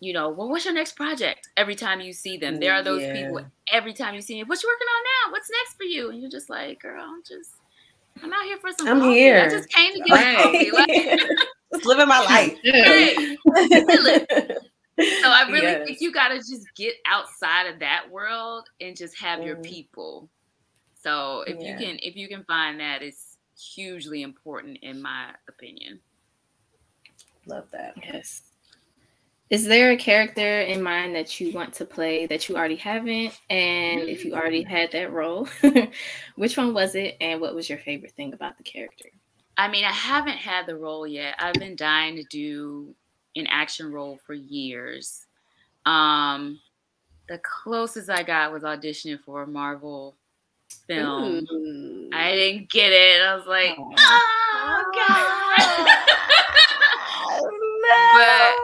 you 0.00 0.12
know 0.12 0.28
well 0.28 0.48
what's 0.48 0.64
your 0.64 0.74
next 0.74 0.96
project 0.96 1.48
every 1.56 1.74
time 1.74 2.00
you 2.00 2.12
see 2.12 2.36
them 2.36 2.60
there 2.60 2.74
are 2.74 2.82
those 2.82 3.02
yeah. 3.02 3.14
people 3.14 3.44
every 3.72 3.92
time 3.92 4.14
you 4.14 4.20
see 4.20 4.38
them 4.38 4.48
what 4.48 4.62
you 4.62 4.68
working 4.68 4.86
on 4.86 5.04
now 5.04 5.32
what's 5.32 5.50
next 5.50 5.76
for 5.76 5.84
you 5.84 6.10
and 6.10 6.20
you're 6.20 6.30
just 6.30 6.50
like 6.50 6.80
girl 6.80 7.02
i'm 7.02 7.22
just 7.26 7.56
I'm 8.22 8.32
out 8.32 8.44
here 8.44 8.58
for 8.58 8.70
some. 8.78 8.88
I'm 8.88 9.00
coffee. 9.00 9.14
here. 9.14 9.40
I 9.40 9.48
just 9.48 9.68
came 9.68 9.92
to 9.94 10.00
get 10.00 10.36
coffee. 10.36 10.70
Like, 10.70 10.88
just 11.72 11.86
living 11.86 12.08
my 12.08 12.20
life. 12.24 12.58
so 15.22 15.30
I 15.30 15.48
really 15.50 15.66
yes. 15.66 15.86
think 15.86 16.00
you 16.00 16.12
got 16.12 16.28
to 16.28 16.36
just 16.36 16.66
get 16.76 16.94
outside 17.06 17.66
of 17.66 17.80
that 17.80 18.10
world 18.10 18.68
and 18.80 18.96
just 18.96 19.18
have 19.18 19.40
mm. 19.40 19.46
your 19.46 19.56
people. 19.56 20.28
So 21.02 21.42
if 21.46 21.56
yeah. 21.60 21.72
you 21.72 21.76
can, 21.76 21.98
if 22.02 22.16
you 22.16 22.28
can 22.28 22.44
find 22.44 22.80
that, 22.80 23.02
it's 23.02 23.36
hugely 23.58 24.22
important 24.22 24.78
in 24.82 25.02
my 25.02 25.30
opinion. 25.48 26.00
Love 27.46 27.66
that. 27.72 27.94
Yes. 28.02 28.42
Is 29.54 29.64
there 29.64 29.92
a 29.92 29.96
character 29.96 30.62
in 30.62 30.82
mind 30.82 31.14
that 31.14 31.38
you 31.38 31.52
want 31.52 31.74
to 31.74 31.84
play 31.84 32.26
that 32.26 32.48
you 32.48 32.56
already 32.56 32.74
haven't? 32.74 33.38
And 33.48 34.00
if 34.00 34.24
you 34.24 34.34
already 34.34 34.64
had 34.64 34.90
that 34.90 35.12
role, 35.12 35.46
which 36.34 36.56
one 36.56 36.74
was 36.74 36.96
it? 36.96 37.16
And 37.20 37.40
what 37.40 37.54
was 37.54 37.68
your 37.68 37.78
favorite 37.78 38.16
thing 38.16 38.32
about 38.32 38.56
the 38.56 38.64
character? 38.64 39.10
I 39.56 39.68
mean, 39.68 39.84
I 39.84 39.92
haven't 39.92 40.38
had 40.38 40.66
the 40.66 40.74
role 40.74 41.06
yet. 41.06 41.36
I've 41.38 41.54
been 41.54 41.76
dying 41.76 42.16
to 42.16 42.24
do 42.24 42.96
an 43.36 43.46
action 43.46 43.92
role 43.92 44.18
for 44.26 44.34
years. 44.34 45.24
Um, 45.86 46.58
the 47.28 47.40
closest 47.44 48.10
I 48.10 48.24
got 48.24 48.50
was 48.50 48.64
auditioning 48.64 49.20
for 49.20 49.44
a 49.44 49.46
Marvel 49.46 50.16
film. 50.88 51.46
Ooh. 51.48 52.10
I 52.12 52.32
didn't 52.32 52.70
get 52.70 52.90
it. 52.90 53.22
I 53.22 53.36
was 53.36 53.46
like, 53.46 53.76
oh, 53.78 53.94
oh 54.56 54.84
God. 54.98 55.86
no. 55.86 55.94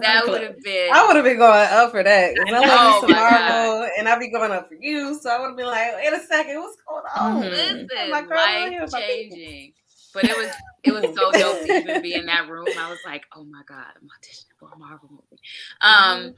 that 0.00 0.26
would 0.26 0.42
have 0.42 0.60
been. 0.62 0.90
I 0.92 1.06
would 1.06 1.16
have 1.16 1.24
been 1.24 1.38
going 1.38 1.68
up 1.70 1.90
for 1.90 2.02
that. 2.02 2.34
I, 2.46 2.52
I 2.52 2.66
love 2.66 3.08
Marvel, 3.08 3.88
and 3.98 4.08
I'd 4.08 4.18
be 4.18 4.30
going 4.30 4.52
up 4.52 4.68
for 4.68 4.74
you. 4.74 5.18
So 5.20 5.30
I 5.30 5.40
would 5.40 5.48
have 5.48 5.56
been 5.56 5.66
like, 5.66 5.94
wait 5.96 6.12
a 6.12 6.20
second, 6.20 6.60
what's 6.60 6.76
going 6.88 7.04
on? 7.16 7.42
Mm-hmm. 7.42 7.50
Listen, 7.50 8.10
like, 8.10 8.28
life 8.28 8.92
changing. 8.92 9.72
But 10.12 10.24
it 10.24 10.36
was 10.36 10.50
it 10.84 10.92
was 10.92 11.02
so 11.16 11.32
dope 11.32 11.66
to 11.66 11.76
even 11.76 12.02
be 12.02 12.14
in 12.14 12.26
that 12.26 12.48
room. 12.48 12.66
I 12.78 12.88
was 12.88 13.00
like, 13.04 13.24
oh 13.34 13.44
my 13.44 13.62
god, 13.66 13.86
I'm 13.96 14.08
auditioning 14.08 14.58
for 14.58 14.70
a 14.72 14.78
Marvel 14.78 15.08
movie. 15.10 15.42
Um, 15.80 15.92
mm-hmm. 15.92 16.30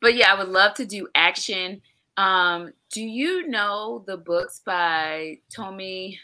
but 0.00 0.14
yeah, 0.14 0.32
I 0.32 0.38
would 0.38 0.48
love 0.48 0.74
to 0.74 0.86
do 0.86 1.08
action. 1.14 1.82
Um, 2.16 2.72
do 2.90 3.02
you 3.02 3.46
know 3.46 4.02
the 4.06 4.16
books 4.16 4.62
by 4.64 5.38
Tomi? 5.54 6.18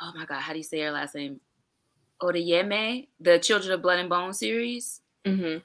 Oh 0.00 0.12
my 0.14 0.24
God, 0.24 0.40
how 0.40 0.52
do 0.52 0.58
you 0.58 0.64
say 0.64 0.80
her 0.80 0.90
last 0.90 1.14
name? 1.14 1.40
Odeyemi, 2.22 3.08
the 3.20 3.38
Children 3.38 3.74
of 3.74 3.82
Blood 3.82 3.98
and 3.98 4.08
Bone 4.08 4.32
series. 4.32 5.00
Mm-hmm. 5.24 5.58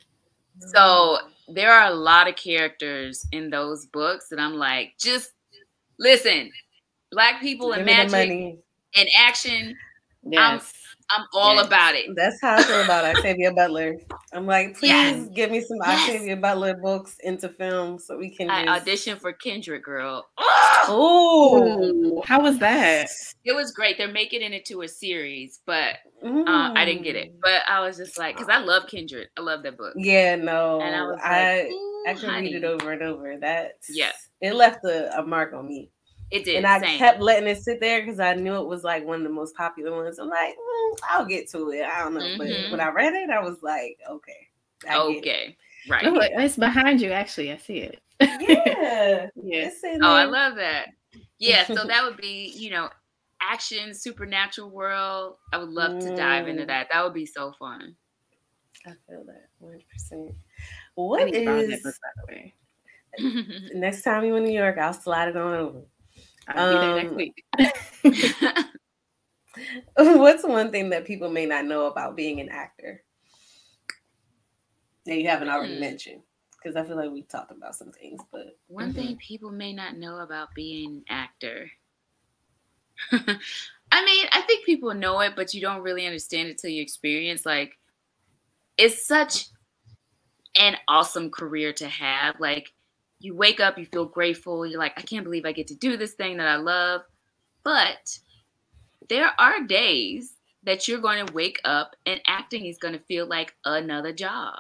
So 0.59 1.17
there 1.47 1.71
are 1.71 1.89
a 1.89 1.95
lot 1.95 2.27
of 2.27 2.35
characters 2.35 3.25
in 3.31 3.49
those 3.49 3.85
books 3.85 4.29
that 4.29 4.39
I'm 4.39 4.55
like, 4.55 4.93
just 4.99 5.31
listen, 5.99 6.51
black 7.11 7.41
people 7.41 7.73
and 7.73 7.85
magic 7.85 8.59
and 8.95 9.09
action. 9.17 9.75
Yes. 10.23 10.73
I'm 11.09 11.25
all 11.33 11.55
yes. 11.55 11.67
about 11.67 11.95
it. 11.95 12.05
That's 12.15 12.41
how 12.41 12.55
I 12.55 12.63
feel 12.63 12.83
about 12.83 13.05
Octavia 13.05 13.53
Butler. 13.53 13.95
I'm 14.33 14.45
like, 14.45 14.77
please 14.77 14.89
yes. 14.89 15.27
give 15.33 15.51
me 15.51 15.61
some 15.61 15.77
yes. 15.83 16.09
Octavia 16.09 16.35
Butler 16.35 16.75
books 16.75 17.15
into 17.23 17.49
film 17.49 17.97
so 17.99 18.17
we 18.17 18.29
can. 18.29 18.49
I 18.49 18.65
just... 18.65 18.81
audition 18.81 19.17
for 19.17 19.33
Kindred 19.33 19.83
Girl. 19.83 20.27
Oh, 20.89 22.23
how 22.25 22.41
was 22.41 22.59
that? 22.59 23.09
It 23.43 23.53
was 23.53 23.71
great. 23.71 23.97
They're 23.97 24.07
making 24.07 24.41
it 24.41 24.53
into 24.53 24.83
a 24.83 24.87
series, 24.87 25.59
but 25.65 25.95
uh, 26.23 26.71
I 26.75 26.85
didn't 26.85 27.03
get 27.03 27.17
it. 27.17 27.33
But 27.41 27.63
I 27.67 27.81
was 27.81 27.97
just 27.97 28.17
like, 28.17 28.37
because 28.37 28.47
I 28.49 28.59
love 28.59 28.87
Kindred. 28.87 29.27
I 29.37 29.41
love 29.41 29.63
that 29.63 29.77
book. 29.77 29.95
Yeah, 29.97 30.37
no, 30.37 30.79
and 30.79 30.95
I 30.95 31.01
was 31.01 31.15
like, 31.15 31.25
I, 31.25 31.69
I 32.07 32.13
can 32.13 32.29
honey. 32.29 32.53
read 32.53 32.63
it 32.63 32.63
over 32.63 32.93
and 32.93 33.01
over. 33.01 33.37
That 33.37 33.73
yeah, 33.89 34.11
it 34.39 34.53
left 34.53 34.85
a, 34.85 35.19
a 35.19 35.25
mark 35.25 35.51
on 35.53 35.67
me. 35.67 35.89
It 36.29 36.43
did. 36.45 36.57
And 36.57 36.67
I 36.67 36.79
same. 36.81 36.97
kept 36.97 37.21
letting 37.21 37.47
it 37.47 37.61
sit 37.61 37.79
there 37.79 38.01
because 38.01 38.19
I 38.19 38.33
knew 38.33 38.55
it 38.55 38.67
was 38.67 38.83
like 38.83 39.05
one 39.05 39.17
of 39.17 39.23
the 39.23 39.29
most 39.29 39.55
popular 39.55 39.95
ones. 39.95 40.19
I'm 40.19 40.29
like, 40.29 40.55
mm, 40.55 40.97
I'll 41.09 41.25
get 41.25 41.49
to 41.51 41.69
it. 41.69 41.83
I 41.85 42.03
don't 42.03 42.15
know. 42.15 42.21
Mm-hmm. 42.21 42.37
But 42.37 42.71
when 42.71 42.79
I 42.81 42.89
read 42.89 43.13
it, 43.13 43.29
I 43.29 43.41
was 43.41 43.63
like, 43.63 43.97
okay. 44.09 44.47
I 44.89 44.97
okay. 44.97 45.57
Right. 45.89 46.05
Oh, 46.05 46.19
it's 46.19 46.57
behind 46.57 46.99
you, 46.99 47.11
actually. 47.11 47.51
I 47.51 47.57
see 47.57 47.77
it. 47.79 48.01
Yeah. 48.19 49.27
yeah. 49.41 49.69
Oh, 50.01 50.13
I 50.13 50.25
love 50.25 50.55
that. 50.55 50.87
Yeah. 51.39 51.65
So 51.65 51.75
that 51.87 52.03
would 52.03 52.17
be, 52.17 52.53
you 52.55 52.71
know, 52.71 52.89
action, 53.41 53.93
supernatural 53.93 54.69
world. 54.69 55.35
I 55.53 55.57
would 55.59 55.69
love 55.69 55.93
mm. 55.93 56.01
to 56.01 56.15
dive 56.15 56.47
into 56.47 56.63
mm. 56.63 56.67
that. 56.67 56.89
That 56.91 57.03
would 57.03 57.13
be 57.13 57.25
so 57.25 57.53
fun. 57.57 57.95
I 58.85 58.91
feel 59.07 59.23
that 59.25 59.49
100%. 59.63 60.33
What 60.95 61.33
is, 61.33 61.81
book, 61.83 61.95
by 62.01 62.09
the 62.15 62.35
way? 62.35 62.53
next 63.73 64.03
time 64.03 64.25
you're 64.25 64.37
in 64.37 64.43
New 64.43 64.51
York, 64.51 64.77
I'll 64.77 64.93
slide 64.93 65.29
it 65.29 65.37
on 65.37 65.53
over. 65.53 65.81
I'll 66.49 66.73
be 66.73 66.79
there 66.79 66.95
next 66.95 67.11
um, 67.11 67.17
week. 67.17 67.43
what's 69.95 70.43
one 70.43 70.71
thing 70.71 70.89
that 70.89 71.05
people 71.05 71.29
may 71.29 71.45
not 71.45 71.65
know 71.65 71.87
about 71.87 72.15
being 72.15 72.39
an 72.39 72.49
actor 72.49 73.03
that 75.05 75.17
you 75.17 75.27
haven't 75.27 75.49
already 75.49 75.75
hmm. 75.75 75.81
mentioned? 75.81 76.21
Because 76.51 76.75
I 76.75 76.83
feel 76.83 76.97
like 76.97 77.11
we 77.11 77.21
talked 77.21 77.51
about 77.51 77.75
some 77.75 77.91
things, 77.91 78.21
but 78.31 78.57
one 78.67 78.89
mm-hmm. 78.89 78.99
thing 78.99 79.17
people 79.17 79.51
may 79.51 79.73
not 79.73 79.97
know 79.97 80.17
about 80.19 80.49
being 80.55 80.97
an 80.97 81.03
actor. 81.09 81.69
I 83.11 84.03
mean, 84.03 84.27
I 84.31 84.41
think 84.41 84.65
people 84.65 84.93
know 84.93 85.19
it, 85.21 85.33
but 85.35 85.53
you 85.53 85.61
don't 85.61 85.83
really 85.83 86.05
understand 86.05 86.49
it 86.49 86.57
till 86.57 86.71
you 86.71 86.81
experience. 86.81 87.45
Like, 87.45 87.77
it's 88.77 89.07
such 89.07 89.45
an 90.59 90.75
awesome 90.87 91.29
career 91.29 91.71
to 91.73 91.87
have. 91.87 92.39
Like, 92.39 92.73
you 93.19 93.35
wake 93.35 93.59
up, 93.59 93.77
you 93.77 93.85
feel 93.85 94.05
grateful. 94.05 94.65
You're 94.65 94.79
like, 94.79 94.93
I 94.97 95.01
can't 95.01 95.23
believe 95.23 95.45
I 95.45 95.51
get 95.51 95.67
to 95.67 95.75
do 95.75 95.97
this 95.97 96.13
thing 96.13 96.37
that 96.37 96.47
I 96.47 96.57
love. 96.57 97.01
But 97.63 98.19
there 99.09 99.31
are 99.39 99.65
days 99.65 100.33
that 100.63 100.87
you're 100.87 100.99
going 100.99 101.25
to 101.25 101.33
wake 101.33 101.59
up 101.65 101.95
and 102.05 102.21
acting 102.27 102.65
is 102.65 102.77
going 102.77 102.93
to 102.93 102.99
feel 102.99 103.25
like 103.25 103.55
another 103.65 104.13
job. 104.13 104.59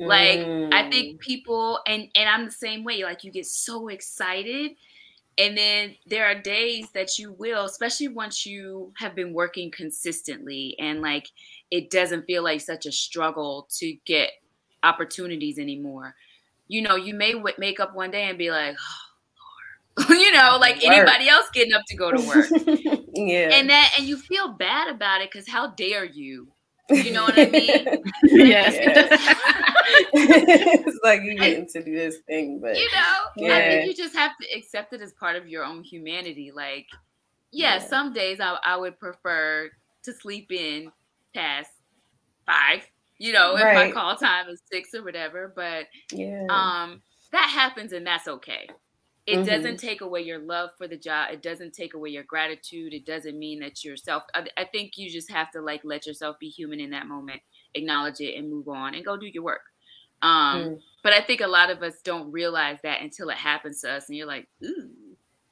Mm. 0.00 0.06
Like 0.06 0.74
I 0.74 0.90
think 0.90 1.16
mm. 1.16 1.20
people 1.20 1.80
and 1.86 2.08
and 2.14 2.28
I'm 2.28 2.44
the 2.44 2.50
same 2.50 2.84
way. 2.84 3.02
Like 3.04 3.24
you 3.24 3.30
get 3.30 3.46
so 3.46 3.88
excited 3.88 4.72
and 5.38 5.56
then 5.56 5.96
there 6.06 6.26
are 6.26 6.34
days 6.34 6.88
that 6.92 7.18
you 7.18 7.32
will, 7.32 7.64
especially 7.64 8.08
once 8.08 8.44
you 8.44 8.92
have 8.98 9.14
been 9.14 9.32
working 9.32 9.70
consistently 9.70 10.76
and 10.78 11.00
like 11.00 11.28
it 11.70 11.90
doesn't 11.90 12.26
feel 12.26 12.42
like 12.42 12.60
such 12.60 12.84
a 12.84 12.92
struggle 12.92 13.66
to 13.78 13.96
get 14.04 14.30
opportunities 14.82 15.58
anymore 15.58 16.14
you 16.72 16.80
know, 16.80 16.96
you 16.96 17.12
may 17.12 17.34
w- 17.34 17.54
make 17.58 17.78
up 17.80 17.94
one 17.94 18.10
day 18.10 18.30
and 18.30 18.38
be 18.38 18.50
like, 18.50 18.74
oh, 18.78 20.08
Lord. 20.08 20.08
you 20.18 20.32
know, 20.32 20.56
like 20.58 20.76
work. 20.76 20.84
anybody 20.86 21.28
else 21.28 21.50
getting 21.52 21.74
up 21.74 21.82
to 21.88 21.96
go 21.96 22.10
to 22.10 22.26
work. 22.26 22.46
yeah. 23.14 23.50
And 23.52 23.68
that, 23.68 23.92
and 23.98 24.08
you 24.08 24.16
feel 24.16 24.54
bad 24.54 24.88
about 24.88 25.20
it 25.20 25.30
because 25.30 25.46
how 25.46 25.72
dare 25.72 26.06
you? 26.06 26.48
You 26.88 27.12
know 27.12 27.24
what 27.24 27.38
I 27.38 27.44
mean? 27.50 27.86
yes. 28.22 28.74
it's 30.14 30.98
like 31.04 31.22
you 31.22 31.36
getting 31.36 31.68
to 31.68 31.84
do 31.84 31.94
this 31.94 32.18
thing, 32.26 32.58
but 32.58 32.76
you 32.76 32.88
know, 32.94 33.18
yeah. 33.36 33.56
I 33.56 33.60
think 33.60 33.86
you 33.86 33.94
just 33.94 34.16
have 34.16 34.32
to 34.40 34.46
accept 34.56 34.94
it 34.94 35.02
as 35.02 35.12
part 35.12 35.36
of 35.36 35.46
your 35.46 35.64
own 35.64 35.84
humanity. 35.84 36.52
Like, 36.54 36.86
yeah, 37.50 37.74
yeah. 37.74 37.86
some 37.86 38.14
days 38.14 38.40
I, 38.40 38.56
I 38.64 38.76
would 38.76 38.98
prefer 38.98 39.70
to 40.04 40.12
sleep 40.12 40.50
in 40.50 40.90
past 41.34 41.70
five 42.46 42.82
you 43.22 43.32
know, 43.32 43.54
if 43.54 43.62
right. 43.62 43.86
my 43.86 43.92
call 43.92 44.16
time 44.16 44.48
is 44.48 44.60
six 44.70 44.92
or 44.94 45.04
whatever. 45.04 45.52
But 45.54 45.86
yeah, 46.10 46.44
um, 46.50 47.02
that 47.30 47.48
happens 47.48 47.92
and 47.92 48.04
that's 48.04 48.26
okay. 48.26 48.68
It 49.24 49.36
mm-hmm. 49.36 49.44
doesn't 49.44 49.76
take 49.76 50.00
away 50.00 50.22
your 50.22 50.40
love 50.40 50.70
for 50.76 50.88
the 50.88 50.96
job. 50.96 51.28
It 51.32 51.40
doesn't 51.40 51.72
take 51.72 51.94
away 51.94 52.10
your 52.10 52.24
gratitude. 52.24 52.92
It 52.92 53.06
doesn't 53.06 53.38
mean 53.38 53.60
that 53.60 53.84
you're 53.84 53.96
self. 53.96 54.24
I, 54.34 54.46
I 54.56 54.64
think 54.64 54.98
you 54.98 55.08
just 55.08 55.30
have 55.30 55.52
to 55.52 55.60
like 55.60 55.82
let 55.84 56.04
yourself 56.04 56.36
be 56.40 56.48
human 56.48 56.80
in 56.80 56.90
that 56.90 57.06
moment, 57.06 57.40
acknowledge 57.76 58.18
it, 58.18 58.36
and 58.36 58.50
move 58.50 58.66
on 58.66 58.96
and 58.96 59.04
go 59.04 59.16
do 59.16 59.26
your 59.26 59.44
work. 59.44 59.62
Um, 60.20 60.58
mm. 60.58 60.80
But 61.04 61.12
I 61.12 61.20
think 61.20 61.42
a 61.42 61.46
lot 61.46 61.70
of 61.70 61.80
us 61.80 62.00
don't 62.02 62.32
realize 62.32 62.78
that 62.82 63.02
until 63.02 63.28
it 63.28 63.36
happens 63.36 63.82
to 63.82 63.92
us, 63.92 64.08
and 64.08 64.16
you're 64.16 64.26
like, 64.26 64.48
"Ooh, 64.64 64.90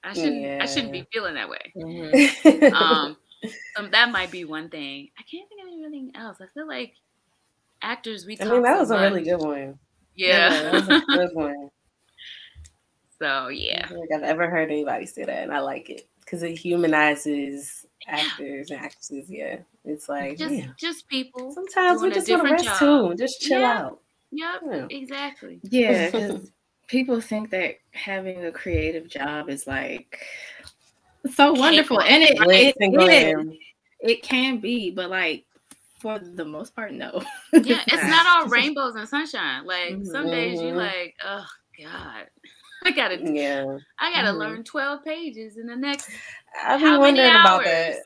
I 0.03 0.13
shouldn't. 0.13 0.43
Yeah. 0.43 0.59
I 0.61 0.67
shouldn't 0.67 0.93
be 0.93 1.07
feeling 1.13 1.35
that 1.35 1.49
way." 1.49 1.73
Mm-hmm. 1.77 2.75
um, 2.75 3.17
um, 3.77 3.91
that 3.93 4.11
might 4.11 4.33
be 4.33 4.45
one 4.45 4.71
thing. 4.71 5.11
I 5.17 5.23
can't 5.23 5.49
think 5.49 5.63
of 5.63 5.69
anything 5.69 6.11
else. 6.17 6.39
I 6.41 6.47
feel 6.53 6.67
like 6.67 6.95
actors 7.83 8.27
we. 8.27 8.39
I 8.41 8.45
mean, 8.45 8.63
that 8.63 8.79
was 8.79 8.89
so 8.89 8.97
a 8.97 9.03
really 9.03 9.23
good 9.23 9.41
one. 9.41 9.79
Yeah, 10.15 10.53
yeah 10.53 10.63
that 10.63 10.73
was 10.73 10.89
a 10.89 11.01
good 11.07 11.31
one. 11.35 11.71
So 13.23 13.49
yeah, 13.49 13.85
I 13.85 13.89
don't 13.91 14.09
think 14.09 14.15
I've 14.15 14.31
ever 14.31 14.49
heard 14.49 14.71
anybody 14.71 15.05
say 15.05 15.25
that, 15.25 15.43
and 15.43 15.53
I 15.53 15.59
like 15.59 15.91
it 15.91 16.09
because 16.21 16.43
it 16.43 16.57
humanizes 16.57 17.85
actors 18.07 18.71
and 18.71 18.81
actresses. 18.81 19.29
Yeah, 19.29 19.59
it's 19.85 20.09
like 20.09 20.39
just 20.39 20.55
yeah. 20.55 20.69
just 20.79 21.07
people. 21.07 21.53
Sometimes 21.53 22.01
we 22.01 22.11
just 22.13 22.31
want 22.31 22.47
to 22.47 22.53
rest 22.53 22.65
job. 22.65 22.79
too, 22.79 23.15
just 23.17 23.43
chill 23.43 23.61
yeah. 23.61 23.79
out. 23.79 24.01
Yep, 24.31 24.63
yeah. 24.71 24.87
exactly. 24.89 25.61
Yeah, 25.65 26.07
because 26.11 26.51
people 26.87 27.21
think 27.21 27.51
that 27.51 27.77
having 27.93 28.43
a 28.47 28.53
creative 28.53 29.07
job 29.07 29.51
is 29.51 29.67
like 29.67 30.25
so 31.31 31.53
wonderful, 31.53 32.01
and 32.01 32.23
it 32.23 32.39
it, 32.41 32.75
it, 32.79 33.59
it 34.01 34.23
can 34.23 34.61
be, 34.61 34.91
but 34.91 35.11
like 35.11 35.45
for 36.01 36.19
the 36.19 36.45
most 36.45 36.75
part, 36.75 36.93
no. 36.93 37.23
yeah, 37.53 37.83
it's 37.87 38.05
not 38.05 38.27
all 38.27 38.49
rainbows 38.49 38.95
and 38.95 39.09
sunshine. 39.09 39.67
Like 39.67 39.91
mm-hmm. 39.91 40.07
some 40.07 40.27
days 40.27 40.61
you 40.61 40.73
like, 40.73 41.15
oh 41.25 41.47
God, 41.83 42.27
I 42.85 42.91
gotta, 42.93 43.19
yeah, 43.23 43.79
I 43.99 44.13
gotta 44.13 44.29
mm-hmm. 44.29 44.39
learn 44.39 44.65
twelve 44.65 45.05
pages 45.05 45.57
in 45.57 45.67
the 45.67 45.77
next. 45.77 46.11
I've 46.65 46.81
been 46.81 46.99
wondering 46.99 47.31
about 47.31 47.65
that. 47.65 47.97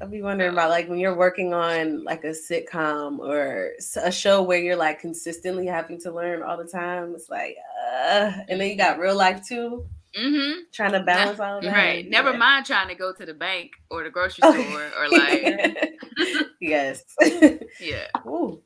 I'll 0.00 0.08
be 0.08 0.20
wondering 0.20 0.52
about 0.52 0.70
like 0.70 0.88
when 0.88 0.98
you're 0.98 1.16
working 1.16 1.54
on 1.54 2.02
like 2.02 2.24
a 2.24 2.34
sitcom 2.34 3.20
or 3.20 3.70
a 4.02 4.10
show 4.10 4.42
where 4.42 4.58
you're 4.58 4.74
like 4.74 4.98
consistently 4.98 5.66
having 5.66 6.00
to 6.00 6.10
learn 6.10 6.42
all 6.42 6.56
the 6.56 6.64
time. 6.64 7.12
It's 7.14 7.30
like, 7.30 7.54
uh, 7.88 8.32
and 8.48 8.60
then 8.60 8.68
you 8.68 8.76
got 8.76 8.98
real 8.98 9.16
life 9.16 9.46
too. 9.46 9.86
Mm-hmm. 10.18 10.60
Trying 10.72 10.92
to 10.92 11.00
balance 11.00 11.40
all 11.40 11.60
that. 11.60 11.72
Right. 11.72 12.08
Never 12.08 12.36
mind 12.36 12.66
trying 12.66 12.88
to 12.88 12.94
go 12.94 13.12
to 13.12 13.24
the 13.24 13.34
bank 13.34 13.72
or 13.90 14.04
the 14.04 14.10
grocery 14.10 14.42
store 14.42 14.90
or 14.98 15.08
like. 15.10 16.00
yes. 16.60 17.02
yeah. 17.80 18.08
Ooh. 18.26 18.62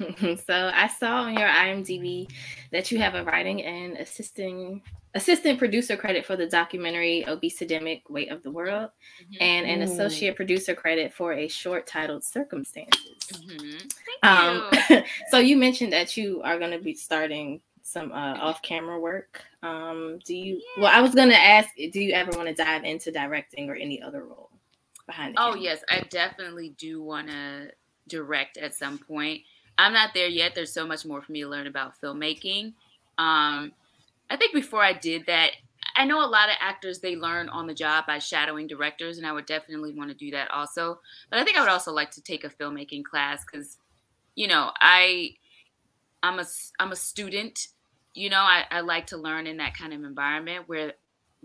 so 0.00 0.70
I 0.74 0.88
saw 0.88 1.22
on 1.22 1.34
your 1.34 1.48
IMDb 1.48 2.28
that 2.70 2.92
you 2.92 2.98
have 2.98 3.14
a 3.14 3.24
writing 3.24 3.62
and 3.64 3.96
assisting 3.96 4.82
assistant 5.14 5.58
producer 5.58 5.96
credit 5.96 6.26
for 6.26 6.36
the 6.36 6.46
documentary 6.46 7.24
Obesidemic 7.26 8.02
Weight 8.10 8.30
of 8.30 8.42
the 8.42 8.50
World 8.50 8.90
mm-hmm. 9.22 9.36
and 9.40 9.66
an 9.66 9.80
associate 9.80 10.36
producer 10.36 10.74
credit 10.74 11.14
for 11.14 11.32
a 11.32 11.48
short 11.48 11.86
titled 11.86 12.22
Circumstances. 12.22 13.16
Mm-hmm. 13.32 14.28
Um, 14.28 14.70
so 15.30 15.38
you 15.38 15.56
mentioned 15.56 15.94
that 15.94 16.18
you 16.18 16.42
are 16.42 16.58
going 16.58 16.72
to 16.72 16.78
be 16.78 16.94
starting 16.94 17.62
some 17.86 18.10
uh, 18.10 18.34
off-camera 18.40 18.98
work. 18.98 19.42
Um, 19.62 20.18
do 20.24 20.34
you? 20.34 20.60
Yeah. 20.76 20.82
Well, 20.82 20.92
I 20.92 21.00
was 21.00 21.14
gonna 21.14 21.34
ask, 21.34 21.68
do 21.76 22.00
you 22.00 22.12
ever 22.14 22.32
want 22.32 22.48
to 22.48 22.54
dive 22.54 22.82
into 22.82 23.12
directing 23.12 23.70
or 23.70 23.76
any 23.76 24.02
other 24.02 24.24
role 24.24 24.50
behind? 25.06 25.36
oh 25.38 25.54
yes, 25.54 25.84
I 25.88 26.00
definitely 26.10 26.70
do 26.78 27.00
want 27.00 27.28
to 27.28 27.70
direct 28.08 28.56
at 28.56 28.74
some 28.74 28.98
point. 28.98 29.42
I'm 29.78 29.92
not 29.92 30.14
there 30.14 30.26
yet. 30.26 30.54
There's 30.54 30.72
so 30.72 30.84
much 30.84 31.04
more 31.06 31.22
for 31.22 31.30
me 31.30 31.42
to 31.42 31.48
learn 31.48 31.68
about 31.68 32.00
filmmaking. 32.00 32.74
Um, 33.18 33.72
I 34.28 34.36
think 34.36 34.52
before 34.52 34.82
I 34.82 34.92
did 34.92 35.26
that, 35.26 35.52
I 35.94 36.06
know 36.06 36.24
a 36.24 36.26
lot 36.26 36.48
of 36.48 36.56
actors 36.60 36.98
they 36.98 37.14
learn 37.14 37.48
on 37.48 37.68
the 37.68 37.74
job 37.74 38.06
by 38.06 38.18
shadowing 38.18 38.66
directors, 38.66 39.18
and 39.18 39.26
I 39.26 39.32
would 39.32 39.46
definitely 39.46 39.92
want 39.92 40.10
to 40.10 40.16
do 40.16 40.32
that 40.32 40.50
also. 40.50 40.98
But 41.30 41.38
I 41.38 41.44
think 41.44 41.56
I 41.56 41.60
would 41.60 41.70
also 41.70 41.92
like 41.92 42.10
to 42.12 42.22
take 42.22 42.42
a 42.42 42.48
filmmaking 42.50 43.04
class 43.04 43.44
because, 43.44 43.78
you 44.34 44.48
know, 44.48 44.72
I 44.80 45.36
I'm 46.24 46.40
a 46.40 46.44
I'm 46.80 46.90
a 46.90 46.96
student. 46.96 47.68
You 48.16 48.30
know, 48.30 48.40
I, 48.40 48.64
I 48.70 48.80
like 48.80 49.06
to 49.08 49.16
learn 49.16 49.46
in 49.46 49.58
that 49.58 49.76
kind 49.76 49.92
of 49.92 50.02
environment 50.02 50.64
where 50.66 50.94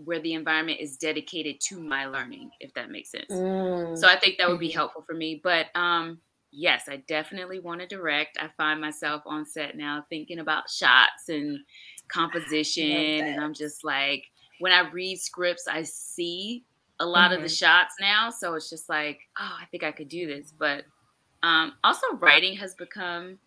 where 0.04 0.20
the 0.20 0.32
environment 0.32 0.80
is 0.80 0.96
dedicated 0.96 1.60
to 1.60 1.80
my 1.80 2.06
learning, 2.06 2.50
if 2.60 2.72
that 2.74 2.90
makes 2.90 3.10
sense. 3.10 3.30
Mm. 3.30 3.96
So 3.96 4.08
I 4.08 4.18
think 4.18 4.38
that 4.38 4.48
would 4.48 4.58
be 4.58 4.68
mm-hmm. 4.68 4.78
helpful 4.78 5.02
for 5.02 5.14
me. 5.14 5.40
But 5.44 5.66
um, 5.76 6.18
yes, 6.50 6.88
I 6.88 6.96
definitely 7.06 7.60
want 7.60 7.80
to 7.82 7.86
direct. 7.86 8.38
I 8.40 8.48
find 8.56 8.80
myself 8.80 9.22
on 9.26 9.44
set 9.44 9.76
now 9.76 10.04
thinking 10.08 10.38
about 10.38 10.70
shots 10.70 11.28
and 11.28 11.60
composition, 12.08 12.90
and 13.26 13.40
I'm 13.40 13.54
just 13.54 13.84
like, 13.84 14.24
when 14.60 14.72
I 14.72 14.88
read 14.90 15.18
scripts, 15.20 15.68
I 15.68 15.82
see 15.82 16.64
a 16.98 17.06
lot 17.06 17.26
mm-hmm. 17.26 17.34
of 17.34 17.40
the 17.40 17.46
mm-hmm. 17.46 17.54
shots 17.54 17.94
now. 18.00 18.30
So 18.30 18.54
it's 18.54 18.70
just 18.70 18.88
like, 18.88 19.20
oh, 19.38 19.56
I 19.60 19.66
think 19.66 19.84
I 19.84 19.92
could 19.92 20.08
do 20.08 20.26
this. 20.26 20.52
But 20.56 20.84
um, 21.42 21.74
also, 21.84 22.06
writing 22.18 22.56
has 22.56 22.74
become 22.74 23.38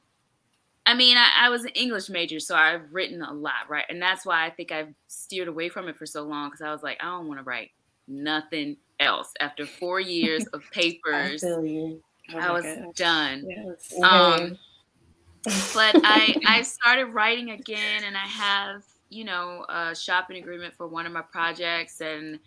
I 0.86 0.93
mean, 0.93 1.17
I, 1.17 1.29
I, 1.45 1.49
was 1.49 1.63
an 1.63 1.71
English 1.71 2.09
major, 2.09 2.39
so 2.39 2.55
I've 2.55 2.91
written 2.91 3.21
a 3.23 3.33
lot, 3.33 3.69
right? 3.69 3.86
And 3.89 3.99
that's 3.99 4.25
why 4.25 4.45
I 4.45 4.51
think 4.51 4.71
I've 4.71 4.93
steered 5.07 5.47
away 5.47 5.67
from 5.67 5.88
it 5.88 5.97
for 5.97 6.05
so 6.05 6.23
long 6.23 6.49
because 6.49 6.61
I 6.61 6.71
was 6.71 6.83
like, 6.83 6.97
I 7.01 7.05
don't 7.05 7.27
want 7.27 7.39
to 7.39 7.43
write 7.43 7.71
nothing 8.07 8.77
else. 8.99 9.33
After 9.39 9.65
four 9.65 9.99
years 9.99 10.45
of 10.47 10.61
papers, 10.71 11.43
I, 11.43 11.47
oh 11.57 11.99
I 12.38 12.51
was 12.51 12.65
gosh. 12.65 12.95
done. 12.95 13.45
Yes. 13.47 13.93
Um, 14.03 14.57
but 15.73 15.95
I 16.03 16.36
I 16.47 16.61
started 16.61 17.05
writing 17.05 17.51
again, 17.51 18.03
and 18.05 18.15
I 18.15 18.27
have 18.27 18.83
you 19.09 19.23
know 19.23 19.65
a 19.69 19.95
shopping 19.95 20.38
agreement 20.38 20.75
for 20.75 20.88
one 20.88 21.05
of 21.05 21.11
my 21.11 21.21
projects, 21.21 22.01
and 22.01 22.39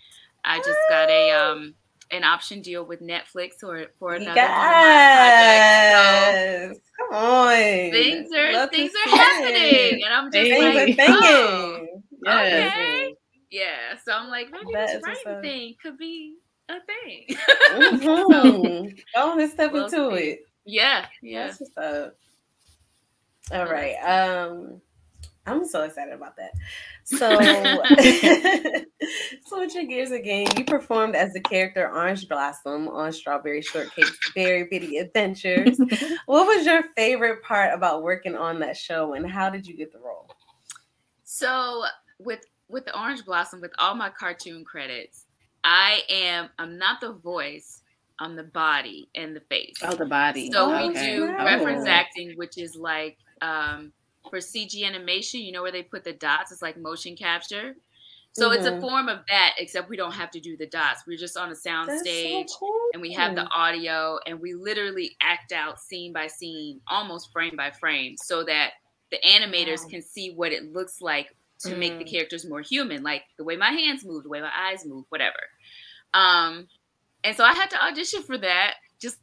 I 0.45 0.59
just 0.59 0.79
got 0.89 1.09
a 1.11 1.31
um 1.33 1.75
an 2.11 2.25
option 2.25 2.63
deal 2.63 2.85
with 2.85 3.01
Netflix 3.01 3.63
or 3.63 3.87
for 3.99 4.15
another 4.15 4.35
yes. 4.35 4.49
one 5.93 6.29
of 6.29 6.33
my 6.33 6.73
projects. 6.73 6.79
So 6.79 6.99
Come 6.99 7.17
on. 7.17 7.93
Things 7.93 8.33
are 8.33 8.53
Love 8.53 8.71
things 8.71 8.93
are 9.07 9.17
happening. 9.17 10.03
And 10.05 10.15
I'm 10.15 10.33
just 10.33 10.51
like, 10.51 10.97
oh, 11.09 11.87
yes. 12.25 12.73
okay. 12.73 13.15
Yeah. 13.51 13.97
So 14.05 14.13
I'm 14.13 14.29
like, 14.29 14.51
maybe 14.51 14.73
that 14.73 15.03
this 15.03 15.05
writing 15.05 15.43
thing 15.43 15.75
could 15.83 15.99
be 15.99 16.37
a 16.69 16.77
thing. 16.81 17.27
mm-hmm. 17.73 18.89
Go 19.15 19.31
on 19.31 19.41
and 19.41 19.51
step 19.51 19.73
we'll 19.73 19.85
into 19.85 20.17
see. 20.17 20.23
it. 20.25 20.41
Yeah. 20.65 21.07
Yeah. 21.23 21.47
That's 21.47 21.61
what's 21.61 21.77
up. 21.79 22.17
All 23.53 23.67
right. 23.67 23.97
Um 23.97 24.81
I'm 25.47 25.67
so 25.67 25.83
excited 25.83 26.13
about 26.13 26.37
that. 26.37 26.53
So, 27.11 27.41
switching 29.47 29.89
gears 29.89 30.11
again, 30.11 30.47
you 30.59 30.65
performed 30.65 31.17
as 31.17 31.33
the 31.33 31.41
character 31.41 31.89
Orange 31.89 32.29
Blossom 32.29 32.87
on 32.89 33.13
Strawberry 33.13 33.63
Shortcake's 33.63 34.33
Berry 34.35 34.65
Bitty 34.65 34.99
Adventures. 34.99 35.81
what 36.27 36.47
was 36.47 36.67
your 36.67 36.85
favorite 36.97 37.43
part 37.43 37.73
about 37.73 38.03
working 38.03 38.35
on 38.35 38.61
that 38.61 38.77
show, 38.77 39.15
and 39.15 39.27
how 39.27 39.49
did 39.49 39.67
you 39.67 39.75
get 39.75 39.91
the 39.91 39.99
role? 39.99 40.29
So, 41.25 41.85
with 42.19 42.45
with 42.69 42.85
the 42.85 42.99
Orange 42.99 43.25
Blossom, 43.25 43.63
with 43.63 43.73
all 43.79 43.95
my 43.95 44.11
cartoon 44.11 44.63
credits, 44.63 45.25
I 45.65 46.03
am 46.11 46.51
I'm 46.59 46.77
not 46.77 47.01
the 47.01 47.15
voice. 47.15 47.83
I'm 48.21 48.37
the 48.37 48.45
body 48.45 49.09
and 49.15 49.35
the 49.35 49.41
face. 49.41 49.77
Oh, 49.83 49.95
the 49.95 50.05
body. 50.05 50.51
So 50.51 50.67
oh, 50.67 50.77
we 50.77 50.91
okay. 50.91 51.17
do 51.17 51.27
reference 51.27 51.87
acting, 51.87 52.33
which 52.37 52.59
is 52.59 52.75
like 52.75 53.17
um, 53.41 53.93
for 54.29 54.39
CG 54.39 54.85
animation, 54.85 55.41
you 55.41 55.53
know 55.53 55.63
where 55.63 55.73
they 55.73 55.83
put 55.83 56.05
the 56.05 56.13
dots? 56.13 56.53
It's 56.53 56.63
like 56.63 56.77
motion 56.77 57.17
capture. 57.17 57.75
So 58.33 58.49
mm-hmm. 58.49 58.59
it's 58.59 58.67
a 58.67 58.73
mm-hmm. 58.73 58.81
form 58.81 59.09
of 59.09 59.21
that, 59.29 59.55
except 59.59 59.89
we 59.89 59.97
don't 59.97 60.13
have 60.13 60.31
to 60.33 60.41
do 60.41 60.57
the 60.57 60.67
dots. 60.67 61.05
We're 61.07 61.19
just 61.19 61.37
on 61.37 61.51
a 61.51 61.57
sound 61.57 61.89
That's 61.89 62.03
stage 62.03 62.49
so 62.49 62.59
cool. 62.59 62.89
and 62.93 63.03
we 63.03 63.13
have 63.15 63.35
the 63.35 63.49
audio 63.49 64.19
and 64.27 64.41
we 64.41 64.55
literally 64.55 65.17
act 65.21 65.53
out 65.53 65.81
scene 65.81 66.13
by 66.13 66.27
scene, 66.27 66.81
almost 66.87 67.33
frame 67.33 67.57
by 67.57 67.71
frame, 67.71 68.17
so 68.17 68.45
that 68.45 68.73
the 69.11 69.19
animators 69.27 69.83
wow. 69.85 69.91
can 69.91 70.03
see 70.03 70.33
what 70.33 70.53
it 70.53 70.73
looks 70.73 71.01
like 71.01 71.35
to 71.61 71.71
mm. 71.71 71.79
make 71.79 71.99
the 71.99 72.05
mm. 72.05 72.11
characters 72.11 72.47
more 72.47 72.61
human, 72.61 73.03
like 73.03 73.23
the 73.39 73.45
way 73.45 73.57
my 73.57 73.71
hands 73.71 74.05
move, 74.05 74.23
the 74.23 74.29
way 74.29 74.41
my 74.41 74.53
eyes 74.57 74.87
move, 74.87 75.05
whatever. 75.09 75.41
Um, 76.15 76.69
and 77.25 77.37
so 77.37 77.45
I 77.45 77.55
had 77.55 77.71
to 77.71 77.85
audition 77.85 78.23
for 78.23 78.39
that. 78.39 78.75
Just 79.01 79.19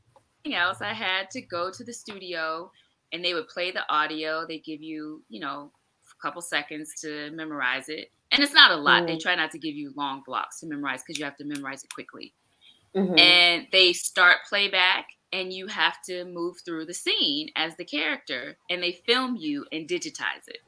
else, 0.46 0.82
I 0.82 0.94
had 0.94 1.32
to 1.32 1.42
go 1.42 1.72
to 1.72 1.84
the 1.84 1.94
studio 1.94 2.72
and 3.12 3.24
they 3.24 3.34
would 3.34 3.48
play 3.48 3.72
the 3.72 3.84
audio. 3.90 4.46
They 4.48 4.60
give 4.60 4.82
you, 4.82 5.22
you 5.30 5.40
know, 5.40 5.72
a 6.12 6.22
couple 6.22 6.42
seconds 6.42 6.94
to 7.02 7.32
memorize 7.32 7.90
it. 7.90 8.12
And 8.32 8.44
it's 8.44 8.54
not 8.54 8.72
a 8.72 8.76
lot. 8.76 9.04
Mm-hmm. 9.04 9.08
They 9.08 9.18
try 9.18 9.36
not 9.36 9.52
to 9.52 9.60
give 9.60 9.76
you 9.76 9.94
long 9.96 10.24
blocks 10.26 10.60
to 10.60 10.68
memorize 10.68 11.02
because 11.04 11.20
you 11.20 11.26
have 11.26 11.38
to 11.38 11.46
memorize 11.46 11.84
it 11.84 11.94
quickly. 11.94 12.34
Mm-hmm. 12.96 13.18
And 13.18 13.68
they 13.72 13.94
start 13.94 14.38
playback 14.48 15.08
and 15.34 15.52
you 15.52 15.68
have 15.68 16.02
to 16.04 16.26
move 16.26 16.58
through 16.64 16.86
the 16.86 16.94
scene 16.94 17.50
as 17.56 17.76
the 17.76 17.86
character 17.86 18.58
and 18.70 18.82
they 18.82 18.94
film 18.94 19.36
you 19.36 19.66
and 19.72 19.88
digitize 19.88 20.48
it. 20.48 20.60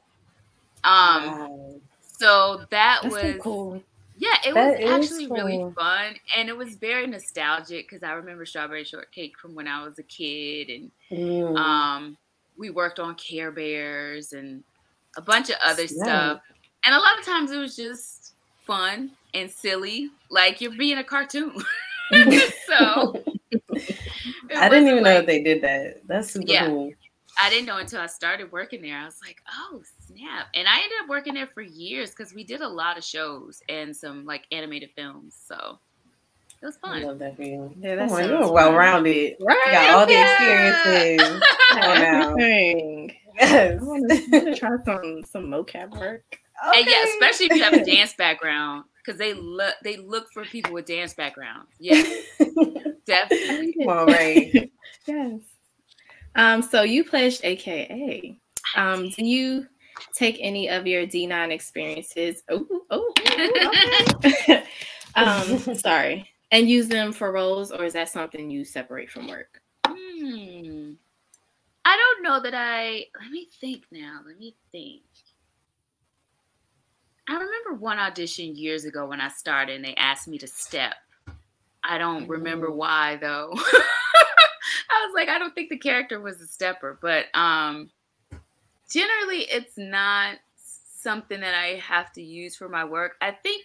Um 0.84 1.24
wow. 1.24 1.80
so 2.00 2.64
that 2.70 3.00
That's 3.02 3.14
was 3.14 3.36
cool. 3.40 3.82
Yeah, 4.18 4.34
it 4.44 4.54
that 4.54 4.80
was 4.80 4.90
actually 4.90 5.28
cool. 5.28 5.36
really 5.36 5.72
fun, 5.74 6.14
and 6.36 6.48
it 6.48 6.56
was 6.56 6.74
very 6.74 7.06
nostalgic 7.06 7.88
because 7.88 8.02
I 8.02 8.12
remember 8.12 8.44
Strawberry 8.44 8.82
Shortcake 8.82 9.38
from 9.38 9.54
when 9.54 9.68
I 9.68 9.84
was 9.84 10.00
a 10.00 10.02
kid, 10.02 10.70
and 10.70 10.90
mm. 11.08 11.56
um, 11.56 12.16
we 12.58 12.70
worked 12.70 12.98
on 12.98 13.14
Care 13.14 13.50
Bears 13.50 14.32
and 14.32 14.62
a 15.16 15.22
bunch 15.22 15.48
of 15.48 15.56
other 15.64 15.82
yeah. 15.82 15.88
stuff. 15.88 16.40
And 16.84 16.94
a 16.94 16.98
lot 16.98 17.18
of 17.18 17.24
times 17.24 17.50
it 17.50 17.58
was 17.58 17.76
just 17.76 18.34
fun 18.66 19.12
and 19.34 19.50
silly, 19.50 20.10
like 20.30 20.60
you're 20.60 20.76
being 20.76 20.98
a 20.98 21.04
cartoon. 21.04 21.54
so 22.66 23.22
I 24.56 24.68
didn't 24.68 24.88
even 24.88 25.02
like, 25.02 25.04
know 25.04 25.14
that 25.14 25.26
they 25.26 25.42
did 25.42 25.62
that. 25.62 26.02
That's 26.06 26.30
super 26.32 26.46
yeah, 26.50 26.66
cool. 26.66 26.92
I 27.40 27.50
didn't 27.50 27.66
know 27.66 27.78
until 27.78 28.00
I 28.00 28.06
started 28.06 28.50
working 28.50 28.82
there. 28.82 28.98
I 28.98 29.04
was 29.04 29.18
like, 29.24 29.36
oh 29.52 29.82
snap. 30.06 30.48
And 30.54 30.66
I 30.66 30.76
ended 30.76 30.98
up 31.02 31.08
working 31.08 31.34
there 31.34 31.46
for 31.46 31.62
years 31.62 32.10
because 32.10 32.34
we 32.34 32.42
did 32.44 32.60
a 32.60 32.68
lot 32.68 32.98
of 32.98 33.04
shows 33.04 33.62
and 33.68 33.94
some 33.94 34.24
like 34.24 34.46
animated 34.50 34.90
films. 34.96 35.36
So 35.46 35.78
it 36.60 36.66
was 36.66 36.76
fun. 36.76 37.02
I 37.02 37.04
love 37.04 37.20
that 37.20 37.36
for 37.36 37.42
you. 37.42 37.72
Yeah, 37.78 37.94
that's 37.94 38.12
on, 38.12 38.28
you're 38.28 38.52
well 38.52 38.72
rounded. 38.72 39.36
Right. 39.40 39.62
You 39.66 39.72
got 39.72 39.94
all 39.94 40.06
the 40.06 40.20
experiences. 40.20 41.42
Everything. 41.76 43.14
Yes. 43.40 43.80
I 43.80 43.84
want 43.84 44.10
to 44.10 44.54
try 44.56 44.70
some 44.84 45.22
some 45.24 45.44
mocap 45.46 45.90
work. 45.96 46.24
Okay. 46.66 46.80
And 46.80 46.88
yeah, 46.88 47.04
especially 47.04 47.46
if 47.46 47.56
you 47.56 47.62
have 47.62 47.72
a 47.72 47.84
dance 47.88 48.12
background, 48.14 48.82
because 48.96 49.16
they 49.16 49.32
look 49.32 49.76
they 49.84 49.96
look 49.96 50.26
for 50.32 50.44
people 50.44 50.72
with 50.72 50.86
dance 50.86 51.14
backgrounds. 51.14 51.70
Yeah, 51.78 52.02
definitely. 53.06 53.76
Well, 53.78 54.06
right. 54.06 54.72
yes. 55.06 55.40
Um. 56.34 56.62
So 56.62 56.82
you 56.82 57.04
pledged 57.04 57.44
AKA. 57.44 58.40
Um. 58.74 59.08
Do 59.10 59.24
you 59.24 59.68
take 60.16 60.38
any 60.40 60.68
of 60.68 60.88
your 60.88 61.06
D9 61.06 61.52
experiences? 61.52 62.42
Oh, 62.50 62.66
oh, 62.90 63.12
okay. 64.24 64.64
um. 65.14 65.76
Sorry 65.76 66.28
and 66.50 66.68
use 66.68 66.88
them 66.88 67.12
for 67.12 67.32
roles, 67.32 67.70
or 67.70 67.84
is 67.84 67.92
that 67.92 68.08
something 68.08 68.50
you 68.50 68.64
separate 68.64 69.10
from 69.10 69.28
work? 69.28 69.60
Hmm. 69.86 70.92
I 71.84 71.96
don't 71.96 72.22
know 72.22 72.40
that 72.42 72.54
I. 72.54 73.06
Let 73.20 73.30
me 73.30 73.48
think 73.60 73.84
now. 73.90 74.20
Let 74.26 74.38
me 74.38 74.54
think. 74.72 75.02
I 77.28 77.34
remember 77.34 77.74
one 77.78 77.98
audition 77.98 78.56
years 78.56 78.84
ago 78.84 79.06
when 79.06 79.20
I 79.20 79.28
started, 79.28 79.76
and 79.76 79.84
they 79.84 79.94
asked 79.94 80.28
me 80.28 80.38
to 80.38 80.46
step. 80.46 80.94
I 81.84 81.98
don't 81.98 82.26
remember 82.28 82.70
why 82.70 83.16
though. 83.16 83.52
I 84.90 85.06
was 85.06 85.12
like, 85.14 85.28
I 85.28 85.38
don't 85.38 85.54
think 85.54 85.70
the 85.70 85.78
character 85.78 86.20
was 86.20 86.40
a 86.40 86.46
stepper, 86.46 86.98
but 87.00 87.26
um, 87.34 87.90
generally, 88.90 89.42
it's 89.50 89.76
not 89.76 90.36
something 90.56 91.40
that 91.40 91.54
I 91.54 91.76
have 91.76 92.12
to 92.14 92.22
use 92.22 92.56
for 92.56 92.68
my 92.68 92.84
work. 92.84 93.16
I 93.20 93.30
think 93.30 93.64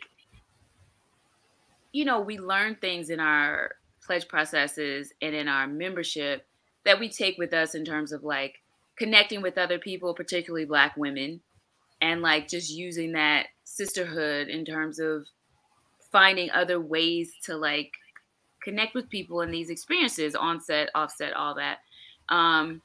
you 1.94 2.04
know, 2.04 2.20
we 2.20 2.38
learn 2.38 2.76
things 2.76 3.10
in 3.10 3.22
our 3.22 3.72
pledge 4.06 4.28
processes 4.28 5.14
and 5.22 5.34
in 5.34 5.48
our 5.48 5.68
membership 5.68 6.46
that 6.84 7.00
we 7.00 7.08
take 7.08 7.38
with 7.38 7.54
us 7.54 7.76
in 7.76 7.86
terms 7.86 8.12
of 8.12 8.24
like 8.24 8.56
connecting 8.98 9.42
with 9.42 9.58
other 9.58 9.80
people, 9.80 10.14
particularly 10.14 10.66
Black 10.66 10.98
women, 10.98 11.40
and 12.02 12.22
like 12.22 12.50
just 12.50 12.72
using 12.72 13.14
that 13.14 13.46
sisterhood 13.64 14.50
in 14.50 14.66
terms 14.66 15.00
of 15.00 15.26
finding 16.12 16.52
other 16.52 16.82
ways 16.82 17.34
to 17.44 17.56
like 17.56 17.92
connect 18.62 18.96
with 18.96 19.10
people 19.10 19.42
in 19.42 19.52
these 19.52 19.70
experiences, 19.70 20.36
onset, 20.36 20.90
offset, 20.96 21.34
all 21.34 21.56
that. 21.56 21.78
Um, 22.30 22.82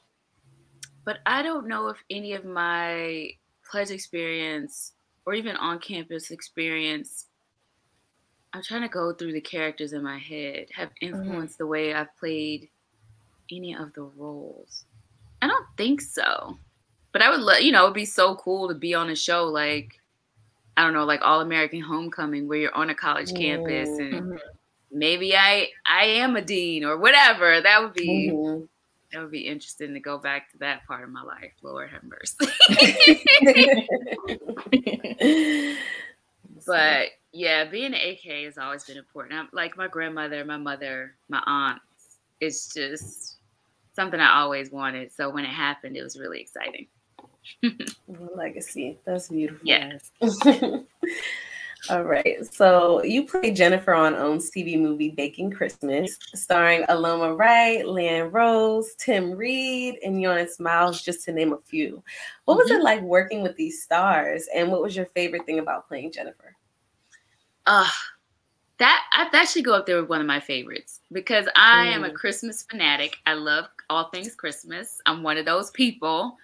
but 1.04 1.18
I 1.24 1.42
don't 1.42 1.66
know 1.66 1.88
if 1.88 1.96
any 2.10 2.34
of 2.34 2.44
my 2.44 3.30
pledge 3.70 3.90
experience 3.90 4.92
or 5.24 5.34
even 5.34 5.56
on 5.56 5.78
campus 5.78 6.30
experience 6.30 7.27
I'm 8.52 8.62
trying 8.62 8.82
to 8.82 8.88
go 8.88 9.12
through 9.12 9.32
the 9.32 9.40
characters 9.40 9.92
in 9.92 10.02
my 10.02 10.18
head 10.18 10.66
have 10.74 10.88
mm-hmm. 10.88 11.14
influenced 11.14 11.54
mm-hmm. 11.54 11.64
the 11.64 11.66
way 11.66 11.94
I've 11.94 12.16
played 12.18 12.68
any 13.50 13.74
of 13.74 13.92
the 13.94 14.02
roles. 14.02 14.84
I 15.42 15.46
don't 15.46 15.66
think 15.76 16.00
so. 16.00 16.58
But 17.12 17.22
I 17.22 17.30
would 17.30 17.40
love, 17.40 17.60
you 17.60 17.72
know, 17.72 17.84
it'd 17.84 17.94
be 17.94 18.04
so 18.04 18.34
cool 18.36 18.68
to 18.68 18.74
be 18.74 18.94
on 18.94 19.10
a 19.10 19.16
show 19.16 19.44
like 19.44 20.00
I 20.76 20.84
don't 20.84 20.94
know, 20.94 21.04
like 21.04 21.22
All 21.22 21.40
American 21.40 21.80
Homecoming 21.80 22.46
where 22.46 22.58
you're 22.58 22.74
on 22.74 22.90
a 22.90 22.94
college 22.94 23.32
mm-hmm. 23.32 23.64
campus 23.64 23.88
and 23.98 24.38
maybe 24.92 25.36
I 25.36 25.68
I 25.84 26.04
am 26.04 26.36
a 26.36 26.42
dean 26.42 26.84
or 26.84 26.96
whatever. 26.96 27.60
That 27.60 27.82
would 27.82 27.94
be 27.94 28.30
mm-hmm. 28.32 28.64
that 29.12 29.20
would 29.20 29.32
be 29.32 29.46
interesting 29.46 29.94
to 29.94 30.00
go 30.00 30.18
back 30.18 30.50
to 30.52 30.58
that 30.58 30.86
part 30.86 31.04
of 31.04 31.10
my 31.10 31.22
life. 31.22 31.52
Lord 31.62 31.90
have 31.90 32.02
mercy. 32.04 32.46
but 36.66 37.08
yeah, 37.32 37.64
being 37.64 37.94
an 37.94 38.00
AK 38.00 38.44
has 38.44 38.58
always 38.58 38.84
been 38.84 38.96
important. 38.96 39.38
I'm, 39.38 39.48
like 39.52 39.76
my 39.76 39.88
grandmother, 39.88 40.44
my 40.44 40.56
mother, 40.56 41.14
my 41.28 41.42
aunts. 41.46 41.82
It's 42.40 42.72
just 42.72 43.38
something 43.94 44.20
I 44.20 44.38
always 44.40 44.70
wanted. 44.70 45.12
So 45.12 45.28
when 45.28 45.44
it 45.44 45.50
happened, 45.50 45.96
it 45.96 46.02
was 46.02 46.18
really 46.18 46.40
exciting. 46.40 46.86
Legacy. 48.34 48.98
That's 49.04 49.28
beautiful. 49.28 49.66
Yes. 49.66 50.10
All 51.90 52.02
right. 52.02 52.44
So 52.52 53.02
you 53.04 53.24
played 53.24 53.56
Jennifer 53.56 53.94
on 53.94 54.14
OWN's 54.14 54.50
TV 54.50 54.78
movie 54.80 55.10
Baking 55.10 55.50
Christmas, 55.50 56.18
starring 56.34 56.82
Aloma 56.84 57.38
Wright, 57.38 57.84
Leanne 57.84 58.32
Rose, 58.32 58.94
Tim 58.98 59.32
Reid, 59.32 59.98
and 60.04 60.16
Yoenis 60.16 60.58
Miles, 60.60 61.02
just 61.02 61.24
to 61.24 61.32
name 61.32 61.52
a 61.52 61.58
few. 61.58 62.02
What 62.44 62.58
was 62.58 62.68
mm-hmm. 62.68 62.80
it 62.80 62.84
like 62.84 63.00
working 63.02 63.42
with 63.42 63.56
these 63.56 63.82
stars? 63.82 64.48
And 64.54 64.70
what 64.70 64.82
was 64.82 64.96
your 64.96 65.06
favorite 65.06 65.46
thing 65.46 65.60
about 65.60 65.88
playing 65.88 66.12
Jennifer? 66.12 66.56
Uh, 67.68 67.86
that 68.78 69.04
I 69.12 69.28
that 69.32 69.48
should 69.48 69.64
go 69.64 69.74
up 69.74 69.84
there 69.84 70.00
with 70.00 70.08
one 70.08 70.22
of 70.22 70.26
my 70.26 70.40
favorites 70.40 71.00
because 71.12 71.46
I 71.54 71.86
mm. 71.86 71.96
am 71.96 72.04
a 72.04 72.08
mm. 72.08 72.14
Christmas 72.14 72.62
fanatic. 72.62 73.18
I 73.26 73.34
love 73.34 73.66
all 73.90 74.08
things 74.08 74.34
Christmas. 74.34 75.02
I'm 75.04 75.22
one 75.22 75.36
of 75.36 75.44
those 75.44 75.70
people. 75.72 76.38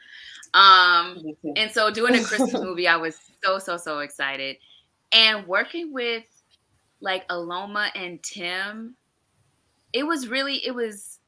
Um, 0.52 1.34
and 1.56 1.70
so 1.70 1.90
doing 1.90 2.14
a 2.14 2.22
Christmas 2.22 2.52
movie, 2.62 2.86
I 2.86 2.96
was 2.96 3.16
so 3.42 3.58
so 3.58 3.78
so 3.78 4.00
excited 4.00 4.58
and 5.12 5.46
working 5.46 5.94
with 5.94 6.24
like 7.00 7.26
Aloma 7.28 7.88
and 7.94 8.22
Tim, 8.22 8.94
it 9.94 10.06
was 10.06 10.28
really 10.28 10.56
it 10.56 10.74
was 10.74 11.20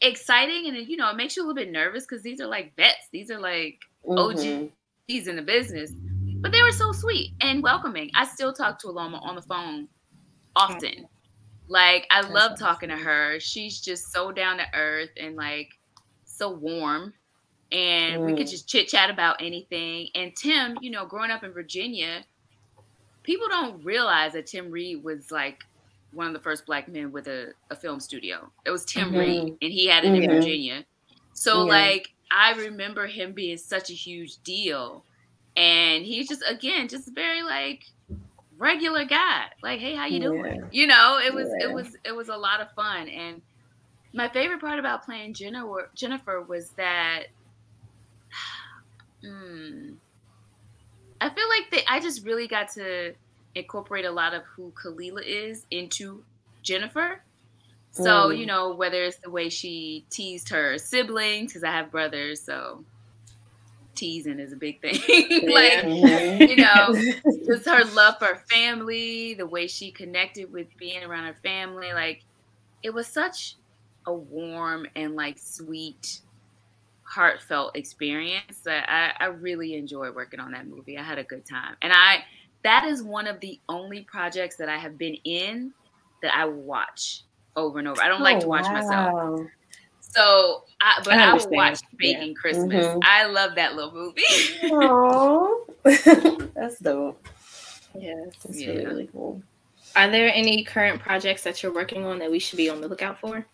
exciting 0.00 0.66
and 0.66 0.88
you 0.88 0.96
know 0.96 1.08
it 1.08 1.16
makes 1.16 1.36
you 1.36 1.42
a 1.42 1.44
little 1.46 1.54
bit 1.54 1.70
nervous 1.70 2.04
because 2.04 2.22
these 2.22 2.40
are 2.40 2.48
like 2.48 2.74
vets, 2.74 3.08
these 3.12 3.30
are 3.30 3.38
like 3.38 3.78
mm-hmm. 4.04 4.64
OGs 5.08 5.28
in 5.28 5.36
the 5.36 5.42
business, 5.42 5.92
but 6.44 6.52
they 6.52 6.62
were 6.62 6.72
so 6.72 6.92
sweet 6.92 7.32
and 7.40 7.62
welcoming. 7.62 8.10
I 8.14 8.26
still 8.26 8.52
talk 8.52 8.78
to 8.80 8.88
Aloma 8.88 9.18
on 9.22 9.34
the 9.34 9.40
phone 9.40 9.88
often. 10.54 11.08
Like 11.68 12.06
I 12.10 12.20
love 12.20 12.58
talking 12.58 12.90
to 12.90 12.96
her. 12.96 13.40
She's 13.40 13.80
just 13.80 14.12
so 14.12 14.30
down 14.30 14.58
to 14.58 14.64
earth 14.74 15.08
and 15.18 15.36
like 15.36 15.70
so 16.26 16.50
warm. 16.50 17.14
And 17.72 18.20
mm. 18.20 18.26
we 18.26 18.34
could 18.34 18.46
mm. 18.46 18.50
just 18.50 18.68
chit 18.68 18.88
chat 18.88 19.08
about 19.08 19.40
anything. 19.40 20.08
And 20.14 20.36
Tim, 20.36 20.76
you 20.82 20.90
know, 20.90 21.06
growing 21.06 21.30
up 21.30 21.44
in 21.44 21.50
Virginia, 21.50 22.22
people 23.22 23.48
don't 23.48 23.82
realize 23.82 24.34
that 24.34 24.44
Tim 24.44 24.70
Reid 24.70 25.02
was 25.02 25.30
like 25.30 25.64
one 26.12 26.26
of 26.26 26.34
the 26.34 26.40
first 26.40 26.66
black 26.66 26.88
men 26.88 27.10
with 27.10 27.26
a, 27.26 27.54
a 27.70 27.74
film 27.74 28.00
studio. 28.00 28.50
It 28.66 28.70
was 28.70 28.84
Tim 28.84 29.08
mm-hmm. 29.08 29.16
Reid, 29.16 29.56
and 29.62 29.72
he 29.72 29.86
had 29.86 30.04
it 30.04 30.08
mm-hmm. 30.08 30.24
in 30.24 30.30
Virginia. 30.30 30.84
So 31.32 31.64
yeah. 31.64 31.72
like 31.72 32.08
I 32.30 32.52
remember 32.52 33.06
him 33.06 33.32
being 33.32 33.56
such 33.56 33.88
a 33.88 33.94
huge 33.94 34.42
deal, 34.42 35.06
and 35.56 36.04
he's 36.04 36.28
just 36.28 36.42
again 36.48 36.88
just 36.88 37.14
very 37.14 37.42
like 37.42 37.84
regular 38.58 39.04
guy. 39.04 39.46
Like, 39.62 39.80
hey, 39.80 39.94
how 39.94 40.06
you 40.06 40.20
yeah. 40.20 40.28
doing? 40.28 40.64
You 40.70 40.86
know, 40.86 41.20
it 41.24 41.32
was 41.32 41.48
yeah. 41.58 41.68
it 41.68 41.72
was 41.72 41.96
it 42.04 42.12
was 42.12 42.28
a 42.28 42.36
lot 42.36 42.60
of 42.60 42.70
fun, 42.72 43.08
and 43.08 43.42
my 44.12 44.28
favorite 44.28 44.60
part 44.60 44.78
about 44.78 45.04
playing 45.04 45.34
Jennifer 45.34 45.90
Jennifer 45.94 46.42
was 46.42 46.70
that. 46.70 47.24
Hmm, 49.24 49.92
I 51.20 51.30
feel 51.30 51.48
like 51.48 51.70
they, 51.70 51.84
I 51.88 52.00
just 52.00 52.24
really 52.24 52.46
got 52.46 52.70
to 52.72 53.14
incorporate 53.54 54.04
a 54.04 54.10
lot 54.10 54.34
of 54.34 54.42
who 54.44 54.72
Khalilah 54.72 55.24
is 55.24 55.64
into 55.70 56.22
Jennifer. 56.62 57.22
So, 57.92 58.28
mm. 58.28 58.38
you 58.38 58.44
know, 58.44 58.74
whether 58.74 59.04
it's 59.04 59.18
the 59.18 59.30
way 59.30 59.48
she 59.48 60.04
teased 60.10 60.48
her 60.48 60.76
siblings, 60.78 61.52
because 61.52 61.62
I 61.62 61.70
have 61.70 61.92
brothers, 61.92 62.42
so 62.42 62.84
teasing 63.94 64.38
is 64.38 64.52
a 64.52 64.56
big 64.56 64.80
thing. 64.80 64.94
like, 65.50 65.72
mm-hmm. 65.84 66.42
you 66.42 66.56
know, 66.56 67.42
just 67.46 67.66
her 67.66 67.84
love 67.94 68.18
for 68.18 68.26
her 68.26 68.42
family, 68.50 69.34
the 69.34 69.46
way 69.46 69.66
she 69.66 69.90
connected 69.90 70.52
with 70.52 70.66
being 70.78 71.02
around 71.02 71.24
her 71.24 71.36
family. 71.42 71.92
Like, 71.92 72.24
it 72.82 72.92
was 72.92 73.06
such 73.06 73.56
a 74.06 74.12
warm 74.12 74.86
and 74.96 75.16
like 75.16 75.38
sweet 75.38 76.20
heartfelt 77.02 77.76
experience 77.76 78.60
that 78.64 78.88
I, 78.88 79.24
I 79.24 79.28
really 79.28 79.74
enjoyed 79.74 80.14
working 80.14 80.40
on 80.40 80.52
that 80.52 80.66
movie. 80.66 80.98
I 80.98 81.02
had 81.02 81.18
a 81.18 81.24
good 81.24 81.44
time. 81.44 81.76
And 81.82 81.92
I 81.92 82.24
that 82.64 82.84
is 82.84 83.02
one 83.02 83.26
of 83.26 83.40
the 83.40 83.60
only 83.68 84.02
projects 84.02 84.56
that 84.56 84.68
I 84.68 84.78
have 84.78 84.96
been 84.98 85.16
in 85.24 85.72
that 86.22 86.34
I 86.34 86.46
watch 86.46 87.22
over 87.56 87.78
and 87.78 87.86
over. 87.86 88.02
I 88.02 88.08
don't 88.08 88.22
oh, 88.22 88.24
like 88.24 88.40
to 88.40 88.48
watch 88.48 88.64
wow. 88.64 88.72
myself. 88.72 89.40
So, 90.14 90.64
I, 90.80 91.00
but 91.04 91.14
I, 91.14 91.30
I 91.30 91.34
will 91.34 91.50
watch 91.50 91.80
Baking 91.96 92.28
yeah. 92.28 92.34
Christmas. 92.34 92.86
Mm-hmm. 92.86 92.98
I 93.02 93.26
love 93.26 93.56
that 93.56 93.74
little 93.74 93.92
movie. 93.92 94.22
Oh, 94.64 95.66
that's 96.54 96.78
dope. 96.78 97.26
Yes, 97.94 98.28
that's 98.44 98.60
yeah. 98.60 98.68
really, 98.68 98.86
really 98.86 99.08
cool. 99.12 99.42
Are 99.96 100.10
there 100.10 100.30
any 100.32 100.64
current 100.64 101.00
projects 101.00 101.42
that 101.44 101.62
you're 101.62 101.74
working 101.74 102.04
on 102.04 102.18
that 102.18 102.30
we 102.30 102.38
should 102.38 102.56
be 102.56 102.68
on 102.68 102.80
the 102.80 102.88
lookout 102.88 103.20
for? 103.20 103.46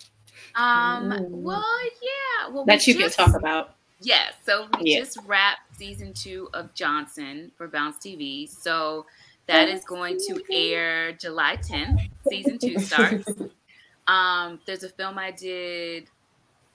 Um, 0.54 1.10
mm. 1.10 1.28
well, 1.28 1.64
yeah. 2.02 2.52
Well, 2.52 2.64
that 2.64 2.86
you 2.86 2.98
just, 2.98 3.16
can 3.16 3.26
talk 3.26 3.36
about. 3.38 3.74
Yeah. 4.00 4.28
So 4.44 4.66
we 4.78 4.92
yeah. 4.92 5.00
just 5.00 5.18
wrapped 5.26 5.76
season 5.76 6.12
two 6.12 6.48
of 6.54 6.74
Johnson 6.74 7.52
for 7.56 7.68
Bounce 7.68 7.96
TV. 7.98 8.48
So 8.48 9.06
that 9.46 9.68
is 9.68 9.84
going 9.84 10.18
to 10.28 10.42
air 10.52 11.12
July 11.12 11.56
10th. 11.56 12.08
Season 12.28 12.58
two 12.58 12.78
starts. 12.78 13.30
um, 14.06 14.60
there's 14.66 14.84
a 14.84 14.88
film 14.88 15.18
I 15.18 15.32
did 15.32 16.08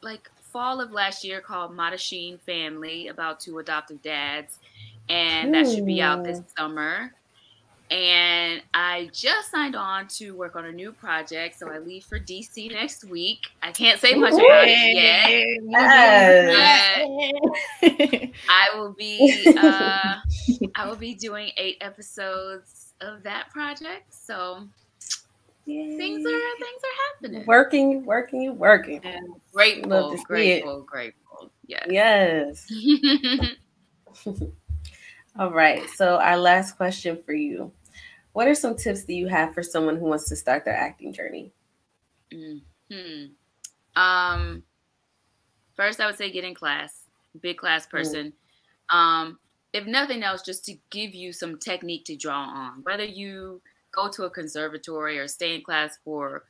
like 0.05 0.29
fall 0.53 0.79
of 0.79 0.91
last 0.91 1.25
year 1.25 1.41
called 1.41 1.75
Madasheen 1.75 2.39
Family 2.39 3.09
about 3.09 3.41
two 3.41 3.59
adoptive 3.59 4.01
dads, 4.01 4.59
and 5.09 5.53
that 5.53 5.69
should 5.69 5.85
be 5.85 6.01
out 6.01 6.23
this 6.23 6.41
summer 6.57 7.11
and 7.91 8.63
I 8.73 9.09
just 9.13 9.51
signed 9.51 9.75
on 9.75 10.07
to 10.07 10.31
work 10.31 10.55
on 10.55 10.65
a 10.65 10.71
new 10.71 10.91
project. 10.91 11.59
So 11.59 11.69
I 11.69 11.77
leave 11.77 12.03
for 12.03 12.19
DC 12.19 12.71
next 12.71 13.03
week. 13.03 13.45
I 13.61 13.71
can't 13.71 13.99
say 13.99 14.15
much 14.15 14.33
about 14.33 14.63
it 14.67 14.95
yet. 14.95 15.29
Yes. 17.81 18.31
I 18.49 18.69
will 18.75 18.93
be 18.93 19.55
uh, 19.57 20.15
I 20.75 20.87
will 20.87 20.95
be 20.95 21.13
doing 21.13 21.51
eight 21.57 21.77
episodes 21.81 22.93
of 23.01 23.21
that 23.23 23.49
project. 23.51 24.11
So 24.13 24.67
Yay. 25.65 25.97
things 25.97 26.25
are 26.25 26.57
things 26.59 26.81
are 26.83 26.97
happening. 27.07 27.45
Working, 27.45 28.05
working, 28.05 28.57
working. 28.57 29.01
And 29.03 29.35
grateful, 29.51 30.15
grateful, 30.25 30.83
grateful. 30.83 31.51
Yes. 31.65 31.87
Yes. 31.89 32.67
All 35.37 35.51
right. 35.51 35.89
So, 35.95 36.17
our 36.17 36.37
last 36.37 36.77
question 36.77 37.21
for 37.25 37.33
you 37.33 37.71
What 38.33 38.47
are 38.47 38.55
some 38.55 38.75
tips 38.75 39.03
that 39.03 39.13
you 39.13 39.27
have 39.27 39.53
for 39.53 39.63
someone 39.63 39.97
who 39.97 40.05
wants 40.05 40.29
to 40.29 40.35
start 40.35 40.65
their 40.65 40.75
acting 40.75 41.11
journey? 41.11 41.51
Hmm. 42.31 43.25
Um, 43.95 44.63
first, 45.75 45.99
I 45.99 46.05
would 46.05 46.17
say 46.17 46.31
get 46.31 46.43
in 46.43 46.53
class, 46.53 47.03
big 47.41 47.57
class 47.57 47.85
mm-hmm. 47.85 47.97
person. 47.97 48.33
Mm. 48.91 48.95
Um, 48.95 49.39
if 49.73 49.85
nothing 49.85 50.23
else, 50.23 50.41
just 50.41 50.63
to 50.65 50.75
give 50.89 51.13
you 51.13 51.33
some 51.33 51.57
technique 51.57 52.05
to 52.05 52.15
draw 52.15 52.39
on, 52.39 52.81
whether 52.83 53.03
you 53.03 53.61
go 53.95 54.09
to 54.09 54.23
a 54.23 54.29
conservatory 54.29 55.17
or 55.17 55.27
stay 55.27 55.55
in 55.55 55.61
class 55.61 55.97
for 56.03 56.43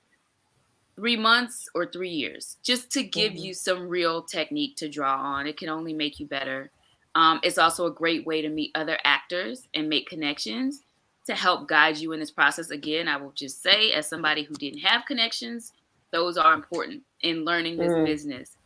three 0.96 1.18
months 1.18 1.68
or 1.76 1.86
three 1.86 2.10
years, 2.10 2.58
just 2.64 2.92
to 2.92 3.04
give 3.04 3.34
mm-hmm. 3.34 3.46
you 3.46 3.54
some 3.54 3.88
real 3.88 4.24
technique 4.24 4.78
to 4.78 4.90
draw 4.90 5.16
on. 5.18 5.46
It 5.46 5.58
can 5.58 5.70
only 5.70 5.94
make 5.94 6.20
you 6.20 6.26
better. 6.26 6.72
Um, 7.16 7.40
it's 7.44 7.58
also 7.58 7.86
a 7.86 7.92
great 7.92 8.26
way 8.26 8.42
to 8.42 8.50
meet 8.50 8.72
other 8.76 8.98
actors 9.04 9.68
and 9.74 9.90
make 9.90 10.10
connections 10.10 10.82
to 11.28 11.36
help 11.36 11.68
guide 11.68 11.98
you 11.98 12.12
in 12.12 12.20
this 12.20 12.32
process. 12.32 12.70
Again, 12.70 13.08
I 13.08 13.18
will 13.18 13.32
just 13.32 13.62
say, 13.62 13.92
as 13.94 14.08
somebody 14.08 14.44
who 14.44 14.56
didn't 14.56 14.80
have 14.80 15.06
connections, 15.06 15.74
those 16.12 16.38
are 16.38 16.54
important 16.54 17.04
in 17.22 17.46
learning 17.46 17.78
this 17.78 17.92
mm. 17.92 18.06
business. 18.06 18.58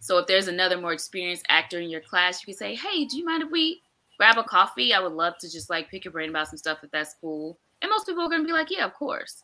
So 0.00 0.18
if 0.18 0.26
there's 0.26 0.48
another 0.48 0.80
more 0.80 0.92
experienced 0.92 1.44
actor 1.48 1.80
in 1.80 1.90
your 1.90 2.00
class, 2.00 2.40
you 2.40 2.46
can 2.46 2.58
say, 2.58 2.74
"Hey, 2.74 3.04
do 3.04 3.16
you 3.16 3.24
mind 3.24 3.42
if 3.42 3.50
we 3.50 3.82
grab 4.18 4.38
a 4.38 4.44
coffee? 4.44 4.92
I 4.92 5.00
would 5.00 5.12
love 5.12 5.34
to 5.40 5.50
just 5.50 5.68
like 5.68 5.90
pick 5.90 6.04
your 6.04 6.12
brain 6.12 6.30
about 6.30 6.48
some 6.48 6.58
stuff 6.58 6.78
if 6.82 6.90
that's 6.90 7.14
cool." 7.20 7.58
And 7.82 7.90
most 7.90 8.06
people 8.06 8.22
are 8.22 8.28
going 8.28 8.42
to 8.42 8.46
be 8.46 8.52
like, 8.52 8.70
"Yeah, 8.70 8.84
of 8.84 8.94
course." 8.94 9.42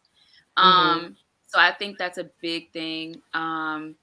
Mm-hmm. 0.58 0.68
Um, 0.68 1.16
so 1.46 1.58
I 1.58 1.72
think 1.72 1.98
that's 1.98 2.18
a 2.18 2.30
big 2.40 2.72
thing. 2.72 3.20
Um, 3.34 3.96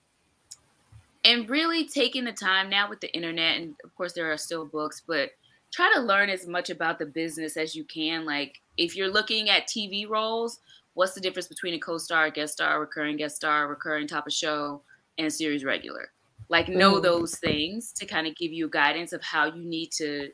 and 1.25 1.49
really 1.49 1.87
taking 1.87 2.23
the 2.23 2.31
time 2.31 2.69
now 2.69 2.89
with 2.89 3.01
the 3.01 3.13
internet 3.13 3.57
and 3.57 3.75
of 3.83 3.93
course 3.95 4.13
there 4.13 4.31
are 4.31 4.37
still 4.37 4.65
books 4.65 5.01
but 5.05 5.31
try 5.71 5.91
to 5.93 6.01
learn 6.01 6.29
as 6.29 6.47
much 6.47 6.69
about 6.69 6.97
the 6.97 7.05
business 7.05 7.57
as 7.57 7.75
you 7.75 7.83
can 7.83 8.25
like 8.25 8.61
if 8.77 8.95
you're 8.95 9.11
looking 9.11 9.49
at 9.49 9.67
tv 9.67 10.07
roles 10.07 10.59
what's 10.93 11.13
the 11.13 11.21
difference 11.21 11.47
between 11.47 11.73
a 11.73 11.79
co-star 11.79 12.29
guest 12.29 12.53
star 12.53 12.79
recurring 12.79 13.17
guest 13.17 13.35
star 13.35 13.67
recurring 13.67 14.07
top 14.07 14.27
of 14.27 14.33
show 14.33 14.81
and 15.17 15.31
series 15.31 15.63
regular 15.63 16.11
like 16.47 16.67
know 16.67 16.95
mm. 16.95 17.03
those 17.03 17.35
things 17.37 17.91
to 17.91 18.05
kind 18.05 18.25
of 18.25 18.35
give 18.35 18.51
you 18.51 18.69
guidance 18.69 19.13
of 19.13 19.21
how 19.21 19.45
you 19.45 19.63
need 19.63 19.91
to 19.91 20.29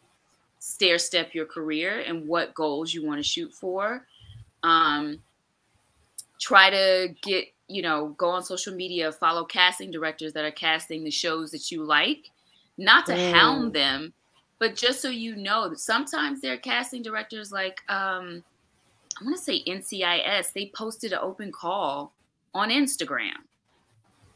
stair 0.66 0.98
step 0.98 1.34
your 1.34 1.46
career 1.46 2.00
and 2.08 2.28
what 2.28 2.54
goals 2.54 2.94
you 2.94 3.06
want 3.06 3.20
to 3.20 3.24
shoot 3.24 3.54
for 3.54 4.06
um, 4.64 5.20
try 6.40 6.70
to 6.70 7.14
get 7.22 7.46
you 7.68 7.82
know, 7.82 8.10
go 8.18 8.30
on 8.30 8.44
social 8.44 8.76
media, 8.76 9.12
follow 9.12 9.44
casting 9.44 9.90
directors 9.90 10.34
that 10.34 10.46
are 10.46 10.52
casting 10.52 11.04
the 11.04 11.12
shows 11.12 11.50
that 11.52 11.72
you 11.72 11.84
like, 11.84 12.30
not 12.78 13.06
to 13.08 13.14
mm. 13.14 13.32
hound 13.32 13.74
them, 13.74 14.14
but 14.60 14.76
just 14.76 15.02
so 15.02 15.10
you 15.10 15.36
know 15.36 15.70
that 15.70 15.80
sometimes 15.80 16.42
they're 16.42 16.58
casting 16.58 17.02
directors 17.02 17.52
like 17.52 17.82
um 17.90 18.44
I 19.20 19.24
want 19.24 19.38
to 19.38 19.42
say 19.42 19.64
NCIS, 19.64 20.52
they 20.54 20.72
posted 20.76 21.14
an 21.14 21.20
open 21.22 21.52
call 21.52 22.12
on 22.54 22.70
Instagram 22.70 23.38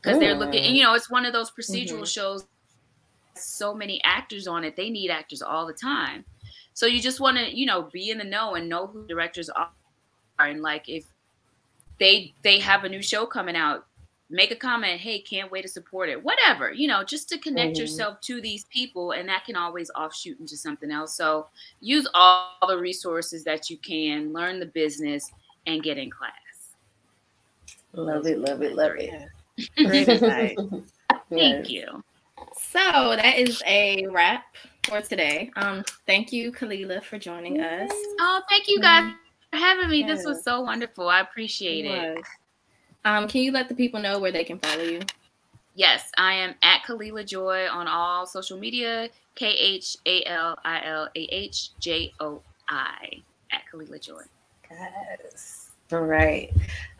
because 0.01 0.17
they're 0.17 0.35
looking, 0.35 0.63
and, 0.63 0.75
you 0.75 0.83
know, 0.83 0.93
it's 0.93 1.11
one 1.11 1.25
of 1.25 1.33
those 1.33 1.51
procedural 1.51 1.95
mm-hmm. 1.95 2.03
shows. 2.05 2.45
So 3.35 3.73
many 3.73 4.01
actors 4.03 4.47
on 4.47 4.63
it, 4.63 4.75
they 4.75 4.89
need 4.89 5.09
actors 5.09 5.41
all 5.41 5.65
the 5.65 5.73
time. 5.73 6.25
So 6.73 6.85
you 6.85 7.01
just 7.01 7.19
want 7.19 7.37
to, 7.37 7.55
you 7.55 7.65
know, 7.65 7.89
be 7.91 8.09
in 8.09 8.17
the 8.17 8.23
know 8.23 8.55
and 8.55 8.69
know 8.69 8.87
who 8.87 9.05
directors 9.07 9.49
are, 9.49 9.69
and 10.39 10.61
like 10.61 10.87
if 10.87 11.05
they 11.99 12.33
they 12.41 12.59
have 12.59 12.83
a 12.83 12.89
new 12.89 13.01
show 13.01 13.25
coming 13.25 13.55
out, 13.55 13.85
make 14.29 14.51
a 14.51 14.55
comment, 14.55 14.99
hey, 14.99 15.19
can't 15.19 15.51
wait 15.51 15.63
to 15.63 15.67
support 15.67 16.07
it, 16.09 16.23
whatever, 16.23 16.71
you 16.71 16.87
know, 16.87 17.03
just 17.03 17.27
to 17.29 17.37
connect 17.37 17.73
mm-hmm. 17.73 17.81
yourself 17.81 18.21
to 18.21 18.41
these 18.41 18.65
people, 18.65 19.11
and 19.11 19.27
that 19.27 19.45
can 19.45 19.55
always 19.55 19.89
offshoot 19.91 20.39
into 20.39 20.55
something 20.55 20.91
else. 20.91 21.15
So 21.15 21.47
use 21.81 22.07
all 22.13 22.51
the 22.67 22.77
resources 22.77 23.43
that 23.43 23.69
you 23.69 23.77
can, 23.77 24.31
learn 24.31 24.59
the 24.59 24.67
business, 24.67 25.31
and 25.65 25.83
get 25.83 25.97
in 25.97 26.09
class. 26.09 26.31
Love 27.93 28.25
it, 28.27 28.39
love 28.39 28.61
it, 28.61 28.75
love 28.75 28.93
it. 28.97 29.11
Great 29.77 30.07
advice. 30.07 30.57
Thank 31.29 31.69
you. 31.69 32.03
So 32.59 33.15
that 33.15 33.37
is 33.37 33.63
a 33.65 34.05
wrap 34.07 34.55
for 34.83 35.01
today. 35.01 35.51
Um, 35.55 35.83
thank 36.05 36.31
you, 36.31 36.51
Khalilah, 36.51 37.03
for 37.03 37.17
joining 37.17 37.61
us. 37.61 37.89
Oh, 38.19 38.41
thank 38.49 38.67
you 38.67 38.79
guys 38.79 39.11
for 39.51 39.57
having 39.57 39.89
me. 39.89 39.99
Yes. 39.99 40.17
This 40.19 40.25
was 40.25 40.43
so 40.43 40.61
wonderful. 40.61 41.07
I 41.09 41.21
appreciate 41.21 41.85
it. 41.85 42.17
it. 42.17 42.25
Um, 43.05 43.27
can 43.27 43.41
you 43.41 43.51
let 43.51 43.69
the 43.69 43.75
people 43.75 43.99
know 44.01 44.19
where 44.19 44.31
they 44.31 44.43
can 44.43 44.59
follow 44.59 44.83
you? 44.83 45.01
Yes, 45.75 46.11
I 46.17 46.33
am 46.33 46.55
at 46.61 46.81
Khalilah 46.83 47.25
Joi 47.25 47.67
on 47.67 47.87
all 47.87 48.25
social 48.25 48.57
media. 48.59 49.09
K 49.35 49.47
H 49.47 49.95
A 50.05 50.23
L 50.25 50.57
I 50.65 50.85
L 50.85 51.09
A 51.15 51.19
H 51.31 51.69
J 51.79 52.11
O 52.19 52.41
I 52.67 53.21
at 53.51 53.61
Khalilah 53.71 54.01
Joi. 54.01 54.23
Yes. 54.69 55.58
All 55.91 56.01
right. 56.01 56.51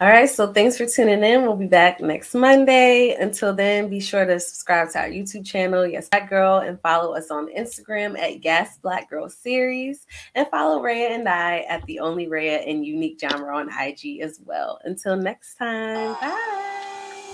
All 0.02 0.10
right. 0.10 0.28
So 0.28 0.52
thanks 0.52 0.76
for 0.76 0.88
tuning 0.88 1.24
in. 1.24 1.44
We'll 1.44 1.56
be 1.56 1.68
back 1.68 2.02
next 2.02 2.34
Monday. 2.34 3.16
Until 3.20 3.54
then, 3.54 3.88
be 3.88 4.00
sure 4.00 4.26
to 4.26 4.40
subscribe 4.40 4.90
to 4.92 5.00
our 5.02 5.10
YouTube 5.10 5.46
channel, 5.46 5.86
Yas 5.86 6.10
Black 6.10 6.28
Girl, 6.28 6.58
and 6.58 6.82
follow 6.82 7.16
us 7.16 7.30
on 7.30 7.54
Instagram 7.54 8.18
at 8.18 8.44
Yas 8.44 8.80
Black 8.80 9.08
Girl 9.08 9.30
Series. 9.30 10.08
And 10.34 10.48
follow 10.48 10.82
Rhea 10.82 11.10
and 11.10 11.30
I 11.30 11.60
at 11.70 11.86
The 11.86 12.00
Only 12.00 12.26
Raeya 12.26 12.68
and 12.68 12.84
Unique 12.84 13.20
Genre 13.22 13.56
on 13.56 13.70
IG 13.70 14.22
as 14.22 14.40
well. 14.44 14.80
Until 14.84 15.16
next 15.16 15.56
time. 15.56 16.16
Bye. 16.20 16.60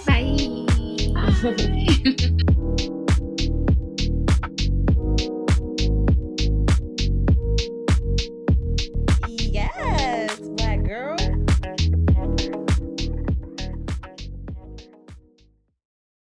Bye. 0.06 1.54
Bye. 1.56 1.72